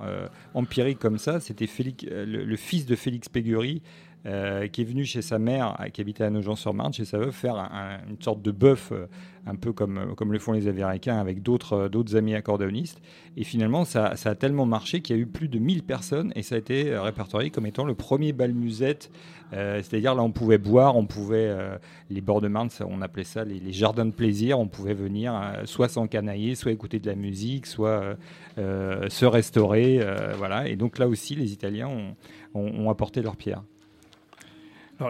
empirique 0.53 0.99
comme 0.99 1.17
ça. 1.17 1.39
C'était 1.39 1.67
le 2.11 2.55
fils 2.55 2.85
de 2.85 2.95
Félix 2.95 3.29
Pégury 3.29 3.81
euh, 4.27 4.67
qui 4.67 4.81
est 4.81 4.85
venu 4.85 5.05
chez 5.05 5.21
sa 5.21 5.39
mère, 5.39 5.77
euh, 5.79 5.87
qui 5.89 6.01
habitait 6.01 6.25
à 6.25 6.29
Nogent-sur-Marne, 6.29 6.91
chez 6.93 7.05
sa 7.05 7.17
veuve, 7.17 7.31
faire 7.31 7.55
un- 7.55 7.69
un- 7.71 8.09
une 8.09 8.21
sorte 8.21 8.41
de 8.41 8.51
bœuf, 8.51 8.89
euh, 8.91 9.05
un 9.45 9.55
peu 9.55 9.71
comme, 9.71 10.13
comme 10.15 10.33
le 10.33 10.39
font 10.39 10.51
les 10.51 10.67
Américains, 10.67 11.17
avec 11.17 11.41
d'autres 11.41 12.15
amis 12.17 12.35
accordéonistes. 12.35 13.01
Et 13.37 13.45
finalement, 13.45 13.85
ça, 13.85 14.17
ça 14.17 14.31
a 14.31 14.35
tellement 14.35 14.65
marché 14.65 14.99
qu'il 14.99 15.15
y 15.15 15.19
a 15.19 15.21
eu 15.21 15.25
plus 15.25 15.47
de 15.47 15.57
1000 15.57 15.83
personnes, 15.83 16.33
et 16.35 16.41
ça 16.43 16.55
a 16.55 16.57
été 16.57 16.97
répertorié 16.97 17.49
comme 17.49 17.65
étant 17.65 17.85
le 17.85 17.95
premier 17.95 18.33
bal 18.33 18.51
musette. 18.53 19.09
C'est-à-dire, 19.53 20.13
là, 20.13 20.23
on 20.23 20.31
pouvait 20.31 20.57
boire, 20.57 20.97
on 20.97 21.05
pouvait, 21.05 21.55
les 22.09 22.19
bords 22.19 22.41
de 22.41 22.49
Marne, 22.49 22.67
on 22.85 23.01
appelait 23.01 23.23
ça 23.23 23.45
les, 23.45 23.71
jardins 23.71 24.03
de 24.05 24.11
plaisir, 24.11 24.59
on 24.59 24.67
pouvait 24.67 24.93
venir 24.93 25.41
soit 25.63 25.87
s'encanailler, 25.87 26.55
soit 26.55 26.73
écouter 26.73 26.99
de 26.99 27.07
la 27.07 27.15
musique, 27.15 27.65
soit 27.67 28.17
se 28.57 29.25
restaurer. 29.25 30.05
voilà. 30.37 30.67
Et 30.67 30.75
donc 30.75 30.97
là 30.97 31.07
aussi, 31.07 31.35
les 31.35 31.53
Italiens 31.53 31.89
ont 32.53 32.89
apporté 32.89 33.21
leur 33.21 33.37
pierre. 33.37 33.63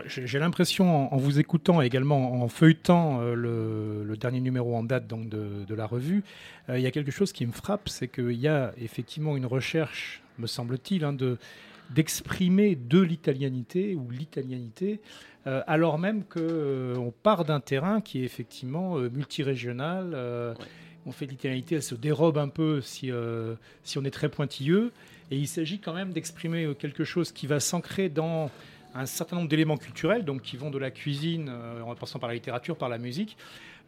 J'ai 0.05 0.39
l'impression, 0.39 1.09
en, 1.09 1.13
en 1.13 1.17
vous 1.17 1.39
écoutant 1.39 1.81
et 1.81 1.85
également 1.85 2.43
en 2.43 2.47
feuilletant 2.49 3.21
euh, 3.21 3.35
le, 3.35 4.03
le 4.03 4.17
dernier 4.17 4.41
numéro 4.41 4.75
en 4.75 4.83
date 4.83 5.07
donc, 5.07 5.29
de, 5.29 5.63
de 5.65 5.75
la 5.75 5.85
revue, 5.85 6.23
euh, 6.69 6.77
il 6.77 6.83
y 6.83 6.87
a 6.87 6.91
quelque 6.91 7.11
chose 7.11 7.31
qui 7.31 7.45
me 7.45 7.53
frappe, 7.53 7.87
c'est 7.87 8.09
qu'il 8.09 8.33
y 8.33 8.49
a 8.49 8.73
effectivement 8.77 9.37
une 9.37 9.45
recherche, 9.45 10.21
me 10.39 10.47
semble-t-il, 10.47 11.03
hein, 11.03 11.13
de 11.13 11.37
d'exprimer 11.89 12.75
de 12.75 12.99
l'italianité 12.99 13.95
ou 13.95 14.11
l'italianité, 14.11 14.99
euh, 15.47 15.61
alors 15.67 15.97
même 15.97 16.25
qu'on 16.25 17.13
part 17.23 17.45
d'un 17.45 17.61
terrain 17.61 18.01
qui 18.01 18.19
est 18.19 18.25
effectivement 18.25 18.97
multirégional. 18.97 20.13
On 21.05 21.13
fait 21.13 21.27
de 21.27 21.31
l'italianité, 21.31 21.75
elle 21.75 21.81
se 21.83 21.95
dérobe 21.95 22.37
un 22.37 22.49
peu 22.49 22.81
si, 22.81 23.09
si 23.83 23.97
on 23.97 24.03
est 24.03 24.11
très 24.11 24.27
pointilleux. 24.27 24.91
Et 25.31 25.37
il 25.37 25.47
s'agit 25.47 25.79
quand 25.79 25.93
même 25.93 26.11
d'exprimer 26.11 26.67
quelque 26.77 27.05
chose 27.05 27.31
qui 27.31 27.47
va 27.47 27.61
s'ancrer 27.61 28.09
dans 28.09 28.51
un 28.97 29.05
certain 29.05 29.35
nombre 29.37 29.47
d'éléments 29.49 29.77
culturels, 29.77 30.25
donc 30.25 30.41
qui 30.41 30.57
vont 30.57 30.69
de 30.71 30.77
la 30.77 30.91
cuisine, 30.91 31.49
euh, 31.49 31.81
en 31.81 31.95
passant 31.95 32.19
par 32.19 32.29
la 32.29 32.35
littérature, 32.35 32.75
par 32.77 32.89
la 32.89 32.97
musique, 32.97 33.37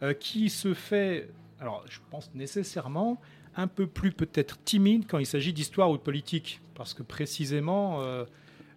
euh, 0.02 0.14
qui 0.14 0.48
se 0.50 0.72
fait, 0.74 1.28
alors 1.60 1.84
je 1.88 1.98
pense 2.10 2.30
nécessairement, 2.34 3.20
un 3.56 3.66
peu 3.66 3.86
plus 3.86 4.12
peut-être 4.12 4.62
timide 4.64 5.04
quand 5.08 5.18
il 5.18 5.26
s'agit 5.26 5.52
d'histoire 5.52 5.90
ou 5.90 5.96
de 5.96 6.02
politique, 6.02 6.60
parce 6.74 6.94
que 6.94 7.02
précisément, 7.02 8.00
euh, 8.02 8.24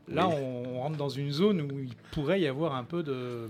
là, 0.08 0.28
Oui. 0.28 0.36
on, 0.38 0.76
on 0.76 0.80
rentre 0.82 0.98
dans 0.98 1.10
une 1.10 1.32
zone 1.32 1.62
où 1.62 1.80
il 1.80 1.96
pourrait 2.12 2.42
y 2.42 2.48
avoir 2.48 2.76
un 2.76 2.84
peu 2.84 3.04
de... 3.04 3.48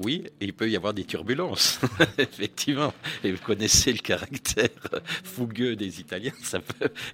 Oui, 0.00 0.24
il 0.40 0.52
peut 0.52 0.68
y 0.68 0.74
avoir 0.76 0.92
des 0.92 1.04
turbulences, 1.04 1.78
effectivement. 2.18 2.92
Et 3.22 3.30
vous 3.30 3.40
connaissez 3.42 3.92
le 3.92 3.98
caractère 3.98 4.68
fougueux 5.22 5.76
des 5.76 6.00
Italiens. 6.00 6.32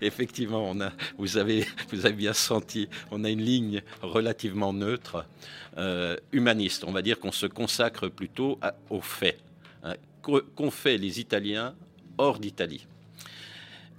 Effectivement, 0.01 0.71
on 0.71 0.81
a, 0.81 0.91
vous 1.19 1.37
avez, 1.37 1.67
bien 2.17 2.33
senti, 2.33 2.89
on 3.11 3.23
a 3.25 3.29
une 3.29 3.43
ligne 3.43 3.83
relativement 4.01 4.73
neutre, 4.73 5.27
euh, 5.77 6.17
humaniste. 6.33 6.85
On 6.87 6.93
va 6.93 7.03
dire 7.03 7.21
qu'on 7.21 7.33
se 7.33 7.47
consacre 7.47 8.09
plutôt 8.09 8.59
aux 8.89 9.03
faits, 9.03 9.39
hein, 9.83 9.95
qu'o- 10.23 10.43
qu'ont 10.57 10.71
fait 10.71 10.97
les 10.97 11.21
Italiens 11.21 11.75
hors 12.17 12.39
d'Italie? 12.39 12.87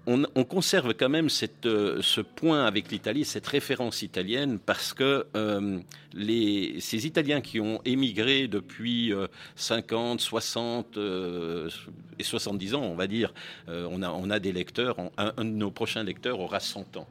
On, 0.07 0.23
on 0.33 0.43
conserve 0.43 0.95
quand 0.95 1.09
même 1.09 1.27
euh, 1.65 2.01
ce 2.01 2.21
point 2.21 2.65
avec 2.65 2.91
l'Italie, 2.91 3.23
cette 3.23 3.45
référence 3.45 4.01
italienne, 4.01 4.57
parce 4.57 4.93
que 4.93 5.27
euh, 5.35 5.79
ces 6.15 7.05
Italiens 7.05 7.39
qui 7.39 7.59
ont 7.59 7.79
émigré 7.85 8.47
depuis 8.47 9.13
euh, 9.13 9.27
50, 9.55 10.19
60 10.19 10.97
euh, 10.97 11.69
et 12.17 12.23
70 12.23 12.73
ans, 12.73 12.81
on 12.81 12.95
va 12.95 13.05
dire, 13.05 13.31
on, 13.67 14.29
a, 14.31 14.39
des 14.39 14.51
lecteurs, 14.51 14.97
un, 15.17 15.33
de 15.37 15.43
nos 15.43 15.69
prochains 15.69 16.03
lecteurs 16.03 16.39
aura 16.39 16.59
100 16.59 16.97
ans. 16.97 17.07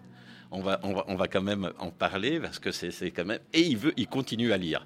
On 0.51 0.61
va, 0.61 1.29
quand 1.31 1.43
même 1.43 1.71
en 1.79 1.93
parler 1.93 2.41
parce 2.41 2.59
que 2.59 2.73
c'est 2.73 3.13
quand 3.13 3.25
même. 3.25 3.39
Et 3.53 3.61
il, 3.61 3.77
veut, 3.77 3.93
il 3.97 4.09
continue 4.09 4.53
à 4.53 4.57
lire. 4.57 4.85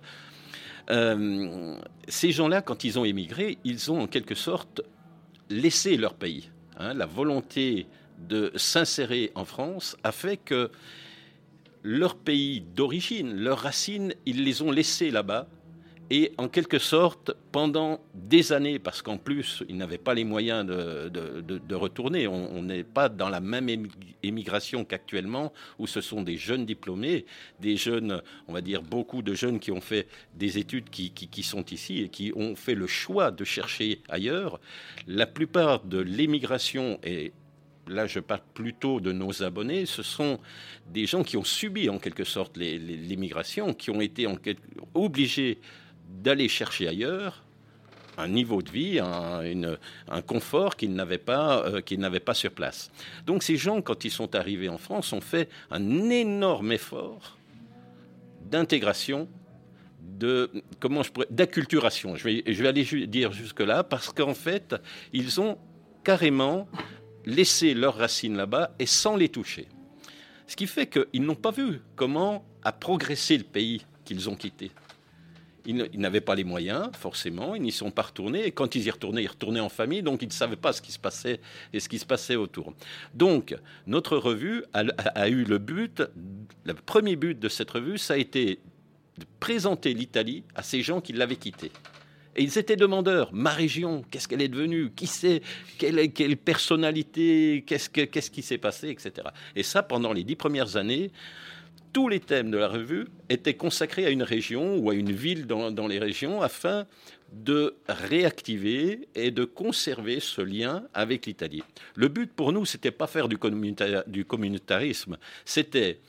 Ces 2.08 2.32
gens-là, 2.32 2.60
quand 2.60 2.84
ils 2.84 2.98
ont 2.98 3.06
émigré, 3.06 3.56
ils 3.64 3.90
ont 3.90 4.02
en 4.02 4.06
quelque 4.06 4.34
sorte 4.34 4.82
laissé 5.48 5.96
leur 5.96 6.12
pays. 6.12 6.50
Hein. 6.78 6.94
la 6.94 7.06
volonté 7.06 7.86
de 8.18 8.52
s'insérer 8.56 9.32
en 9.34 9.44
France 9.44 9.96
a 10.04 10.12
fait 10.12 10.36
que 10.36 10.70
leur 11.82 12.16
pays 12.16 12.62
d'origine, 12.62 13.34
leurs 13.34 13.58
racines, 13.58 14.14
ils 14.24 14.44
les 14.44 14.62
ont 14.62 14.70
laissés 14.70 15.10
là-bas. 15.10 15.46
Et 16.10 16.32
en 16.36 16.48
quelque 16.48 16.78
sorte, 16.78 17.32
pendant 17.50 17.98
des 18.14 18.52
années, 18.52 18.78
parce 18.78 19.00
qu'en 19.00 19.16
plus, 19.16 19.62
ils 19.70 19.76
n'avaient 19.76 19.96
pas 19.98 20.12
les 20.12 20.24
moyens 20.24 20.66
de, 20.66 21.08
de- 21.08 21.58
de- 21.58 21.74
retourner, 21.74 22.26
on 22.28 22.62
n'est 22.62 22.84
pas 22.84 23.08
dans 23.08 23.30
la 23.30 23.40
même 23.40 23.68
émi- 23.68 23.90
émigration 24.22 24.84
qu'actuellement, 24.84 25.52
où 25.78 25.86
ce 25.86 26.02
sont 26.02 26.22
des 26.22 26.36
jeunes 26.36 26.66
diplômés, 26.66 27.24
des 27.58 27.76
jeunes, 27.78 28.20
on 28.48 28.52
va 28.52 28.60
dire 28.60 28.82
beaucoup 28.82 29.22
de 29.22 29.34
jeunes 29.34 29.58
qui 29.58 29.72
ont 29.72 29.80
fait 29.80 30.06
des 30.34 30.58
études 30.58 30.90
qui, 30.90 31.10
qui- 31.10 31.28
qui 31.28 31.42
sont 31.42 31.64
ici 31.66 32.02
et 32.02 32.08
qui 32.10 32.32
ont 32.36 32.54
fait 32.54 32.74
le 32.74 32.86
choix 32.86 33.30
de 33.30 33.44
chercher 33.44 34.02
ailleurs. 34.10 34.60
La 35.06 35.26
plupart 35.26 35.84
de 35.84 35.98
l'émigration 35.98 36.98
est 37.02 37.32
là 37.86 38.06
je 38.06 38.18
parle 38.18 38.40
plutôt 38.54 38.98
de 38.98 39.12
nos 39.12 39.42
abonnés, 39.42 39.84
ce 39.84 40.02
sont 40.02 40.38
des 40.90 41.04
gens 41.06 41.22
qui 41.22 41.36
ont 41.36 41.44
subi 41.44 41.90
en 41.90 41.98
quelque 41.98 42.24
sorte 42.24 42.56
les- 42.56 42.78
les- 42.78 42.96
l'immigration, 42.96 43.74
qui 43.74 43.90
ont 43.90 44.00
été 44.00 44.26
obligés 44.94 45.58
d'aller 46.08 46.48
chercher 46.48 46.88
ailleurs 46.88 47.44
un 48.16 48.28
niveau 48.28 48.62
de 48.62 48.70
vie, 48.70 49.00
un, 49.00 50.22
confort 50.22 50.76
qu'ils 50.76 50.94
n'avaient 50.94 51.18
pas, 51.18 51.64
euh, 51.66 51.80
qu'ils 51.80 52.00
n'avaient 52.00 52.20
pas 52.20 52.34
sur 52.34 52.50
place. 52.50 52.90
Donc 53.26 53.42
ces 53.42 53.56
gens, 53.56 53.82
quand 53.82 54.04
ils 54.04 54.10
sont 54.10 54.34
arrivés 54.34 54.68
en 54.68 54.78
France, 54.78 55.12
ont 55.12 55.20
fait 55.20 55.48
un 55.70 56.10
énorme 56.10 56.72
effort 56.72 57.38
d'intégration, 58.50 59.28
de 60.00 60.50
comment 60.80 61.02
je 61.02 61.10
pourrais, 61.10 61.26
d'acculturation. 61.30 62.14
Je 62.16 62.28
vais, 62.28 62.66
aller 62.66 62.84
dire 63.06 63.32
jusque 63.32 63.60
là 63.60 63.82
parce 63.82 64.12
qu'en 64.12 64.34
fait, 64.34 64.76
ils 65.12 65.40
ont 65.40 65.58
carrément 66.04 66.68
laissé 67.24 67.74
leurs 67.74 67.96
racines 67.96 68.36
là-bas 68.36 68.74
et 68.78 68.86
sans 68.86 69.16
les 69.16 69.28
toucher. 69.28 69.66
Ce 70.46 70.56
qui 70.56 70.66
fait 70.66 70.86
qu'ils 70.86 71.22
n'ont 71.22 71.34
pas 71.34 71.50
vu 71.50 71.80
comment 71.96 72.44
a 72.62 72.72
progressé 72.72 73.36
le 73.38 73.44
pays 73.44 73.84
qu'ils 74.04 74.28
ont 74.28 74.36
quitté. 74.36 74.70
Ils 75.66 75.88
n'avaient 76.00 76.20
pas 76.20 76.34
les 76.34 76.44
moyens, 76.44 76.90
forcément, 76.98 77.54
ils 77.54 77.62
n'y 77.62 77.72
sont 77.72 77.90
pas 77.90 78.02
retournés. 78.02 78.44
Et 78.46 78.50
quand 78.50 78.74
ils 78.74 78.84
y 78.84 78.90
retournaient, 78.90 79.22
ils 79.22 79.28
retournaient 79.28 79.60
en 79.60 79.68
famille, 79.70 80.02
donc 80.02 80.20
ils 80.22 80.28
ne 80.28 80.32
savaient 80.32 80.56
pas 80.56 80.72
ce 80.72 80.82
qui 80.82 80.92
se 80.92 80.98
passait 80.98 81.40
et 81.72 81.80
ce 81.80 81.88
qui 81.88 81.98
se 81.98 82.04
passait 82.06 82.36
autour. 82.36 82.74
Donc, 83.14 83.56
notre 83.86 84.18
revue 84.18 84.64
a, 84.74 85.28
eu 85.28 85.44
le 85.44 85.58
but, 85.58 86.02
le 86.64 86.74
premier 86.74 87.16
but 87.16 87.38
de 87.38 87.48
cette 87.48 87.70
revue, 87.70 87.96
ça 87.98 88.14
a 88.14 88.16
été 88.18 88.58
de 89.18 89.24
présenter 89.40 89.94
l'Italie 89.94 90.44
à 90.54 90.62
ces 90.62 90.82
gens 90.82 91.00
qui 91.00 91.12
l'avaient 91.12 91.36
quittée. 91.36 91.72
Et 92.36 92.42
ils 92.42 92.58
étaient 92.58 92.76
demandeurs. 92.76 93.32
Ma 93.32 93.50
région, 93.50 94.02
qu'est-ce 94.10 94.26
qu'elle 94.26 94.42
est 94.42 94.48
devenue? 94.48 94.90
Qui 94.94 95.06
c'est? 95.06 95.40
Quelle, 95.78 96.12
quelle 96.12 96.36
personnalité? 96.36 97.62
Qu'est-ce 97.66 97.88
que- 97.88 98.00
qu'est-ce 98.02 98.30
qui 98.30 98.42
s'est 98.42 98.58
passé 98.58 98.88
Etc. 98.88 99.12
Et 99.54 99.62
ça, 99.62 99.82
pendant 99.84 100.12
les 100.12 100.24
dix 100.24 100.34
premières 100.36 100.76
années, 100.76 101.12
tous 101.94 102.08
les 102.08 102.20
thèmes 102.20 102.50
de 102.50 102.58
la 102.58 102.66
revue 102.66 103.06
étaient 103.30 103.54
consacrés 103.54 104.04
à 104.04 104.10
une 104.10 104.24
région 104.24 104.76
ou 104.76 104.90
à 104.90 104.94
une 104.94 105.12
ville 105.12 105.46
dans, 105.46 105.86
les 105.86 106.00
régions 106.00 106.42
afin 106.42 106.86
de 107.32 107.76
réactiver 107.88 109.08
et 109.14 109.30
de 109.30 109.44
conserver 109.44 110.18
ce 110.18 110.42
lien 110.42 110.84
avec 110.92 111.24
l'Italie. 111.24 111.62
Le 111.94 112.08
but 112.08 112.30
pour 112.30 112.52
nous, 112.52 112.66
c'était 112.66 112.90
pas 112.90 113.06
faire 113.06 113.28
du 113.28 113.38
communautarisme, 113.38 115.16
c'était 115.44 116.00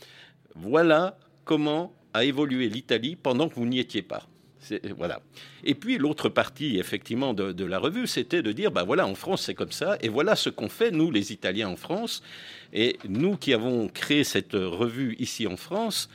voilà 0.56 1.18
comment 1.46 1.96
a 2.14 2.24
évolué 2.24 2.68
l'Italie 2.68 3.16
pendant 3.16 3.48
que 3.48 3.56
vous 3.56 3.68
n'y 3.68 3.80
étiez 3.80 4.02
pas. 4.02 4.28
C'est- 4.68 4.82
Voilà. 4.98 5.22
Et 5.64 5.76
puis 5.76 6.00
l'autre 6.00 6.28
partie, 6.28 6.78
effectivement, 6.80 7.36
de, 7.36 7.52
de 7.52 7.66
la 7.66 7.78
revue, 7.78 8.08
c'était 8.08 8.42
de 8.42 8.52
dire, 8.52 8.72
ben 8.72 8.84
voilà, 8.84 9.06
en 9.06 9.14
France, 9.14 9.44
c'est 9.44 9.54
comme 9.54 9.72
ça, 9.72 9.98
et 10.02 10.10
voilà 10.10 10.36
ce 10.36 10.50
qu'on 10.50 10.70
fait, 10.70 10.90
nous, 10.90 11.12
les 11.12 11.32
Italiens 11.32 11.70
en 11.70 11.76
France. 11.76 12.24
Et 12.74 12.98
nous 13.08 13.38
qui 13.38 13.54
avons 13.54 13.88
créé 13.88 14.24
cette 14.24 14.54
revue 14.54 15.16
ici 15.20 15.46
en 15.46 15.56
France, 15.56 16.10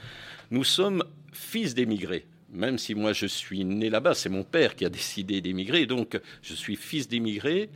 nous 0.50 0.64
sommes 0.64 1.04
fils 1.32 1.74
d'émigrés. 1.74 2.26
Même 2.52 2.78
si 2.78 2.96
moi 2.96 3.12
je 3.12 3.26
suis 3.26 3.64
né 3.64 3.88
là-bas, 3.88 4.14
c'est 4.14 4.28
mon 4.28 4.42
père 4.42 4.74
qui 4.74 4.84
a 4.84 4.88
décidé 4.88 5.40
d'émigrer, 5.40 5.86
donc 5.86 6.20
je 6.42 6.54
suis 6.54 6.74
fils 6.74 7.06
d'émigrés. 7.06 7.70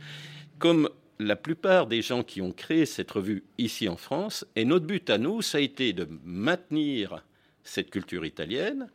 Comme 0.59 0.89
la 1.19 1.37
plupart 1.37 1.87
des 1.87 2.01
gens 2.01 2.23
qui 2.23 2.41
ont 2.41 2.51
créé 2.51 2.85
cette 2.85 3.11
revue 3.11 3.43
ici 3.57 3.87
en 3.87 3.95
France, 3.95 4.45
et 4.57 4.65
notre 4.65 4.85
but 4.85 5.09
à 5.09 5.17
nous, 5.17 5.41
ça 5.41 5.59
a 5.59 5.61
été 5.61 5.93
de 5.93 6.05
maintenir 6.25 7.23
cette 7.63 7.89
culture 7.89 8.25
italienne, 8.25 8.89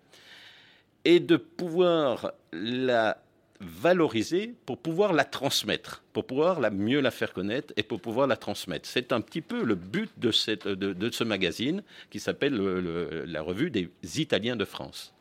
et 1.04 1.20
de 1.20 1.36
pouvoir 1.36 2.32
la 2.52 3.18
valoriser 3.60 4.54
pour 4.64 4.78
pouvoir 4.78 5.12
la 5.12 5.24
transmettre, 5.24 6.02
pour 6.14 6.26
pouvoir 6.26 6.60
la 6.60 6.70
mieux 6.70 7.00
la 7.00 7.10
faire 7.10 7.32
connaître 7.34 7.74
et 7.76 7.82
pour 7.82 8.00
pouvoir 8.00 8.26
la 8.26 8.36
transmettre. 8.36 8.88
C'est 8.88 9.12
un 9.12 9.20
petit 9.20 9.42
peu 9.42 9.64
le 9.64 9.74
but 9.74 10.10
de, 10.18 10.30
ce 10.32 11.24
magazine 11.24 11.82
qui 12.10 12.20
s'appelle 12.20 12.54
le- 12.54 12.80
le- 12.80 13.24
la 13.26 13.42
revue 13.42 13.70
des 13.70 13.90
Italiens 14.18 14.56
de 14.56 14.64
France. 14.64 15.12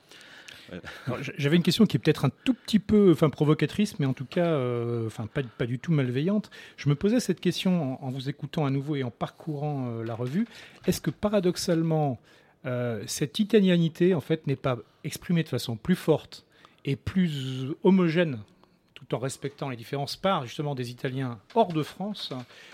J- 1.22 1.32
J'avais 1.38 1.56
une 1.58 1.64
question 1.64 1.86
qui 1.86 1.98
est 1.98 2.00
peut-être 2.00 2.26
un 2.26 2.32
tout 2.46 2.54
petit 2.54 2.80
peu 2.80 3.12
enfin, 3.12 3.30
provocatrice, 3.30 4.00
mais 4.00 4.06
en 4.06 4.14
tout 4.14 4.26
cas 4.26 4.46
euh, 4.46 5.08
enfin, 5.08 5.28
pas, 5.28 5.66
du 5.66 5.80
tout 5.80 5.92
malveillante. 5.92 6.50
Je 6.78 6.88
me 6.90 6.96
posais 6.96 7.20
cette 7.20 7.42
question 7.42 8.00
en, 8.02 8.08
en 8.08 8.10
vous 8.12 8.30
écoutant 8.30 8.66
à 8.66 8.70
nouveau 8.70 8.96
et 8.96 9.04
en 9.04 9.12
parcourant 9.12 9.90
euh, 9.90 10.04
la 10.06 10.14
revue. 10.16 10.46
Est-ce 10.86 11.02
que 11.02 11.10
paradoxalement, 11.10 12.20
euh, 12.66 13.04
cette 13.08 13.40
italianité 13.40 14.14
en 14.14 14.22
fait, 14.22 14.48
n'est 14.48 14.56
pas 14.56 14.78
exprimée 15.04 15.44
de 15.44 15.50
façon 15.50 15.76
plus 15.76 15.96
forte 15.96 16.46
et 16.86 16.96
plus 16.96 17.68
homogène 17.84 18.40
tout 18.94 19.16
en 19.16 19.20
respectant 19.20 19.70
les 19.70 19.78
différences 19.78 20.18
par 20.18 20.46
justement 20.46 20.76
des 20.76 20.92
Italiens 20.92 21.40
hors 21.56 21.72
de 21.72 21.84
France 21.84 22.34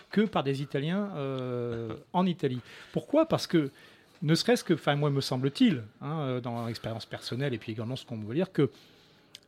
que 0.10 0.22
par 0.22 0.44
des 0.44 0.62
Italiens 0.62 1.12
euh, 1.16 1.94
en 2.14 2.26
Italie. 2.26 2.62
Pourquoi? 2.94 3.28
Parce 3.28 3.46
que 3.46 3.70
ne 4.22 4.34
serait-ce 4.34 4.64
que, 4.64 4.74
enfin 4.74 4.96
moi 4.96 5.12
me 5.12 5.22
semble-t-il, 5.22 5.84
hein, 6.02 6.20
euh, 6.20 6.42
dans 6.42 6.66
l'expérience 6.66 7.06
personnelle 7.06 7.54
et 7.54 7.58
puis 7.60 7.74
également 7.74 7.96
ce 7.96 8.06
qu'on 8.06 8.18
veut 8.18 8.34
dire, 8.34 8.52
que 8.52 8.72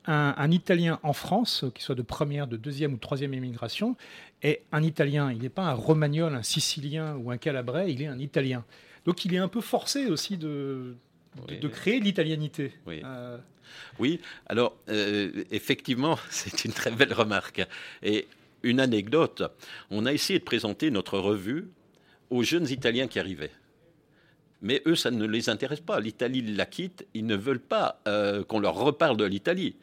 un, 0.09 0.51
Italien 0.51 0.99
en 1.03 1.11
France, 1.11 1.65
qu'il 1.75 1.83
soit 1.83 1.95
de 1.95 2.01
première, 2.01 2.47
de 2.47 2.55
deuxième 2.55 2.93
ou 2.93 2.97
troisième 2.97 3.33
immigration, 3.33 3.97
est 4.41 4.61
un 4.71 4.81
Italien. 4.81 5.33
Il 5.33 5.39
n'est 5.39 5.49
pas 5.49 5.63
un 5.63 5.73
Romagnol, 5.73 6.33
un 6.33 6.43
Sicilien 6.43 7.17
ou 7.17 7.29
un 7.29 7.38
Calabrais, 7.38 7.91
il 7.91 8.01
est 8.01 8.07
un 8.07 8.19
Italien. 8.19 8.63
Donc 9.08 9.26
il 9.26 9.34
est 9.34 9.38
un 9.39 9.47
peu 9.47 9.62
forcé 9.62 10.08
aussi 10.08 10.38
de, 10.38 10.95
de, 11.47 11.55
de 11.55 11.68
créer 11.70 11.99
l'italianité. 11.99 12.74
Oui. 12.86 13.01
Euh, 13.03 13.38
Oui, 13.99 14.20
alors 14.47 14.76
euh, 14.89 15.32
effectivement, 15.49 16.20
c'est 16.30 16.66
une 16.66 16.74
très 16.74 16.91
belle 16.91 17.14
remarque. 17.14 17.66
Et 18.03 18.28
une 18.64 18.80
anecdote, 18.82 19.43
on 19.89 20.05
a 20.05 20.14
essayé 20.14 20.39
de 20.39 20.43
présenter 20.43 20.91
notre 20.91 21.18
revue 21.18 21.70
aux 22.30 22.43
jeunes 22.43 22.70
Italiens 22.70 23.08
qui 23.08 23.18
arrivaient. 23.18 23.51
Mais 24.62 24.82
eux, 24.86 24.95
ça 24.95 25.10
ne 25.12 25.26
les 25.26 25.49
intéresse 25.49 25.80
pas. 25.80 25.99
L'Italie 26.01 26.41
la 26.41 26.66
quitte, 26.66 27.08
ils 27.14 27.26
ne 27.26 27.36
veulent 27.36 27.60
pas 27.60 28.01
euh, 28.08 28.43
qu'on 28.43 28.60
leur 28.60 28.76
reparle 28.76 29.16
de 29.16 29.24
l'Italie. 29.24 29.76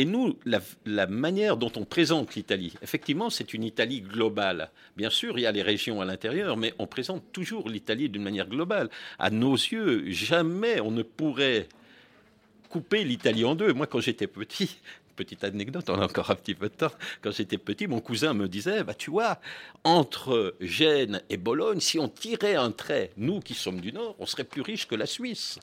Et 0.00 0.06
nous, 0.06 0.38
la, 0.46 1.06
manière 1.08 1.58
dont 1.58 1.72
on 1.76 1.84
présente 1.84 2.34
l'Italie, 2.34 2.72
effectivement, 2.80 3.28
c'est 3.28 3.52
une 3.52 3.64
Italie 3.64 4.00
globale. 4.00 4.70
Bien 4.96 5.10
sûr, 5.10 5.38
il 5.38 5.42
y 5.42 5.46
a 5.46 5.52
les 5.52 5.60
régions 5.60 6.00
à 6.00 6.06
l'intérieur, 6.06 6.56
mais 6.56 6.72
on 6.78 6.86
présente 6.86 7.22
toujours 7.32 7.68
l'Italie 7.68 8.08
d'une 8.08 8.22
manière 8.22 8.48
globale. 8.48 8.88
À 9.18 9.28
nos 9.28 9.52
yeux, 9.52 10.10
jamais 10.10 10.80
on 10.80 10.90
ne 10.90 11.02
pourrait 11.02 11.68
couper 12.70 13.04
l'Italie 13.04 13.44
en 13.44 13.54
deux. 13.54 13.74
Moi, 13.74 13.86
quand 13.86 14.00
j'étais 14.00 14.26
petit, 14.26 14.78
petite 15.16 15.44
anecdote, 15.44 15.90
on 15.90 16.00
a 16.00 16.06
encore 16.06 16.30
un 16.30 16.36
petit 16.36 16.54
peu 16.54 16.70
de 16.70 16.74
temps. 16.76 16.92
Quand 17.20 17.32
j'étais 17.32 17.58
petit, 17.58 17.86
mon 17.86 18.00
cousin 18.00 18.32
me 18.32 18.48
disait, 18.48 18.82
bah, 18.82 18.94
tu 18.94 19.10
vois, 19.10 19.38
entre 19.84 20.56
Gênes 20.62 21.20
et 21.28 21.36
Bologne, 21.36 21.80
si 21.80 21.98
on 21.98 22.08
tirait 22.08 22.54
un 22.54 22.70
trait, 22.70 23.10
nous 23.18 23.40
qui 23.40 23.52
sommes 23.52 23.82
du 23.82 23.92
Nord, 23.92 24.16
on 24.18 24.24
serait 24.24 24.44
plus 24.44 24.62
riches 24.62 24.88
que 24.88 24.94
la 24.94 25.04
Suisse. 25.04 25.58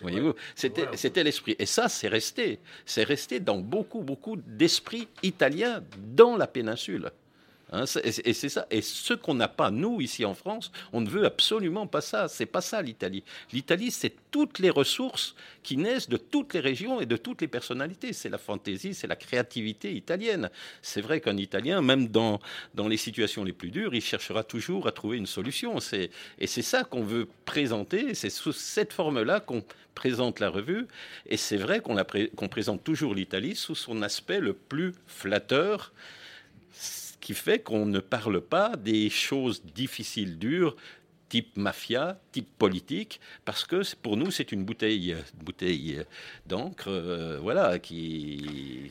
Voyez-vous, 0.00 0.34
c'était, 0.54 0.88
c'était 0.94 1.24
l'esprit. 1.24 1.56
Et 1.58 1.66
ça, 1.66 1.88
c'est 1.88 2.08
resté. 2.08 2.58
C'est 2.84 3.04
resté 3.04 3.40
dans 3.40 3.58
beaucoup, 3.58 4.02
beaucoup 4.02 4.36
d'esprits 4.36 5.08
italiens 5.22 5.82
dans 5.98 6.36
la 6.36 6.46
péninsule. 6.46 7.10
Hein, 7.74 7.84
et 8.04 8.32
c'est 8.32 8.48
ça. 8.48 8.66
Et 8.70 8.82
ce 8.82 9.14
qu'on 9.14 9.34
n'a 9.34 9.48
pas, 9.48 9.72
nous, 9.72 10.00
ici 10.00 10.24
en 10.24 10.34
France, 10.34 10.70
on 10.92 11.00
ne 11.00 11.08
veut 11.08 11.24
absolument 11.24 11.88
pas 11.88 12.00
ça. 12.00 12.28
C'est 12.28 12.46
pas 12.46 12.60
ça 12.60 12.80
l'Italie. 12.80 13.24
L'Italie, 13.52 13.90
c'est 13.90 14.14
toutes 14.30 14.60
les 14.60 14.70
ressources 14.70 15.34
qui 15.64 15.76
naissent 15.76 16.08
de 16.08 16.16
toutes 16.16 16.54
les 16.54 16.60
régions 16.60 17.00
et 17.00 17.06
de 17.06 17.16
toutes 17.16 17.40
les 17.40 17.48
personnalités. 17.48 18.12
C'est 18.12 18.28
la 18.28 18.38
fantaisie, 18.38 18.94
c'est 18.94 19.08
la 19.08 19.16
créativité 19.16 19.92
italienne. 19.92 20.50
C'est 20.82 21.00
vrai 21.00 21.20
qu'un 21.20 21.36
Italien, 21.36 21.82
même 21.82 22.06
dans, 22.08 22.40
dans 22.74 22.86
les 22.86 22.96
situations 22.96 23.42
les 23.42 23.52
plus 23.52 23.70
dures, 23.70 23.92
il 23.92 24.02
cherchera 24.02 24.44
toujours 24.44 24.86
à 24.86 24.92
trouver 24.92 25.16
une 25.16 25.26
solution. 25.26 25.78
Et 26.38 26.46
c'est 26.46 26.62
ça 26.62 26.84
qu'on 26.84 27.02
veut 27.02 27.28
présenter. 27.44 28.14
C'est 28.14 28.30
sous 28.30 28.52
cette 28.52 28.92
forme-là 28.92 29.40
qu'on 29.40 29.64
présente 29.96 30.38
la 30.38 30.48
revue. 30.48 30.86
Et 31.26 31.36
c'est 31.36 31.56
vrai 31.56 31.80
qu'on, 31.80 31.96
présente 32.48 32.84
toujours 32.84 33.14
l'Italie 33.14 33.56
sous 33.56 33.74
son 33.74 34.02
aspect 34.02 34.38
le 34.38 34.52
plus 34.52 34.94
flatteur 35.06 35.92
qui 37.24 37.32
fait 37.32 37.60
qu'on 37.60 37.86
ne 37.86 38.00
parle 38.00 38.40
pas 38.42 38.76
des 38.76 39.08
choses 39.08 39.62
difficiles, 39.64 40.38
dures, 40.38 40.76
type 41.30 41.56
mafia, 41.56 42.20
type 42.32 42.48
politique, 42.58 43.18
parce 43.46 43.64
que 43.64 43.80
pour 43.96 44.18
nous, 44.18 44.30
c'est 44.30 44.52
une 44.52 44.62
bouteille, 44.62 45.16
bouteille 45.42 46.02
d'encre, 46.46 46.88
euh, 46.88 47.38
voilà, 47.40 47.78
qui, 47.78 48.90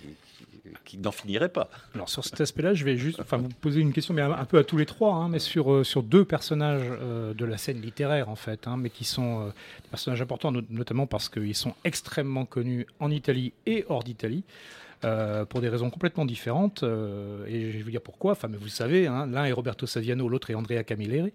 qui 0.84 0.98
n'en 0.98 1.12
finirait 1.12 1.50
pas. 1.60 1.70
Alors 1.94 2.10
sur 2.10 2.24
cet 2.26 2.42
aspect-là, 2.42 2.74
je 2.74 2.84
vais 2.86 2.98
juste 2.98 3.20
enfin, 3.20 3.38
vous 3.38 3.50
poser 3.62 3.82
une 3.82 3.94
question, 3.94 4.16
mais 4.16 4.24
un, 4.24 4.46
peu 4.46 4.58
à 4.58 4.64
tous 4.64 4.78
les 4.78 4.88
trois, 4.88 5.14
hein, 5.14 5.30
mais 5.30 5.40
sur, 5.40 5.72
euh, 5.72 5.84
sur 5.84 6.02
deux 6.02 6.26
personnages 6.26 6.82
euh, 6.90 7.36
de 7.36 7.46
la 7.46 7.58
scène 7.60 7.82
littéraire 7.82 8.30
en 8.30 8.36
fait, 8.36 8.68
hein, 8.68 8.78
mais 8.78 8.90
qui 8.90 9.06
sont 9.06 9.46
des 9.84 9.90
personnages 9.92 10.24
importants, 10.24 10.52
no- 10.52 10.62
notamment 10.72 11.06
parce 11.06 11.30
qu'ils 11.30 11.56
sont 11.56 11.76
extrêmement 11.84 12.46
connus 12.46 12.88
en 13.00 13.12
Italie 13.12 13.54
et 13.68 13.86
hors 13.90 14.04
d'Italie. 14.04 14.44
Euh, 15.04 15.46
pour 15.46 15.62
des 15.62 15.70
raisons 15.70 15.90
complètement 15.90 16.26
différentes, 16.26 16.84
euh, 16.84 17.46
et 17.48 17.72
je 17.72 17.78
vais 17.78 17.84
vous 17.84 17.92
dire 17.92 18.02
pourquoi. 18.02 18.34
Enfin, 18.34 18.48
mais 18.48 18.58
vous 18.58 18.66
le 18.66 18.70
savez, 18.70 19.08
hein, 19.08 19.28
l'un 19.28 19.46
est 19.46 19.52
Roberto 19.52 19.86
Saviano, 19.86 20.28
l'autre 20.30 20.50
est 20.50 20.56
Andrea 20.56 20.84
Camilleri. 20.84 21.34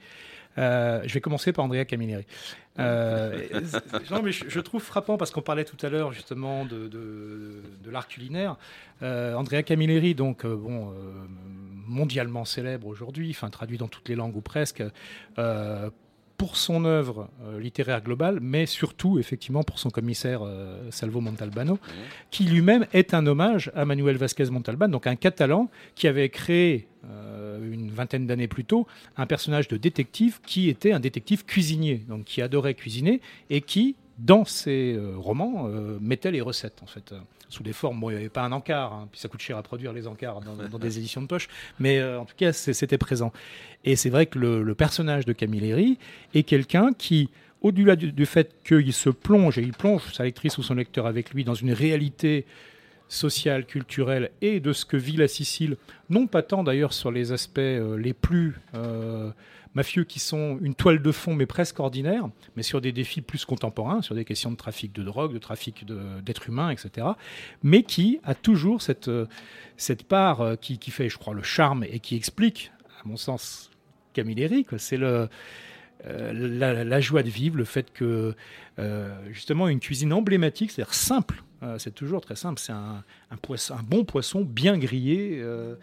Euh, 0.57 1.03
je 1.05 1.15
vais 1.15 1.21
commencer 1.21 1.53
par 1.53 1.65
Andrea 1.65 1.85
Camilleri. 1.85 2.27
Non, 2.79 4.23
mais 4.23 4.31
je, 4.31 4.45
je 4.49 4.61
trouve 4.61 4.81
frappant 4.81 5.17
parce 5.17 5.33
qu'on 5.33 5.43
parlait 5.43 5.65
tout 5.65 5.85
à 5.85 5.89
l'heure 5.89 6.13
justement 6.13 6.65
de, 6.65 6.87
de, 6.87 7.61
de 7.83 7.91
l'art 7.91 8.07
culinaire. 8.07 8.57
Andrea 9.03 9.65
Camilleri, 9.65 10.15
donc 10.15 10.47
bon, 10.47 10.95
mondialement 11.89 12.45
célèbre 12.45 12.87
aujourd'hui, 12.87 13.31
enfin 13.31 13.51
traduit 13.51 13.79
dans 13.79 13.89
toutes 13.89 14.09
les 14.09 14.15
langues 14.15 14.37
ou 14.37 14.43
presque, 14.43 14.85
pour 16.39 16.57
son 16.57 16.85
œuvre 16.85 17.29
euh, 17.43 17.59
littéraire 17.61 18.01
globale, 18.01 18.39
mais 18.41 18.65
surtout 18.65 19.19
effectivement 19.19 19.65
pour 19.65 19.81
son 19.81 19.91
commissaire 19.91 20.41
euh, 20.43 20.89
Salvo 20.91 21.21
Montalbano, 21.21 21.79
qui 22.31 22.45
lui-même 22.45 22.87
est 22.93 23.13
un 23.13 23.27
hommage 23.27 23.73
à 23.75 23.85
Manuel 23.85 24.17
Vasquez 24.17 24.49
Montalban, 24.49 24.89
donc 24.89 25.09
un 25.09 25.17
Catalan 25.17 25.69
qui 25.97 26.07
avait 26.07 26.29
créé 26.29 26.87
euh, 27.11 27.73
une 27.73 27.91
vingtaine 27.91 28.27
d'années 28.27 28.47
plus 28.47 28.65
tôt 28.65 28.87
un 29.17 29.27
personnage 29.27 29.67
de 29.67 29.77
détective 29.77 30.41
qui 30.47 30.69
était 30.69 30.93
un 30.93 31.01
détective 31.01 31.45
cuisinier, 31.45 32.05
donc 32.09 32.25
qui 32.25 32.41
adorait 32.41 32.75
cuisiner 32.75 33.21
et 33.51 33.61
qui 33.61 33.97
dans 34.19 34.45
ses 34.45 34.95
euh, 34.95 35.15
romans 35.17 35.69
euh, 35.69 35.99
mettait 36.01 36.31
les 36.31 36.41
recettes 36.41 36.81
en 36.83 36.87
fait 36.87 37.13
euh, 37.13 37.19
sous 37.49 37.63
des 37.63 37.73
formes. 37.73 38.01
Bon, 38.01 38.11
il 38.11 38.15
n'y 38.15 38.19
avait 38.21 38.29
pas 38.29 38.43
un 38.43 38.53
encart, 38.53 38.93
hein, 38.93 39.09
puis 39.11 39.21
ça 39.21 39.29
coûte 39.29 39.41
cher 39.41 39.57
à 39.57 39.63
produire 39.63 39.93
les 39.93 40.07
encarts 40.07 40.41
dans, 40.41 40.79
des 40.79 40.99
éditions 40.99 41.23
de 41.23 41.27
poche, 41.27 41.49
mais 41.79 41.99
euh, 41.99 42.21
en 42.21 42.25
tout 42.25 42.35
cas 42.37 42.53
c'était 42.53 42.99
présent. 42.99 43.33
Et 43.85 43.97
c'est 43.97 44.11
vrai 44.11 44.27
que 44.27 44.39
le, 44.39 44.63
le 44.63 44.75
personnage 44.75 45.25
de 45.25 45.33
Camilleri 45.33 45.99
est 46.35 46.43
quelqu'un 46.43 46.93
qui, 46.93 47.31
au-delà 47.63 47.97
du, 47.97 48.13
du 48.13 48.27
fait 48.27 48.55
qu'il 48.65 48.93
se 48.93 49.11
plonge 49.11 49.59
et 49.59 49.63
il 49.63 49.73
plonge 49.73 50.13
sa 50.13 50.25
lectrice 50.25 50.59
ou 50.59 50.63
son 50.63 50.75
lecteur 50.75 51.07
avec 51.07 51.33
lui 51.33 51.45
dans 51.45 51.55
une 51.55 51.73
réalité 51.73 52.45
sociale, 53.09 53.65
culturelle 53.65 54.31
et 54.43 54.61
de 54.61 54.73
ce 54.73 54.85
que 54.85 54.97
vit 54.97 55.17
la 55.17 55.29
Sicile, 55.29 55.77
non 56.11 56.27
pas 56.27 56.43
tant 56.43 56.63
d'ailleurs 56.63 56.93
sur 56.93 57.11
les 57.11 57.33
aspects 57.33 57.59
euh, 57.59 57.97
les 57.97 58.13
plus 58.13 58.57
euh, 58.75 59.31
mafieux 59.75 60.05
qui 60.05 60.19
sont 60.19 60.59
une 60.61 60.75
toile 60.75 61.01
de 61.01 61.11
fond 61.13 61.35
mais 61.35 61.47
presque 61.47 61.81
ordinaire, 61.81 62.29
mais 62.57 62.63
sur 62.63 62.81
des 62.81 62.93
défis 62.93 63.23
plus 63.23 63.45
contemporains, 63.47 64.03
sur 64.03 64.15
des 64.15 64.25
questions 64.25 64.51
de 64.51 64.57
trafic 64.57 64.93
de 64.93 65.03
drogue, 65.03 65.33
de 65.33 65.39
trafic 65.39 65.87
d'êtres 66.23 66.49
humains, 66.49 66.71
etc. 66.71 67.09
Mais 67.63 67.83
qui 67.83 68.21
a 68.25 68.35
toujours 68.35 68.83
cette, 68.83 69.09
euh, 69.09 69.27
part 70.09 70.59
qui, 70.61 70.79
fait, 70.91 71.09
je 71.09 71.17
crois, 71.19 71.35
le 71.35 71.43
charme 71.43 71.85
et 71.85 72.01
qui 72.01 72.17
explique, 72.17 72.73
à 73.03 73.09
mon 73.09 73.17
sens, 73.17 73.71
Camilleri, 74.13 74.67
c'est 74.79 74.97
la, 74.97 75.29
joie 77.01 77.23
de 77.23 77.31
vivre, 77.31 77.57
le 77.57 77.65
fait 77.65 77.93
que 77.93 78.35
justement 79.31 79.69
une 79.69 79.81
cuisine 79.81 80.13
emblématique, 80.13 80.73
c'est-à-dire 80.73 80.95
simple, 80.95 81.43
c'est 81.79 81.95
toujours 81.95 82.21
très 82.21 82.37
simple, 82.37 82.61
c'est 82.61 82.73
un, 82.73 83.03
un, 83.31 83.37
poisson, 83.37 83.75
un 83.75 83.83
bon 83.83 84.05
poisson 84.05 84.43
bien 84.43 84.79
grillé. 84.79 85.39
euh, 85.41 85.75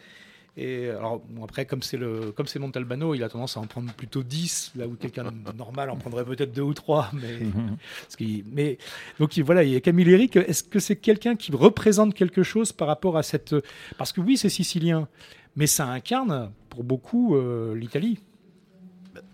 et 0.57 0.89
alors 0.89 1.19
bon, 1.19 1.43
après, 1.43 1.65
comme 1.65 1.81
c'est 1.81 1.97
le 1.97 2.31
comme 2.31 2.47
c'est 2.47 2.59
Montalbano, 2.59 3.13
il 3.13 3.21
a 3.23 3.27
tendance 3.29 3.57
à 3.57 3.59
en 3.59 3.67
prendre 3.67 3.91
plutôt 3.91 4.23
10, 4.23 4.71
là 4.77 4.87
où 4.87 4.95
quelqu'un 4.95 5.25
normal 5.57 5.89
en 5.89 5.97
prendrait 5.97 6.23
peut-être 6.23 6.53
deux 6.53 6.61
ou 6.61 6.73
trois. 6.73 7.11
Mais, 7.13 7.39
parce 8.01 8.15
mais 8.53 8.77
donc 9.19 9.35
il- 9.35 9.43
voilà, 9.43 9.63
il 9.65 9.71
y 9.71 9.75
a 9.75 9.81
Camille 9.81 10.09
Eric. 10.09 10.37
Est-ce 10.37 10.63
que 10.63 10.79
c'est 10.79 10.95
quelqu'un 10.95 11.35
qui 11.35 11.51
représente 11.51 12.13
quelque 12.13 12.41
chose 12.41 12.71
par 12.71 12.87
rapport 12.87 13.17
à 13.17 13.23
cette 13.23 13.53
Parce 13.97 14.13
que 14.13 14.21
oui, 14.21 14.37
c'est 14.37 14.47
sicilien, 14.47 15.09
mais 15.57 15.67
ça 15.67 15.87
incarne 15.87 16.51
pour 16.69 16.85
beaucoup 16.85 17.35
euh, 17.35 17.75
l'Italie. 17.75 18.19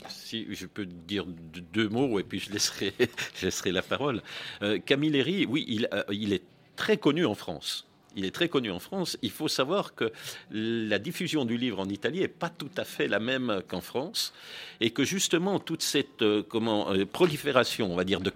Si 0.09 0.47
je 0.49 0.65
peux 0.65 0.85
dire 0.85 1.25
deux- 1.73 1.89
mots 1.89 2.19
et 2.19 2.23
puis 2.23 2.39
je 2.39 2.51
laisserai, 2.51 2.93
la 3.71 3.81
parole. 3.81 4.21
Euh, 4.61 4.79
Camilleri, 4.79 5.45
oui, 5.45 5.65
il, 5.67 5.87
euh, 5.93 6.03
il 6.11 6.33
est 6.33 6.43
très 6.75 6.97
connu 6.97 7.25
en 7.25 7.35
France. 7.35 7.87
Il 8.15 8.25
est 8.25 8.31
très 8.31 8.49
connu 8.49 8.71
en 8.71 8.79
France. 8.79 9.17
Il 9.21 9.31
faut 9.31 9.47
savoir 9.47 9.95
que 9.95 10.11
la 10.51 10.99
diffusion 10.99 11.45
du 11.45 11.57
livre 11.57 11.79
en 11.79 11.87
Italie 11.87 12.19
n'est 12.19 12.27
pas 12.27 12.49
tout 12.49 12.71
à 12.75 12.83
fait 12.83 13.07
la 13.07 13.19
même 13.19 13.61
qu'en 13.69 13.79
France, 13.79 14.33
et 14.81 14.89
que 14.89 15.05
justement 15.05 15.59
toute 15.59 15.81
cette 15.81 16.21
euh, 16.21 16.43
euh, 16.53 17.05
prolifération, 17.05 17.91
on 17.91 17.95
va 17.95 18.03
dire, 18.03 18.19
de 18.19 18.29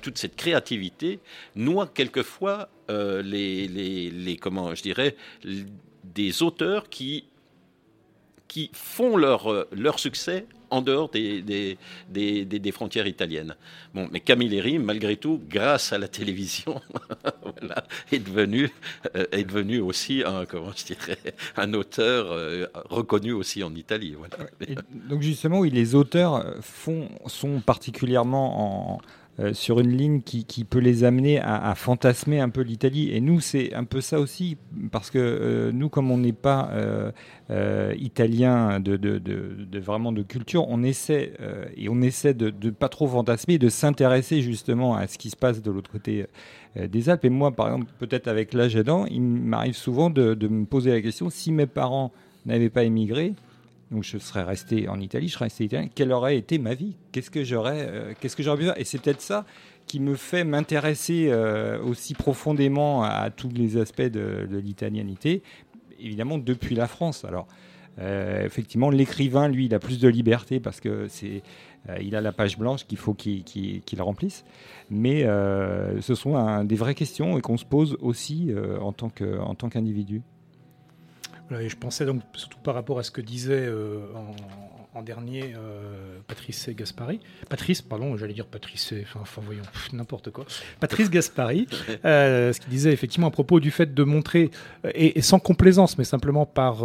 toute 0.00 0.18
cette 0.18 0.36
créativité 0.36 1.18
noie 1.56 1.88
quelquefois 1.88 2.68
les, 2.88 4.38
comment 4.40 4.74
je 4.74 4.82
dirais 4.82 5.16
des 6.04 6.42
auteurs 6.42 6.88
qui 6.88 7.24
qui 8.46 8.70
font 8.72 9.18
leur, 9.18 9.66
leur 9.72 9.98
succès 9.98 10.46
en 10.70 10.82
dehors 10.82 11.08
des, 11.10 11.42
des, 11.42 11.78
des, 12.08 12.44
des- 12.44 12.72
frontières 12.72 13.06
italiennes. 13.06 13.56
Bon, 13.94 14.08
mais 14.12 14.20
Camilleri, 14.20 14.78
malgré 14.78 15.16
tout, 15.16 15.40
grâce 15.48 15.92
à 15.92 15.98
la 15.98 16.08
télévision, 16.08 16.80
est, 18.12 18.18
devenu, 18.18 18.70
euh, 19.16 19.24
est 19.32 19.44
devenu 19.44 19.80
aussi 19.80 20.22
un, 20.24 20.44
comment 20.44 20.72
je 20.76 20.84
dirais, 20.94 21.18
un 21.56 21.72
auteur 21.74 22.30
euh, 22.32 22.66
reconnu 22.90 23.32
aussi 23.32 23.62
en 23.62 23.74
Italie. 23.74 24.14
Donc 25.08 25.22
justement, 25.22 25.60
oui, 25.60 25.70
les 25.70 25.94
auteurs 25.94 26.44
font, 26.60 27.08
sont 27.26 27.60
particulièrement 27.60 28.94
en, 28.94 29.00
euh, 29.40 29.54
sur 29.54 29.78
une 29.78 29.96
ligne 29.96 30.20
qui, 30.22 30.64
peut 30.64 30.80
les 30.80 31.04
amener 31.04 31.38
à, 31.40 31.74
fantasmer 31.76 32.40
un 32.40 32.48
peu 32.48 32.62
l'Italie. 32.62 33.12
Et 33.12 33.20
nous, 33.20 33.40
c'est 33.40 33.72
un 33.72 33.84
peu 33.84 34.00
ça 34.00 34.18
aussi, 34.18 34.56
parce 34.90 35.10
que 35.10 35.18
euh, 35.18 35.70
nous, 35.72 35.88
comme 35.88 36.10
on 36.10 36.18
n'est 36.18 36.32
pas 36.32 36.70
euh, 36.72 37.12
euh, 37.50 37.94
italien 37.98 38.80
de, 38.80 38.96
de- 38.96 40.22
culture, 40.22 40.68
on 40.68 40.82
essaie 40.82 41.32
et 41.76 41.88
on 41.88 42.02
essaie 42.02 42.34
de, 42.34 42.50
de 42.50 42.70
pas 42.70 42.88
trop 42.88 43.06
fantasmer, 43.06 43.58
de 43.58 43.68
s'intéresser 43.68 44.42
justement 44.42 44.96
à 44.96 45.06
ce 45.06 45.16
qui 45.16 45.30
se 45.30 45.36
passe 45.36 45.62
de 45.62 45.70
l'autre 45.70 45.90
côté 45.90 46.26
des 46.76 47.08
Alpes. 47.08 47.24
Et 47.24 47.30
moi, 47.30 47.52
par 47.52 47.68
exemple, 47.68 47.86
peut-être 47.98 48.26
avec 48.26 48.52
l'âge 48.52 48.74
aidant, 48.74 49.06
il 49.06 49.22
m'arrive 49.22 49.76
souvent 49.76 50.10
de, 50.10 50.34
de 50.34 50.48
me 50.48 50.64
poser 50.64 50.90
la 50.90 51.00
question 51.00 51.30
si 51.30 51.52
mes 51.52 51.66
parents 51.66 52.12
n'avaient 52.46 52.70
pas 52.70 52.82
émigré, 52.82 53.34
donc 53.90 54.04
je 54.04 54.18
serais 54.18 54.42
resté 54.42 54.88
en 54.88 55.00
Italie, 55.00 55.28
je 55.28 55.34
serais 55.34 55.46
resté 55.46 55.64
italien. 55.64 55.88
Quelle 55.94 56.12
aurait 56.12 56.36
été 56.36 56.58
ma 56.58 56.74
vie? 56.74 56.96
Qu'est-ce 57.12 57.30
que 57.30 57.42
j'aurais, 57.42 57.86
euh, 57.88 58.12
qu'est-ce 58.20 58.36
que 58.36 58.42
j'aurais 58.42 58.58
pu 58.58 58.80
Et 58.80 58.84
c'est 58.84 59.00
peut-être 59.00 59.20
ça 59.20 59.46
qui 59.86 60.00
me 60.00 60.14
fait 60.14 60.44
m'intéresser 60.44 61.28
euh, 61.30 61.82
aussi 61.82 62.12
profondément 62.12 63.02
à, 63.02 63.30
tous 63.30 63.48
les 63.48 63.78
aspects 63.78 64.02
de, 64.02 64.46
l'italianité, 64.50 65.42
évidemment 65.98 66.36
depuis 66.36 66.74
la 66.74 66.86
France. 66.86 67.24
Alors 67.24 67.46
euh, 67.98 68.44
effectivement, 68.44 68.90
l'écrivain, 68.90 69.48
lui, 69.48 69.66
il 69.66 69.74
a 69.74 69.78
plus 69.78 69.98
de 69.98 70.08
liberté 70.08 70.60
parce 70.60 70.80
que 70.80 71.08
c'est, 71.08 71.42
il 72.00 72.14
a 72.14 72.20
la 72.20 72.32
page 72.32 72.58
blanche 72.58 72.86
qu'il 72.86 72.98
faut 72.98 73.14
qu'il, 73.14 73.82
remplisse. 73.98 74.44
Mais 74.90 75.22
ce 75.22 76.14
sont 76.14 76.64
des 76.64 76.76
vraies 76.76 76.94
questions 76.94 77.38
et 77.38 77.40
qu'on 77.40 77.56
se 77.56 77.64
pose 77.64 77.96
aussi 78.00 78.52
en 78.80 78.92
tant 78.92 79.08
qu'individu. 79.08 80.20
Et 81.60 81.68
je 81.68 81.76
pensais 81.76 82.04
donc 82.04 82.22
surtout 82.34 82.58
par 82.58 82.74
rapport 82.74 82.98
à 82.98 83.02
ce 83.02 83.10
que 83.10 83.20
disait 83.20 83.66
euh, 83.66 84.00
en, 84.14 84.98
en 84.98 85.02
dernier 85.02 85.54
euh, 85.56 86.18
Patrice 86.26 86.68
Gaspari. 86.70 87.20
Patrice, 87.48 87.80
pardon, 87.82 88.16
j'allais 88.16 88.34
dire 88.34 88.46
Patrice, 88.46 88.92
enfin, 89.02 89.20
enfin, 89.22 89.40
voyons, 89.44 89.62
n'importe 89.92 90.30
quoi. 90.30 90.44
Patrice 90.80 91.08
Gaspari, 91.10 91.66
euh, 92.04 92.52
ce 92.52 92.60
qu'il 92.60 92.70
disait 92.70 92.92
effectivement 92.92 93.28
à 93.28 93.30
propos 93.30 93.60
du 93.60 93.70
fait 93.70 93.94
de 93.94 94.02
montrer, 94.04 94.50
et, 94.94 95.18
et 95.18 95.22
sans 95.22 95.38
complaisance, 95.38 95.96
mais 95.98 96.04
simplement 96.04 96.44
par. 96.46 96.84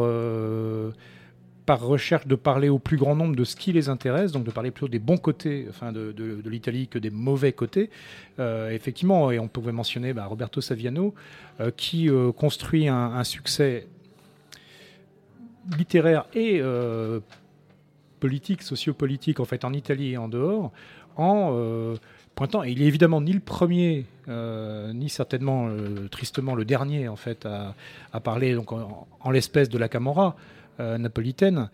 par 1.65 1.79
recherche 1.81 2.27
de 2.27 2.35
parler 2.35 2.67
au 2.67 2.77
plus 2.77 2.97
grand 2.97 3.15
nombre 3.15 3.37
de 3.37 3.45
ce 3.45 3.55
qui 3.55 3.71
les 3.71 3.87
intéresse, 3.87 4.33
donc 4.33 4.43
de 4.43 4.51
parler 4.51 4.69
plutôt 4.69 4.89
des 4.89 4.99
bons 4.99 5.17
côtés 5.17 5.65
enfin 5.69 5.93
de, 5.93 6.11
de- 6.11 6.41
de 6.41 6.49
l'Italie 6.49 6.89
que 6.89 6.99
des 6.99 7.09
mauvais 7.09 7.53
côtés. 7.53 7.89
Euh, 8.39 8.69
effectivement, 8.71 9.31
et 9.31 9.39
on 9.39 9.47
pouvait 9.47 9.71
mentionner 9.71 10.11
bah, 10.11 10.25
Roberto 10.25 10.59
Saviano, 10.59 11.13
euh, 11.61 11.71
qui 11.75 12.09
euh, 12.09 12.33
construit 12.33 12.89
un, 12.89 12.95
un 13.13 13.23
succès 13.23 13.87
littéraire 15.77 16.25
et 16.33 16.59
euh, 16.61 17.19
politique, 18.23 18.61
sociopolitique, 18.61 19.41
en 19.41 19.45
fait, 19.45 19.65
en 19.65 19.73
Italie 19.73 20.13
et 20.13 20.17
en 20.17 20.29
dehors, 20.29 20.71
en 21.17 21.51
euh, 21.51 21.95
pointant, 22.35 22.63
et 22.63 22.71
il 22.71 22.81
est 22.81 22.85
évidemment 22.85 23.19
ni 23.19 23.33
le 23.33 23.41
premier, 23.41 24.05
euh, 24.29 24.93
ni 24.93 25.09
certainement 25.09 25.67
euh, 25.67 26.07
tristement 26.07 26.55
le 26.55 26.63
dernier, 26.63 27.09
en 27.09 27.17
fait, 27.17 27.45
à, 27.45 28.19
parler 28.21 28.55
donc, 28.55 28.71
en, 28.71 29.29
l'espèce 29.29 29.67
de 29.67 29.77
la 29.77 29.89
Camorra 29.89 30.37
napolitaine, 30.79 31.69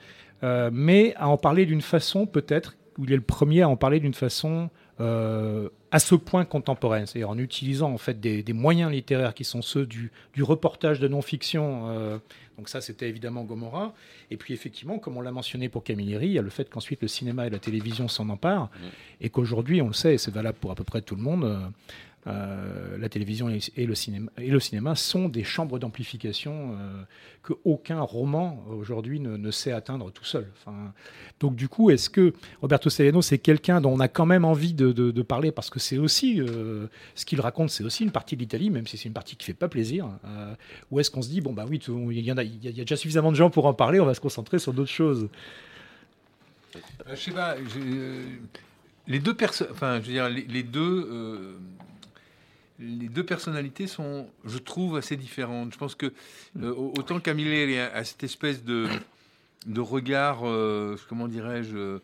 mais 0.71 1.13
à 1.17 1.29
en 1.29 1.37
parler 1.37 1.67
d'une 1.67 1.81
façon 1.81 2.25
peut-être 2.25 2.75
où 2.97 3.05
il 3.05 3.13
est 3.13 3.15
le 3.15 3.21
premier 3.21 3.61
à 3.61 3.69
en 3.69 3.77
parler 3.77 3.99
d'une 3.99 4.15
façon 4.15 4.69
euh, 4.99 5.69
à 5.91 5.99
ce 5.99 6.15
point 6.15 6.45
contemporaine, 6.45 7.05
c'est-à-dire 7.05 7.29
en 7.29 7.37
utilisant 7.37 7.91
en 7.91 7.97
fait 7.97 8.19
des, 8.19 8.43
des 8.43 8.53
moyens 8.53 8.91
littéraires 8.91 9.33
qui 9.33 9.43
sont 9.43 9.61
ceux 9.61 9.85
du, 9.85 10.11
du 10.33 10.43
reportage 10.43 10.99
de 10.99 11.07
non-fiction. 11.07 11.89
euh, 11.89 12.17
donc 12.57 12.67
ça, 12.67 12.81
c'était 12.81 13.07
évidemment 13.07 13.43
Gomorrah. 13.43 13.93
Et 14.31 14.35
puis 14.35 14.53
effectivement, 14.53 14.99
comme 14.99 15.15
on 15.15 15.21
l'a 15.21 15.31
mentionné 15.31 15.69
pour 15.69 15.83
Camilleri, 15.83 16.27
il 16.27 16.33
y 16.33 16.39
a 16.39 16.41
le 16.41 16.49
fait 16.49 16.69
qu'ensuite 16.69 17.01
le 17.01 17.07
cinéma 17.07 17.47
et 17.47 17.49
la 17.49 17.59
télévision 17.59 18.09
s'en 18.09 18.27
emparent, 18.27 18.69
et 19.21 19.29
qu'aujourd'hui, 19.29 19.81
on 19.81 19.87
le 19.87 19.93
sait, 19.93 20.15
et 20.15 20.17
c'est 20.17 20.33
valable 20.33 20.57
pour 20.59 20.69
à 20.69 20.75
peu 20.75 20.83
près 20.83 21.01
tout 21.01 21.15
le 21.15 21.21
monde. 21.21 21.57
Euh, 22.27 22.97
la 22.97 23.07
télévision 23.07 23.49
et, 23.49 23.85
le 23.85 23.95
cinéma, 24.59 24.95
sont 24.95 25.29
des 25.29 25.43
chambres 25.43 25.79
d'amplification 25.79 26.73
euh, 26.73 27.01
que 27.43 27.53
aucun 27.63 28.01
roman 28.01 28.63
aujourd'hui 28.69 29.19
ne, 29.19 29.51
sait 29.51 29.71
atteindre 29.71 30.11
tout 30.11 30.25
seul. 30.25 30.47
Donc 31.39 31.55
du 31.55 31.69
coup, 31.69 31.89
est-ce 31.89 32.09
que 32.09 32.33
Roberto 32.61 32.89
Celeno, 32.89 33.21
c'est 33.21 33.37
quelqu'un 33.37 33.79
dont 33.79 33.93
on 33.93 33.99
a 33.99 34.09
quand 34.09 34.25
même 34.25 34.43
envie 34.43 34.73
de, 34.73 35.21
parler 35.21 35.51
parce 35.51 35.69
que 35.69 35.79
c'est 35.79 35.97
aussi 35.97 36.41
euh, 36.41 36.87
ce 37.15 37.25
qu'il 37.25 37.39
raconte, 37.39 37.69
c'est 37.69 37.83
aussi 37.83 38.03
une 38.03 38.11
partie 38.11 38.35
de 38.35 38.41
l'Italie, 38.41 38.69
même 38.69 38.87
si 38.87 38.97
c'est 38.97 39.07
une 39.07 39.13
partie 39.13 39.35
qui 39.35 39.45
fait 39.45 39.53
pas 39.53 39.69
plaisir. 39.69 40.09
euh, 40.25 40.55
ou 40.91 40.99
est-ce 40.99 41.11
qu'on 41.11 41.21
se 41.21 41.29
dit 41.29 41.41
bon 41.41 41.53
bah 41.53 41.65
oui, 41.69 41.77
il 41.77 42.19
y 42.19 42.31
a, 42.31 42.33
déjà 42.33 42.95
suffisamment 42.95 43.31
de 43.31 43.37
gens 43.37 43.49
pour 43.49 43.65
en 43.65 43.73
parler, 43.73 43.99
on 43.99 44.05
va 44.05 44.13
se 44.13 44.21
concentrer 44.21 44.59
sur 44.59 44.73
d'autres 44.73 44.91
choses. 44.91 45.29
Je 47.09 47.15
sais 47.15 47.31
pas. 47.31 47.55
les 49.07 49.19
deux 49.19 49.33
personnes, 49.33 49.69
enfin, 49.71 49.99
je 50.01 50.07
veux 50.07 50.13
dire, 50.13 50.29
les, 50.29 50.63
deux, 50.63 51.57
les 52.79 53.09
deux 53.09 53.23
personnalités 53.25 53.87
sont, 53.87 54.27
je 54.45 54.57
trouve, 54.57 54.95
assez 54.97 55.15
différentes. 55.17 55.73
Je 55.73 55.77
pense 55.77 55.95
que 55.95 56.07
euh, 56.61 56.71
au- 56.73 56.93
autant 56.97 57.19
Camilleri 57.19 57.77
a, 57.79 58.03
cette 58.03 58.23
espèce 58.23 58.63
de 58.63 58.87
de 59.67 59.81
regard, 59.81 60.47
euh, 60.47 60.95
comment 61.09 61.27
dirais-je, 61.27 61.99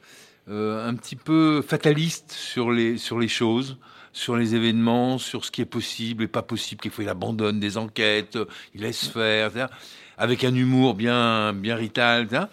euh, 0.49 0.87
un 0.89 0.93
petit 0.95 1.15
peu 1.15 1.61
fataliste 1.61 2.31
sur 2.33 2.71
les 2.71 2.97
sur 2.97 3.19
les 3.19 3.29
choses. 3.29 3.77
Sur 4.11 4.37
les 4.37 4.55
événements, 4.55 5.17
sur 5.17 5.43
ce 5.43 5.51
qui 5.51 5.59
est 5.61 5.65
possible 5.65 6.23
et 6.23 6.27
pas 6.29 6.41
possible, 6.41 6.79
qu'il 6.79 6.89
faut 6.89 7.01
il 7.01 7.09
abandonne 7.09 7.59
des 7.59 7.75
enquêtes, 7.77 8.37
il 8.73 8.79
laisse 8.79 9.07
faire, 9.09 9.47
etc. 9.49 9.65
avec 10.17 10.45
un 10.45 10.55
humour 10.55 10.93
bien 10.93 11.51
bien 11.51 11.75
rital. 11.75 12.23
etc. 12.23 12.43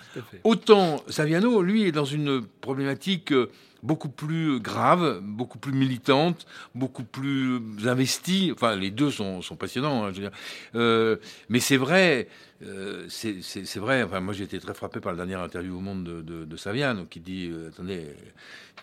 Autant 0.42 1.04
Saviano, 1.08 1.62
lui, 1.62 1.84
est 1.84 1.92
dans 1.92 2.04
une 2.04 2.42
problématique 2.60 3.30
euh, 3.32 3.48
beaucoup 3.82 4.08
plus 4.08 4.60
grave, 4.60 5.20
beaucoup 5.22 5.58
plus 5.58 5.72
militante, 5.72 6.46
beaucoup 6.74 7.04
plus 7.04 7.60
investie. 7.84 8.50
Enfin, 8.52 8.76
les 8.76 8.90
deux 8.90 9.10
sont, 9.10 9.40
passionnants. 9.58 10.04
hein, 10.04 10.10
je 10.12 10.20
veux 10.20 10.28
dire. 10.28 10.38
Euh, 10.74 11.16
mais 11.48 11.60
c'est 11.60 11.76
vrai, 11.76 12.28
euh, 12.62 13.06
c'est 13.08 13.76
vrai. 13.76 14.02
Enfin, 14.02 14.20
moi, 14.20 14.34
j'ai 14.34 14.44
été 14.44 14.58
très 14.60 14.74
frappé 14.74 15.00
par 15.00 15.12
la 15.12 15.16
dernière 15.16 15.40
interview 15.40 15.76
au 15.76 15.80
Monde 15.80 16.04
de, 16.04 16.22
de, 16.22 16.44
de 16.44 16.56
Saviano, 16.56 17.04
qui 17.06 17.20
dit 17.20 17.50
euh, 17.50 17.68
attendez, 17.68 18.06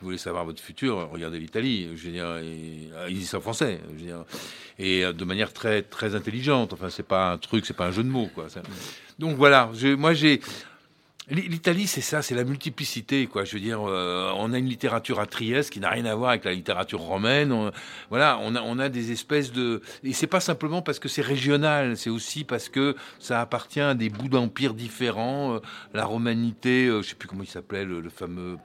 vous 0.02 0.06
voulez 0.06 0.18
savoir 0.18 0.44
votre 0.46 0.62
futur, 0.62 1.10
regardez 1.12 1.40
l'Italie. 1.40 1.90
Je 1.96 2.06
veux 2.06 2.12
dire, 2.12 3.26
ça 3.26 3.38
en 3.38 3.42
français. 3.42 3.80
Je 3.88 3.94
veux 3.94 4.06
dire, 4.06 4.26
et 4.78 5.02
de 5.14 5.26
manière 5.26 5.54
très 5.54 5.82
très 5.82 6.16
intelligente. 6.16 6.74
Enfin, 6.74 6.90
c'est 6.90 7.04
pas 7.04 7.32
un 7.32 7.38
truc, 7.38 7.66
c'est 7.66 7.74
pas 7.74 7.88
un 7.88 7.92
jeu 7.92 8.04
de 8.04 8.10
mots, 8.10 8.30
Donc 9.18 9.38
voilà, 9.38 9.72
moi 9.98 10.14
j'ai 10.14 10.42
L'Italie, 11.32 11.86
c'est 11.86 12.02
ça, 12.02 12.24
c'est 12.24 12.34
la 12.34 12.44
multiplicité, 12.44 13.28
quoi. 13.28 13.44
Je 13.44 13.54
veux 13.54 13.60
dire, 13.60 13.88
euh, 13.88 14.32
on 14.36 14.52
a 14.52 14.58
une 14.58 14.68
littérature 14.68 15.20
à 15.20 15.28
Trieste 15.28 15.72
qui 15.72 15.80
n'a 15.80 15.90
rien 15.90 16.06
à 16.06 16.16
voir 16.16 16.32
avec 16.32 16.44
la 16.44 16.54
littérature 16.54 17.02
romaine. 17.02 17.52
On, 17.52 17.72
voilà, 18.10 18.40
on 18.42 18.80
a, 18.80 18.90
des 18.90 19.12
espèces 19.12 19.52
de. 19.52 19.82
Et 20.04 20.14
c'est 20.14 20.28
pas 20.28 20.40
simplement 20.40 20.82
parce 20.82 20.98
que 20.98 21.08
c'est 21.08 21.22
régional, 21.22 21.98
c'est 21.98 22.10
aussi 22.10 22.44
parce 22.44 22.68
que 22.68 22.96
ça 23.20 23.42
appartient 23.42 23.80
à 23.80 23.94
des 23.94 24.10
bouts 24.10 24.28
d'empires 24.28 24.74
différents. 24.74 25.56
Euh, 25.56 25.60
la 25.94 26.06
romanité, 26.06 26.88
euh, 26.88 27.04
je 27.04 27.10
sais 27.10 27.16
plus 27.16 27.28
comment 27.28 27.44
il 27.44 27.50
s'appelait, 27.50 27.86
le, 27.86 28.10
fameux, 28.10 28.58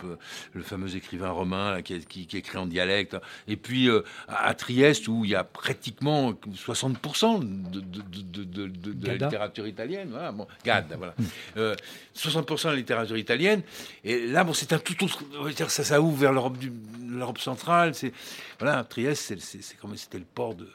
le 0.55 0.63
fameux 0.63 0.97
écrivain 0.97 1.31
romain 1.31 1.83
qui, 1.83 2.29
écrit 2.33 2.59
en 2.59 2.67
dialecte. 2.67 3.17
Et 3.47 3.57
puis 3.57 3.91
euh, 3.91 4.03
à 4.27 4.55
Trieste, 4.55 5.09
où 5.09 5.25
il 5.27 5.33
y 5.33 5.35
a 5.35 5.45
pratiquement 5.45 6.33
60% 6.33 7.41
de, 7.71 9.07
la 9.07 9.13
littérature 9.17 9.67
italienne. 9.67 10.09
Voilà, 10.11 10.33
bon, 10.33 10.47
Gad, 10.65 10.87
voilà. 10.97 11.15
Mmh. 11.19 11.75
60% 12.17 12.54
50% 12.57 12.69
la 12.71 12.77
littérature 12.77 13.17
italienne. 13.17 13.63
Et 14.05 14.27
là, 14.27 14.45
bon, 14.45 14.53
c'est 14.53 14.73
un 14.73 14.79
tout 14.79 15.05
autre. 15.05 15.23
Ça, 15.69 15.85
ça 15.85 16.01
ouvre 16.01 16.17
vers 16.17 16.33
l'Europe, 16.33 17.39
centrale. 17.39 17.95
C'est, 17.95 18.13
voilà, 18.59 18.85
Trieste, 18.85 19.35
c'est, 19.39 19.77
comme 19.79 19.97
c'était 19.97 20.19
le 20.19 20.25
port 20.25 20.55
de. 20.55 20.69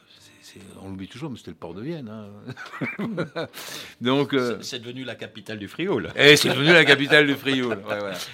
On 0.82 0.89
l'oublie 0.89 1.07
toujours, 1.07 1.30
mais 1.30 1.38
c'était 1.38 1.51
le 1.51 1.57
port 1.57 1.75
de 1.75 1.82
Vienne. 1.82 2.09
Hein. 2.09 3.45
Donc, 4.01 4.34
euh, 4.34 4.57
c'est, 4.61 4.80
devenu 4.80 5.03
la 5.03 5.13
capitale 5.13 5.59
du 5.59 5.67
Frioul. 5.67 6.09
Et 6.15 6.38
c'est 6.38 6.49
devenu 6.49 6.73
la 6.73 6.86
capitale 6.86 7.27
du 7.27 7.36
Frioul. 7.36 7.77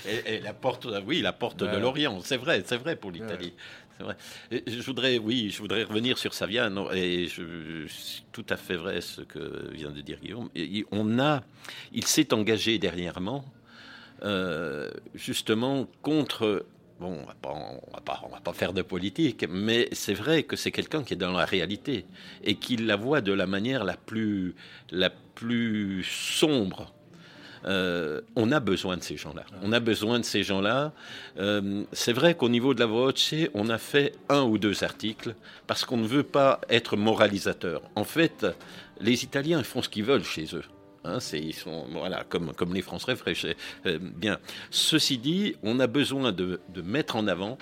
Et, 0.07 0.39
la 0.39 0.53
porte, 0.53 0.87
oui, 1.05 1.21
la 1.21 1.33
porte 1.33 1.63
de 1.63 1.77
l'Orient. 1.77 2.21
C'est 2.23 2.37
vrai, 2.37 2.63
c'est 2.65 2.77
vrai 2.77 2.95
pour 2.95 3.11
l'Italie. 3.11 3.53
Je 4.51 4.85
voudrais, 4.85 5.17
oui, 5.17 5.49
je 5.49 5.59
voudrais 5.59 5.83
revenir 5.83 6.17
sur 6.17 6.33
Saviano 6.33 6.91
et 6.91 7.29
c'est 7.29 8.23
tout 8.31 8.45
à 8.49 8.57
fait 8.57 8.75
vrai 8.75 9.01
ce 9.01 9.21
que 9.21 9.71
vient 9.71 9.91
de 9.91 10.01
dire 10.01 10.19
Guillaume. 10.19 10.49
On 10.91 11.19
a, 11.19 11.43
il 11.93 12.05
s'est 12.05 12.33
engagé 12.33 12.77
dernièrement, 12.77 13.45
euh, 14.23 14.91
justement 15.13 15.87
contre. 16.01 16.65
Bon, 16.97 17.11
on 17.11 17.25
va 17.25 17.33
pas, 17.33 18.21
on 18.23 18.29
va 18.29 18.39
pas, 18.39 18.53
faire 18.53 18.71
de 18.71 18.81
politique, 18.81 19.45
mais 19.49 19.89
c'est 19.91 20.13
vrai 20.13 20.43
que 20.43 20.55
c'est 20.55 20.71
quelqu'un 20.71 21.03
qui 21.03 21.13
est 21.13 21.17
dans 21.17 21.33
la 21.33 21.43
réalité 21.43 22.05
et 22.41 22.55
qui 22.55 22.77
la 22.77 22.95
voit 22.95 23.19
de 23.19 23.33
la 23.33 23.47
manière 23.47 23.83
la 23.83 23.97
plus 23.97 26.03
sombre 26.03 26.94
euh, 27.65 28.21
on 28.35 28.51
a 28.51 28.59
besoin 28.59 28.97
de 28.97 29.03
ces 29.03 29.17
gens-là. 29.17 29.43
On 29.63 29.71
a 29.71 29.79
besoin 29.79 30.19
de 30.19 30.25
ces 30.25 30.43
gens-là. 30.43 30.93
Euh, 31.39 31.83
c'est 31.91 32.13
vrai 32.13 32.35
qu'au 32.35 32.49
niveau 32.49 32.73
de 32.73 32.79
la 32.79 32.85
Voce, 32.85 33.33
on 33.53 33.69
a 33.69 33.77
fait 33.77 34.13
un 34.29 34.43
ou 34.43 34.57
deux 34.57 34.83
articles 34.83 35.35
parce 35.67 35.85
qu'on 35.85 35.97
ne 35.97 36.07
veut 36.07 36.23
pas 36.23 36.61
être 36.69 36.95
moralisateur. 36.97 37.81
En 37.95 38.03
fait, 38.03 38.45
les 39.01 39.23
Italiens 39.23 39.63
font 39.63 39.81
ce 39.81 39.89
qu'ils 39.89 40.03
veulent 40.03 40.23
chez 40.23 40.45
eux. 40.53 40.63
Hein, 41.03 41.19
ils 41.33 41.53
sont, 41.53 41.85
voilà, 41.91 42.23
comme, 42.27 42.53
comme 42.53 42.73
les 42.73 42.81
Français 42.81 43.15
feraient 43.15 43.35
chez- 43.35 43.55
euh, 43.85 43.99
bien. 44.01 44.39
Ceci 44.71 45.17
dit, 45.17 45.55
on 45.61 45.79
a 45.79 45.87
besoin 45.87 46.31
de, 46.31 46.59
de 46.73 46.81
mettre 46.81 47.15
en 47.15 47.27
avant 47.27 47.57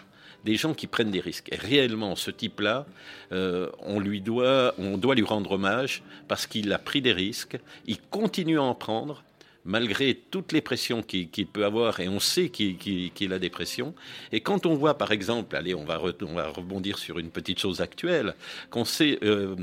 des 0.46 0.56
gens 0.56 0.74
qui 0.74 0.88
prennent 0.88 1.12
des 1.12 1.20
risques. 1.22 1.50
Et 1.52 1.56
réellement, 1.58 2.16
ce 2.16 2.32
type-là, 2.32 2.86
euh, 3.32 3.70
on 3.80 4.00
lui 4.00 4.22
doit, 4.22 4.74
on 4.78 4.98
doit 4.98 5.16
lui 5.16 5.24
rendre 5.24 5.52
hommage 5.54 6.04
parce 6.28 6.48
qu'il 6.48 6.72
a 6.74 6.78
pris 6.78 7.02
des 7.02 7.14
risques. 7.14 7.58
Il 7.86 8.00
continue 8.02 8.60
à 8.60 8.64
en 8.64 8.76
prendre 8.76 9.24
malgré 9.66 10.16
toutes 10.16 10.52
les 10.52 10.62
pressions 10.62 11.02
qu'il 11.02 11.48
peut 11.48 11.66
avoir, 11.66 12.00
et 12.00 12.10
on 12.10 12.20
sait 12.20 12.50
qu'il 12.50 13.34
a 13.34 13.40
des 13.40 13.50
pressions. 13.50 13.94
Et 14.32 14.42
quand 14.42 14.66
on 14.66 14.76
voit, 14.76 14.98
par 14.98 15.12
exemple, 15.12 15.56
allez, 15.56 15.74
on 15.74 15.86
va, 15.86 16.02
on 16.22 16.34
va 16.34 16.50
rebondir 16.50 16.98
sur 16.98 17.20
une 17.20 17.30
petite 17.30 17.60
chose 17.60 17.82
actuelle, 17.82 18.36
qu'on 18.70 18.86
sait 18.86 19.20
euh, 19.24 19.56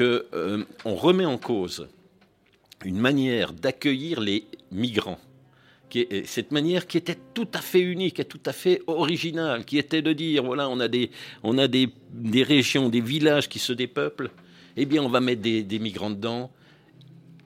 euh, 0.00 0.64
remet 0.84 1.26
en 1.26 1.38
cause 1.38 1.88
une 2.84 2.98
manière 2.98 3.52
d'accueillir 3.52 4.20
les 4.20 4.44
migrants. 4.70 5.20
Cette 6.24 6.50
manière 6.50 6.88
qui 6.88 6.96
était 6.96 7.18
tout 7.34 7.46
à 7.54 7.60
fait 7.60 7.80
unique 7.80 8.18
et 8.18 8.24
tout 8.24 8.40
à 8.46 8.52
fait 8.52 8.82
originale, 8.88 9.64
qui 9.64 9.78
était 9.78 10.02
de 10.02 10.12
dire 10.12 10.42
voilà, 10.42 10.68
on 10.68 10.80
a 10.80 10.88
des, 10.88 11.12
on 11.44 11.56
a 11.56 11.68
des, 11.68 11.88
des 12.10 12.42
régions, 12.42 12.88
des 12.88 13.00
villages 13.00 13.48
qui 13.48 13.60
se 13.60 13.72
dépeuplent, 13.72 14.30
eh 14.76 14.86
bien, 14.86 15.04
on 15.04 15.08
va 15.08 15.20
mettre 15.20 15.42
des, 15.42 15.62
des 15.62 15.78
migrants 15.78 16.10
dedans. 16.10 16.50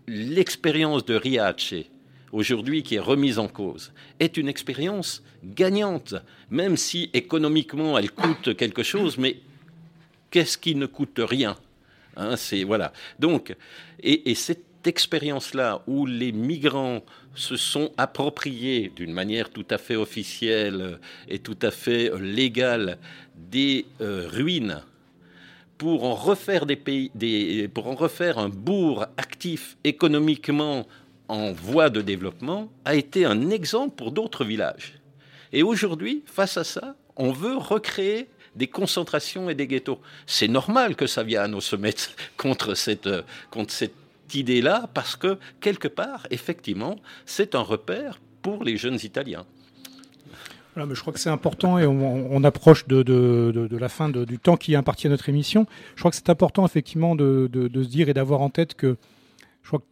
L'expérience 0.08 1.04
de 1.04 1.14
Riace, 1.14 1.74
aujourd'hui 2.32 2.82
qui 2.82 2.96
est 2.96 3.00
remise 3.00 3.38
en 3.38 3.48
cause, 3.48 3.92
est 4.20 4.36
une 4.36 4.48
expérience 4.48 5.22
gagnante, 5.44 6.14
même 6.50 6.76
si 6.76 7.10
économiquement 7.12 7.98
elle 7.98 8.10
coûte 8.10 8.56
quelque 8.56 8.82
chose, 8.82 9.18
mais 9.18 9.36
qu'est-ce 10.30 10.58
qui 10.58 10.74
ne 10.74 10.86
coûte 10.86 11.20
rien 11.22 11.56
Hein, 12.16 12.36
c'est 12.36 12.64
voilà. 12.64 12.92
Donc, 13.20 13.54
et, 14.02 14.30
et 14.30 14.34
cette 14.34 14.86
expérience-là 14.86 15.82
où 15.86 16.04
les 16.04 16.32
migrants 16.32 17.04
se 17.34 17.56
sont 17.56 17.92
appropriés 17.96 18.92
d'une 18.94 19.12
manière 19.12 19.50
tout 19.50 19.66
à 19.70 19.78
fait 19.78 19.94
officielle 19.94 20.98
et 21.28 21.38
tout 21.38 21.58
à 21.62 21.70
fait 21.70 22.10
légale 22.18 22.98
des 23.36 23.86
euh, 24.00 24.26
ruines 24.28 24.82
pour 25.78 26.04
en 26.04 26.14
refaire 26.14 26.64
un 28.38 28.48
bourg 28.48 29.06
actif 29.16 29.76
économiquement 29.84 30.86
en 31.28 31.52
voie 31.52 31.90
de 31.90 32.00
développement, 32.00 32.70
a 32.84 32.94
été 32.94 33.24
un 33.24 33.50
exemple 33.50 33.94
pour 33.96 34.12
d'autres 34.12 34.44
villages. 34.44 34.98
Et 35.52 35.62
aujourd'hui, 35.62 36.22
face 36.26 36.56
à 36.56 36.64
ça, 36.64 36.96
on 37.16 37.32
veut 37.32 37.56
recréer 37.56 38.28
des 38.56 38.66
concentrations 38.66 39.48
et 39.48 39.54
des 39.54 39.66
ghettos. 39.66 40.00
C'est 40.26 40.48
normal 40.48 40.96
que 40.96 41.06
Saviano 41.06 41.60
se 41.60 41.76
mette 41.76 42.14
contre 42.36 42.74
cette, 42.74 43.08
contre 43.50 43.72
cette 43.72 43.94
idée-là, 44.34 44.88
parce 44.92 45.16
que, 45.16 45.38
quelque 45.60 45.88
part, 45.88 46.26
effectivement, 46.30 46.96
c'est 47.24 47.54
un 47.54 47.60
repère 47.60 48.20
pour 48.42 48.64
les 48.64 48.76
jeunes 48.76 48.98
Italiens. 49.02 49.46
Voilà, 50.78 50.90
mais 50.90 50.94
je 50.94 51.00
crois 51.00 51.12
que 51.12 51.18
c'est 51.18 51.28
important 51.28 51.76
et 51.80 51.86
on, 51.86 52.32
on 52.32 52.44
approche 52.44 52.86
de, 52.86 53.02
de- 53.02 53.50
de- 53.52 53.66
de 53.66 53.76
la 53.76 53.88
fin 53.88 54.08
du 54.10 54.38
temps 54.38 54.56
qui 54.56 54.74
est 54.74 54.76
imparti 54.76 55.08
à 55.08 55.10
notre 55.10 55.28
émission. 55.28 55.66
Je 55.96 56.02
crois 56.02 56.12
que 56.12 56.16
c'est 56.16 56.30
important 56.30 56.64
effectivement 56.64 57.16
de, 57.16 57.50
se 57.52 57.88
dire 57.88 58.08
et 58.08 58.14
d'avoir 58.14 58.42
en 58.42 58.48
tête 58.48 58.74
que 58.76 58.96
je 59.64 59.68
crois 59.70 59.80
que 59.80 59.84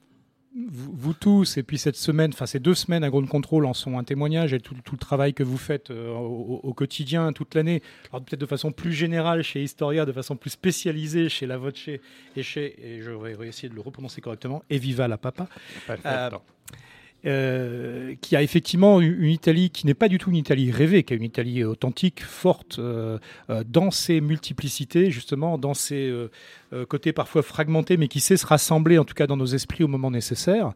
vous, 0.71 0.93
vous 0.95 1.13
tous, 1.13 1.57
et 1.57 1.65
puis 1.65 1.77
cette 1.77 1.97
semaine, 1.97 2.31
enfin 2.33 2.47
ces 2.47 2.61
deux 2.61 2.77
semaines 2.77 3.03
à 3.03 3.11
Ground 3.11 3.29
Control 3.29 3.67
en 3.67 3.75
sont 3.75 3.99
un 3.99 4.05
témoignage 4.05 4.53
et 4.55 4.61
tout, 4.61 4.77
tout 4.85 4.95
le 4.95 5.01
travail 5.01 5.35
que 5.35 5.43
vous 5.43 5.59
faites 5.59 5.91
euh, 5.91 6.13
au, 6.15 6.61
au 6.63 6.73
quotidien, 6.73 7.33
toute 7.33 7.57
l'année. 7.57 7.83
Alors 8.13 8.23
peut-être 8.25 8.41
de 8.41 8.47
façon 8.47 8.71
plus 8.71 8.93
générale 8.93 9.43
chez 9.43 9.65
Historia, 9.65 10.07
de 10.07 10.13
façon 10.13 10.37
plus 10.37 10.51
spécialisée 10.51 11.29
chez 11.29 11.47
La 11.47 11.59
Voce 11.59 11.89
et 11.89 12.43
chez, 12.45 12.77
et 12.81 13.03
je 13.03 13.11
vais 13.11 13.49
essayer 13.49 13.69
de 13.69 13.75
le 13.75 13.81
reprononcer 13.81 14.21
correctement, 14.21 14.63
Eviva 14.71 15.09
la 15.09 15.19
Papa. 15.19 15.49
Euh, 15.91 16.31
euh, 17.27 18.15
qui 18.21 18.37
a 18.37 18.43
effectivement 18.43 19.01
une 19.01 19.31
Italie 19.31 19.71
qui 19.71 19.85
n'est 19.85 19.95
pas 19.95 20.07
du 20.07 20.19
tout 20.19 20.31
une 20.31 20.37
Italie 20.37 20.71
rêvée, 20.71 21.03
qui 21.03 21.13
est 21.13 21.17
une 21.17 21.25
Italie 21.25 21.65
authentique, 21.65 22.23
forte, 22.23 22.79
euh, 22.79 23.19
euh, 23.51 23.65
dans 23.67 23.91
ses 23.91 24.21
multiplicités, 24.21 25.11
justement, 25.11 25.59
dans 25.59 25.75
ses 25.75 26.13
côtés 26.89 27.13
parfois 27.13 27.43
fragmentés, 27.43 27.97
mais 27.97 28.09
qui 28.09 28.21
sait 28.21 28.37
se 28.37 28.45
rassembler, 28.45 28.99
en 28.99 29.05
tout 29.05 29.15
cas 29.15 29.27
dans 29.27 29.37
nos 29.37 29.47
esprits 29.47 29.83
au 29.83 29.89
moment 29.89 30.11
nécessaire. 30.11 30.73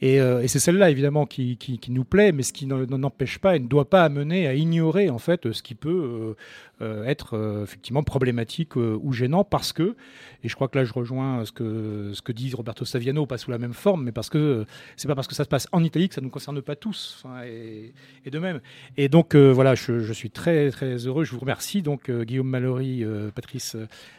Et, 0.00 0.18
c'est 0.48 0.58
celle-là, 0.58 0.90
évidemment, 0.90 1.26
qui, 1.26 1.80
nous 1.88 2.04
plaît, 2.04 2.32
mais 2.32 2.42
ce 2.42 2.52
qui 2.52 2.66
ne- 2.66 2.84
n'en 2.84 3.02
empêche 3.04 3.38
pas 3.38 3.56
et 3.56 3.60
ne 3.60 3.68
doit 3.68 3.88
pas 3.88 4.04
amener 4.04 4.46
à 4.46 4.54
ignorer, 4.54 5.10
en 5.10 5.18
fait, 5.18 5.52
ce 5.52 5.62
qui 5.62 5.74
peut 5.74 6.34
être 6.80 7.62
effectivement 7.62 8.02
problématique 8.02 8.76
ou 8.76 9.12
gênant, 9.12 9.44
parce 9.44 9.72
que, 9.72 9.96
et 10.42 10.48
je 10.48 10.54
crois 10.54 10.68
que 10.68 10.78
là 10.78 10.84
je 10.84 10.92
rejoins 10.92 11.44
ce 11.44 11.52
que, 11.52 12.12
ce 12.12 12.32
dit 12.32 12.52
Roberto 12.54 12.84
Saviano, 12.84 13.26
pas 13.26 13.38
sous 13.38 13.50
la 13.50 13.58
même 13.58 13.74
forme, 13.74 14.04
mais 14.04 14.12
parce 14.12 14.28
que 14.28 14.66
c'est 14.96 15.08
pas 15.08 15.14
parce 15.14 15.28
que 15.28 15.34
ça 15.34 15.44
se 15.44 15.48
passe 15.48 15.68
en 15.72 15.84
Italie 15.84 15.93
ça 16.10 16.20
ne 16.20 16.26
nous 16.26 16.30
concerne 16.30 16.60
pas 16.60 16.76
tous, 16.76 17.22
enfin, 17.22 17.42
et, 17.44 17.92
de 18.30 18.38
même. 18.38 18.60
Et 18.96 19.08
donc 19.08 19.34
euh, 19.34 19.52
voilà, 19.52 19.74
je, 19.74 20.12
suis 20.12 20.30
très 20.30 20.70
très 20.70 20.96
heureux, 21.06 21.24
je 21.24 21.32
vous 21.32 21.40
remercie. 21.40 21.82
Donc 21.82 22.08
euh, 22.08 22.24
Guillaume 22.24 22.48
Mallory, 22.48 23.04
euh, 23.04 23.30
Patrice 23.30 23.76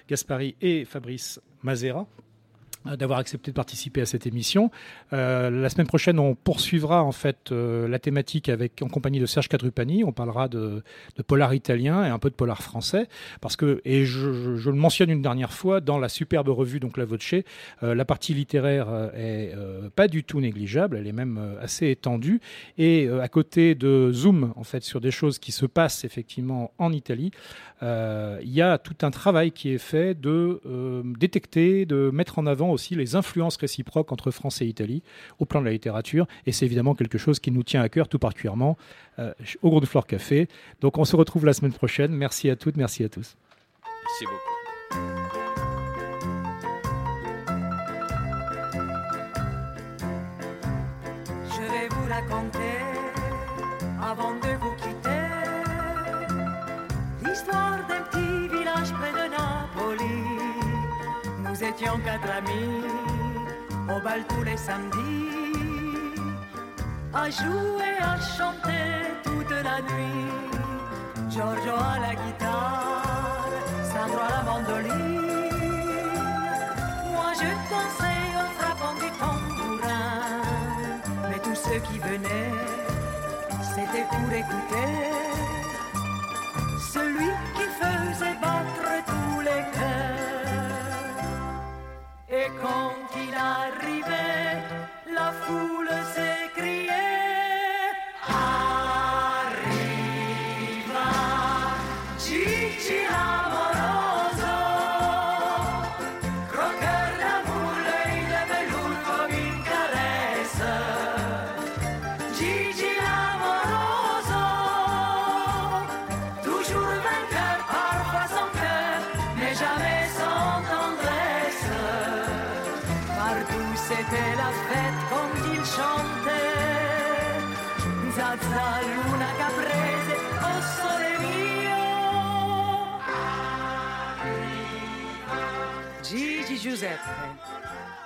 Gaspari 0.07 0.55
et 0.61 0.85
Fabrice 0.85 1.41
Mazera 1.63 2.07
d'avoir 2.85 3.19
accepté 3.19 3.51
de 3.51 3.55
participer 3.55 4.01
à 4.01 4.05
cette 4.05 4.27
émission. 4.27 4.71
Euh, 5.13 5.49
la 5.49 5.69
semaine 5.69 5.87
prochaine, 5.87 6.19
on 6.19 6.35
poursuivra 6.35 7.03
en 7.03 7.11
fait 7.11 7.51
euh, 7.51 7.87
la 7.87 7.99
thématique 7.99 8.49
avec 8.49 8.81
en 8.81 8.87
compagnie 8.87 9.19
de 9.19 9.25
Serge 9.25 9.49
Cadrupani. 9.49 10.03
On 10.03 10.11
parlera 10.11 10.47
de, 10.47 10.83
polar 11.27 11.53
italien 11.53 12.05
et 12.05 12.09
un 12.09 12.19
peu 12.19 12.29
de 12.29 12.35
polar 12.35 12.61
français, 12.61 13.07
parce 13.41 13.55
que 13.55 13.81
et 13.85 14.05
je, 14.05 14.29
le 14.29 14.73
mentionne 14.73 15.09
une 15.09 15.21
dernière 15.21 15.53
fois 15.53 15.81
dans 15.81 15.97
la 15.97 16.09
superbe 16.09 16.49
revue 16.49 16.79
donc 16.79 16.97
La 16.97 17.05
Voce, 17.05 17.25
euh, 17.83 17.95
la 17.95 18.05
partie 18.05 18.33
littéraire 18.33 18.87
euh, 18.89 19.09
est 19.13 19.55
euh, 19.55 19.89
pas 19.95 20.07
du 20.07 20.23
tout 20.23 20.39
négligeable, 20.39 20.97
elle 20.97 21.07
est 21.07 21.11
même 21.11 21.37
euh, 21.39 21.63
assez 21.63 21.89
étendue. 21.89 22.41
Et 22.77 23.07
euh, 23.07 23.21
à 23.21 23.27
côté 23.27 23.75
de 23.75 24.11
zoom 24.11 24.53
en 24.55 24.63
fait 24.63 24.83
sur 24.83 25.01
des 25.01 25.11
choses 25.11 25.39
qui 25.39 25.51
se 25.51 25.65
passent 25.65 26.03
effectivement 26.03 26.71
en 26.77 26.91
Italie, 26.91 27.31
euh, 27.83 28.39
il 28.41 28.53
y 28.53 28.61
a 28.61 28.77
tout 28.77 28.95
un 29.01 29.11
travail 29.11 29.51
qui 29.51 29.69
est 29.69 29.77
fait 29.77 30.19
de 30.19 30.61
euh, 30.65 31.03
détecter, 31.19 31.85
de 31.85 32.09
mettre 32.13 32.39
en 32.39 32.45
avant 32.45 32.71
aussi 32.75 32.93
les 32.93 33.15
influences 33.15 33.57
réciproques 33.57 34.11
entre 34.11 34.29
France 34.29 34.61
et 34.61 34.65
Italie 34.65 35.01
au 35.39 35.45
plan 35.45 35.61
de 35.61 35.65
la 35.65 35.71
littérature. 35.71 36.27
Et 36.45 36.51
c'est 36.51 36.65
évidemment 36.65 36.93
quelque 36.93 37.17
chose 37.17 37.39
qui 37.39 37.49
nous 37.49 37.63
tient 37.63 37.81
à 37.81 37.89
cœur 37.89 38.07
tout 38.07 38.19
particulièrement 38.19 38.77
euh, 39.17 39.33
au 39.63 39.69
Gros 39.69 39.81
de 39.81 39.87
Flore 39.87 40.05
Café. 40.05 40.47
Donc 40.81 40.99
on 40.99 41.05
se 41.05 41.15
retrouve 41.15 41.45
la 41.45 41.53
semaine 41.53 41.73
prochaine. 41.73 42.11
Merci 42.11 42.49
à 42.49 42.55
toutes, 42.55 42.77
merci 42.77 43.03
à 43.03 43.09
tous. 43.09 43.35
Merci 44.03 44.25
beaucoup. 44.25 44.55
Je 51.49 51.61
vais 51.71 51.87
vous 51.89 52.07
raconter, 52.09 52.75
avant 54.01 54.35
de 54.35 54.59
vous 54.59 54.64
Nous 61.57 61.63
étions 61.63 61.97
quatre 62.03 62.29
amis, 62.35 62.83
au 63.87 64.01
bal 64.01 64.25
tous 64.27 64.43
les 64.43 64.57
samedis, 64.57 66.19
à 67.13 67.29
jouer, 67.29 67.95
à 68.01 68.19
chanter 68.19 69.15
toute 69.23 69.51
la 69.51 69.79
nuit. 69.79 70.33
Giorgio 71.29 71.71
à 71.71 71.99
la 71.99 72.13
guitare, 72.13 73.47
Sandro 73.89 74.19
à 74.19 74.29
la 74.31 74.43
mandoline. 74.43 75.49
Moi 77.13 77.31
je 77.39 77.49
dansais 77.71 78.25
en 78.35 78.49
frappant 78.59 78.95
du 78.95 79.09
tambourin. 79.17 80.11
Mais 81.29 81.39
tous 81.39 81.55
ceux 81.55 81.79
qui 81.79 81.99
venaient, 81.99 82.51
c'était 83.61 84.07
pour 84.09 84.29
écouter 84.33 84.91
celui 86.91 87.29
qui 87.55 87.65
faisait 87.79 88.35
battre 88.41 89.05
tous 89.07 89.39
les 89.39 89.63
cœurs. 89.71 90.44
Et 92.37 92.51
quand 92.61 92.95
il 93.15 93.33
arrivait, 93.33 94.57
la 95.15 95.31
foule 95.31 95.87
s'écriait 96.13 96.34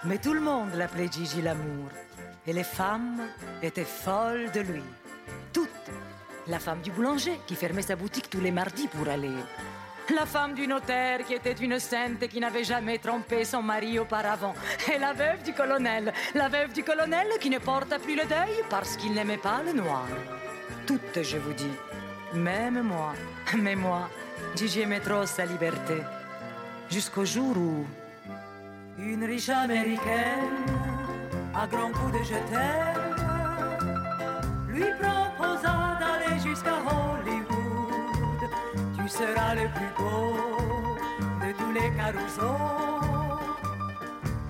Mais 0.06 0.18
tout 0.18 0.34
le 0.34 0.40
monde 0.40 0.74
l'appelait 0.76 1.10
Gigi 1.12 1.42
l'amour. 1.42 1.90
Et 2.48 2.54
les 2.54 2.64
femmes 2.64 3.22
étaient 3.62 3.84
folles 3.84 4.50
de 4.52 4.62
lui. 4.62 4.84
Toutes. 5.52 5.70
La 6.48 6.58
femme 6.58 6.80
du 6.82 6.90
boulanger 6.90 7.40
qui 7.46 7.56
fermait 7.56 7.82
sa 7.82 7.98
boutique 7.98 8.30
tous 8.30 8.40
les 8.40 8.52
mardis 8.52 8.88
pour 8.88 9.08
aller. 9.10 9.30
La 10.16 10.26
femme 10.26 10.54
du 10.56 10.66
notaire 10.66 11.24
qui 11.26 11.34
était 11.34 11.52
une 11.52 11.78
sainte 11.80 12.24
et 12.24 12.30
qui 12.30 12.40
n'avait 12.40 12.64
jamais 12.64 12.98
trompé 12.98 13.44
son 13.44 13.62
mari 13.62 14.00
auparavant. 14.00 14.56
Et 14.92 14.98
la 14.98 15.14
veuve 15.14 15.44
du 15.44 15.54
colonel. 15.54 16.14
La 16.34 16.48
veuve 16.48 16.72
du 16.72 16.84
colonel 16.84 17.28
qui 17.42 17.50
ne 17.50 17.60
porta 17.60 18.00
plus 18.00 18.16
le 18.16 18.24
deuil 18.24 18.64
parce 18.70 18.96
qu'il 18.96 19.14
n'aimait 19.14 19.38
pas 19.38 19.62
le 19.64 19.74
noir. 19.74 20.08
Toutes, 20.88 21.22
je 21.22 21.38
vous 21.38 21.54
dis. 21.54 21.74
Même 22.34 22.82
moi. 22.84 23.14
Mais 23.58 23.76
moi, 23.76 24.10
Gigi 24.56 24.82
aimait 24.82 25.02
trop 25.02 25.26
sa 25.26 25.46
liberté. 25.46 25.98
Jusqu'au 26.90 27.26
jour 27.26 27.56
où 27.58 27.86
une 29.02 29.24
riche 29.24 29.50
américaine, 29.50 30.66
à 31.54 31.66
grands 31.68 31.92
coups 31.92 32.14
de 32.14 32.24
je 32.24 32.40
t'aime, 32.50 33.16
lui 34.68 34.86
proposa 35.00 35.98
d'aller 36.00 36.40
jusqu'à 36.40 36.76
Hollywood. 36.76 38.50
Tu 38.98 39.08
seras 39.08 39.56
le 39.56 39.68
plus 39.76 39.92
beau 39.98 40.36
de 41.42 41.52
tous 41.58 41.72
les 41.72 41.90
carousaux. 41.96 43.00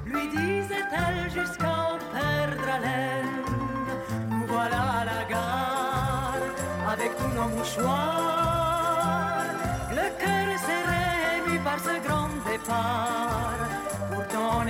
Lui 0.06 0.28
disait-elle 0.30 1.30
jusqu'à 1.30 1.70
en 1.70 1.98
perdre 2.14 2.70
haleine. 2.76 3.46
Nous 4.30 4.46
voilà 4.48 4.82
à 5.02 5.06
la 5.06 5.24
gare 5.30 6.44
avec 6.92 7.16
tous 7.18 7.34
nos 7.36 7.50
mouchoirs. 7.50 9.46
Le 9.92 10.08
cœur 10.20 10.60
serré, 10.60 11.60
par 11.64 11.80
ce 11.80 12.08
grand 12.08 12.30
départ. 12.50 13.69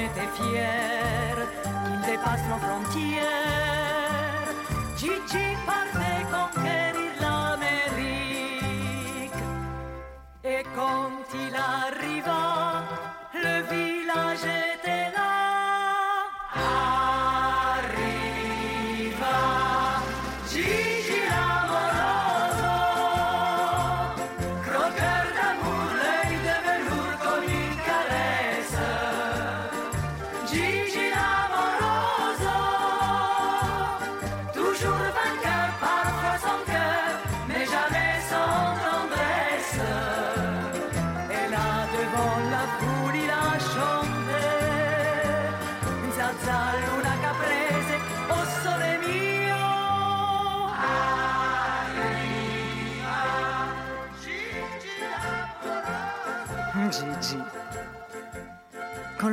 Était 0.05 0.31
fiers 0.37 1.43
qu'il 1.83 1.99
dépasse 2.09 2.45
nos 2.49 2.61
frontières. 2.65 4.49
Gigi 4.97 5.47
partait 5.65 6.23
conquérir 6.31 7.11
l'Amérique. 7.19 8.61
Et 10.45 10.63
quand 10.73 11.19
il 11.33 11.53
arriva, 11.53 12.83
le 13.33 13.55
village 13.73 14.68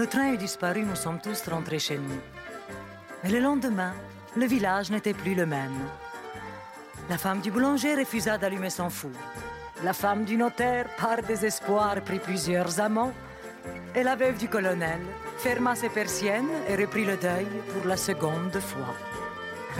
le 0.06 0.10
train 0.10 0.32
est 0.34 0.36
disparu, 0.36 0.84
nous 0.84 0.94
sommes 0.94 1.18
tous 1.20 1.48
rentrés 1.48 1.80
chez 1.80 1.98
nous. 1.98 2.20
Et 3.24 3.28
le 3.28 3.40
lendemain, 3.40 3.92
le 4.36 4.46
village 4.46 4.88
n'était 4.88 5.14
plus 5.14 5.34
le 5.34 5.46
même. 5.46 5.80
La 7.10 7.18
femme 7.18 7.40
du 7.40 7.50
boulanger 7.50 7.96
refusa 7.96 8.38
d'allumer 8.38 8.70
son 8.70 8.88
four. 8.88 9.10
La 9.82 9.92
femme 9.92 10.24
du 10.24 10.36
notaire, 10.36 10.86
par 10.96 11.22
désespoir, 11.22 12.00
prit 12.02 12.20
plusieurs 12.20 12.78
amants. 12.78 13.12
Et 13.96 14.04
la 14.04 14.14
veuve 14.14 14.38
du 14.38 14.46
colonel 14.48 15.00
ferma 15.38 15.74
ses 15.74 15.88
persiennes 15.88 16.54
et 16.68 16.76
reprit 16.76 17.04
le 17.04 17.16
deuil 17.16 17.48
pour 17.72 17.84
la 17.88 17.96
seconde 17.96 18.60
fois. 18.60 18.94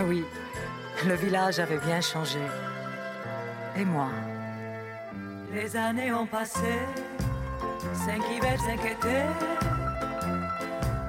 Oui, 0.09 0.24
le 1.07 1.14
village 1.14 1.61
avait 1.61 1.79
bien 1.79 2.01
changé. 2.01 2.43
Et 3.77 3.85
moi 3.85 4.11
Les 5.53 5.77
années 5.77 6.12
ont 6.12 6.27
passé, 6.27 6.74
cinq 8.05 8.22
hivers, 8.35 8.61
cinq 8.61 8.85
étés. 8.85 9.76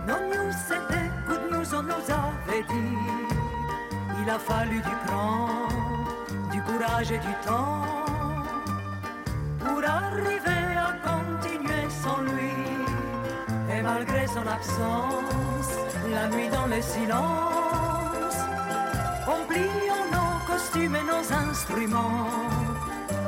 Non 0.08 0.22
news, 0.32 0.54
c'était 0.68 1.12
good 1.28 1.52
news, 1.52 1.76
on 1.76 1.84
nous 1.84 2.06
avait 2.08 2.64
dit. 2.64 2.98
Il 4.22 4.30
a 4.30 4.40
fallu 4.40 4.78
du 4.78 4.96
cran, 5.06 5.50
du 6.50 6.62
courage 6.62 7.12
et 7.12 7.18
du 7.18 7.34
temps 7.46 7.84
pour 9.60 9.82
arriver 9.84 10.66
à 10.88 10.92
continuer 11.10 11.86
sans 12.04 12.22
lui. 12.22 12.56
Et 13.74 13.82
malgré 13.82 14.28
son 14.28 14.48
absence, 14.48 15.72
la 16.10 16.28
nuit 16.30 16.50
dans 16.50 16.68
le 16.68 16.82
silence, 16.82 18.38
on 19.28 19.40
nos 20.16 20.32
costumes 20.48 20.96
et 20.96 21.04
nos 21.04 21.50
instruments. 21.50 22.30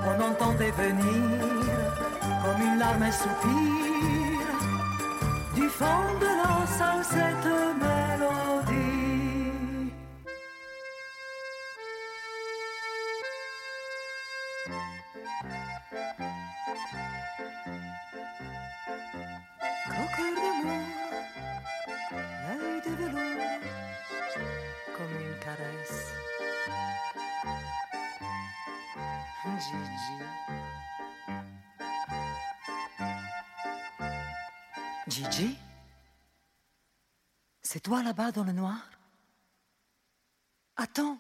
On 0.10 0.22
entendait 0.30 0.72
venir 0.72 1.42
comme 2.44 2.62
une 2.62 2.80
larme 2.80 3.04
un 3.04 3.12
soupir 3.12 4.39
fond 5.80 6.20
de 6.20 6.32
la 6.42 6.68
salle 6.78 7.04
cette 7.04 7.46
mélodie. 7.80 7.99
Toi 37.90 38.04
là-bas 38.04 38.32
dans 38.32 38.44
le 38.44 38.52
noir 38.52 38.78
Attends, 40.78 41.18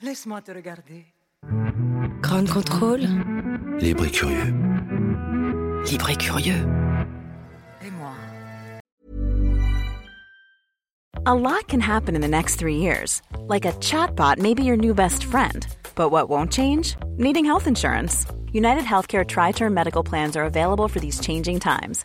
laisse-moi 0.00 0.40
te 0.42 0.52
regarder. 0.52 1.04
Grand 2.22 2.48
contrôle. 2.48 3.06
Libre 3.80 4.04
et 4.04 4.10
curieux. 4.10 4.54
Libre 5.90 6.10
et 6.10 6.16
curieux. 6.16 6.62
Et 7.84 7.90
moi 7.90 8.14
A 11.26 11.34
lot 11.34 11.66
can 11.66 11.80
happen 11.80 12.14
in 12.14 12.22
the 12.22 12.28
next 12.28 12.56
three 12.56 12.76
years. 12.76 13.20
Like 13.48 13.66
a 13.66 13.72
chatbot 13.80 14.38
may 14.38 14.54
be 14.54 14.62
your 14.62 14.76
new 14.76 14.94
best 14.94 15.24
friend. 15.24 15.66
But 15.96 16.10
what 16.10 16.30
won't 16.30 16.52
change? 16.52 16.96
Needing 17.18 17.44
health 17.44 17.66
insurance. 17.66 18.24
United 18.52 18.84
Healthcare 18.84 19.26
Tri 19.26 19.52
Term 19.52 19.74
Medical 19.74 20.04
Plans 20.04 20.36
are 20.36 20.44
available 20.44 20.86
for 20.86 21.00
these 21.00 21.18
changing 21.18 21.58
times. 21.58 22.04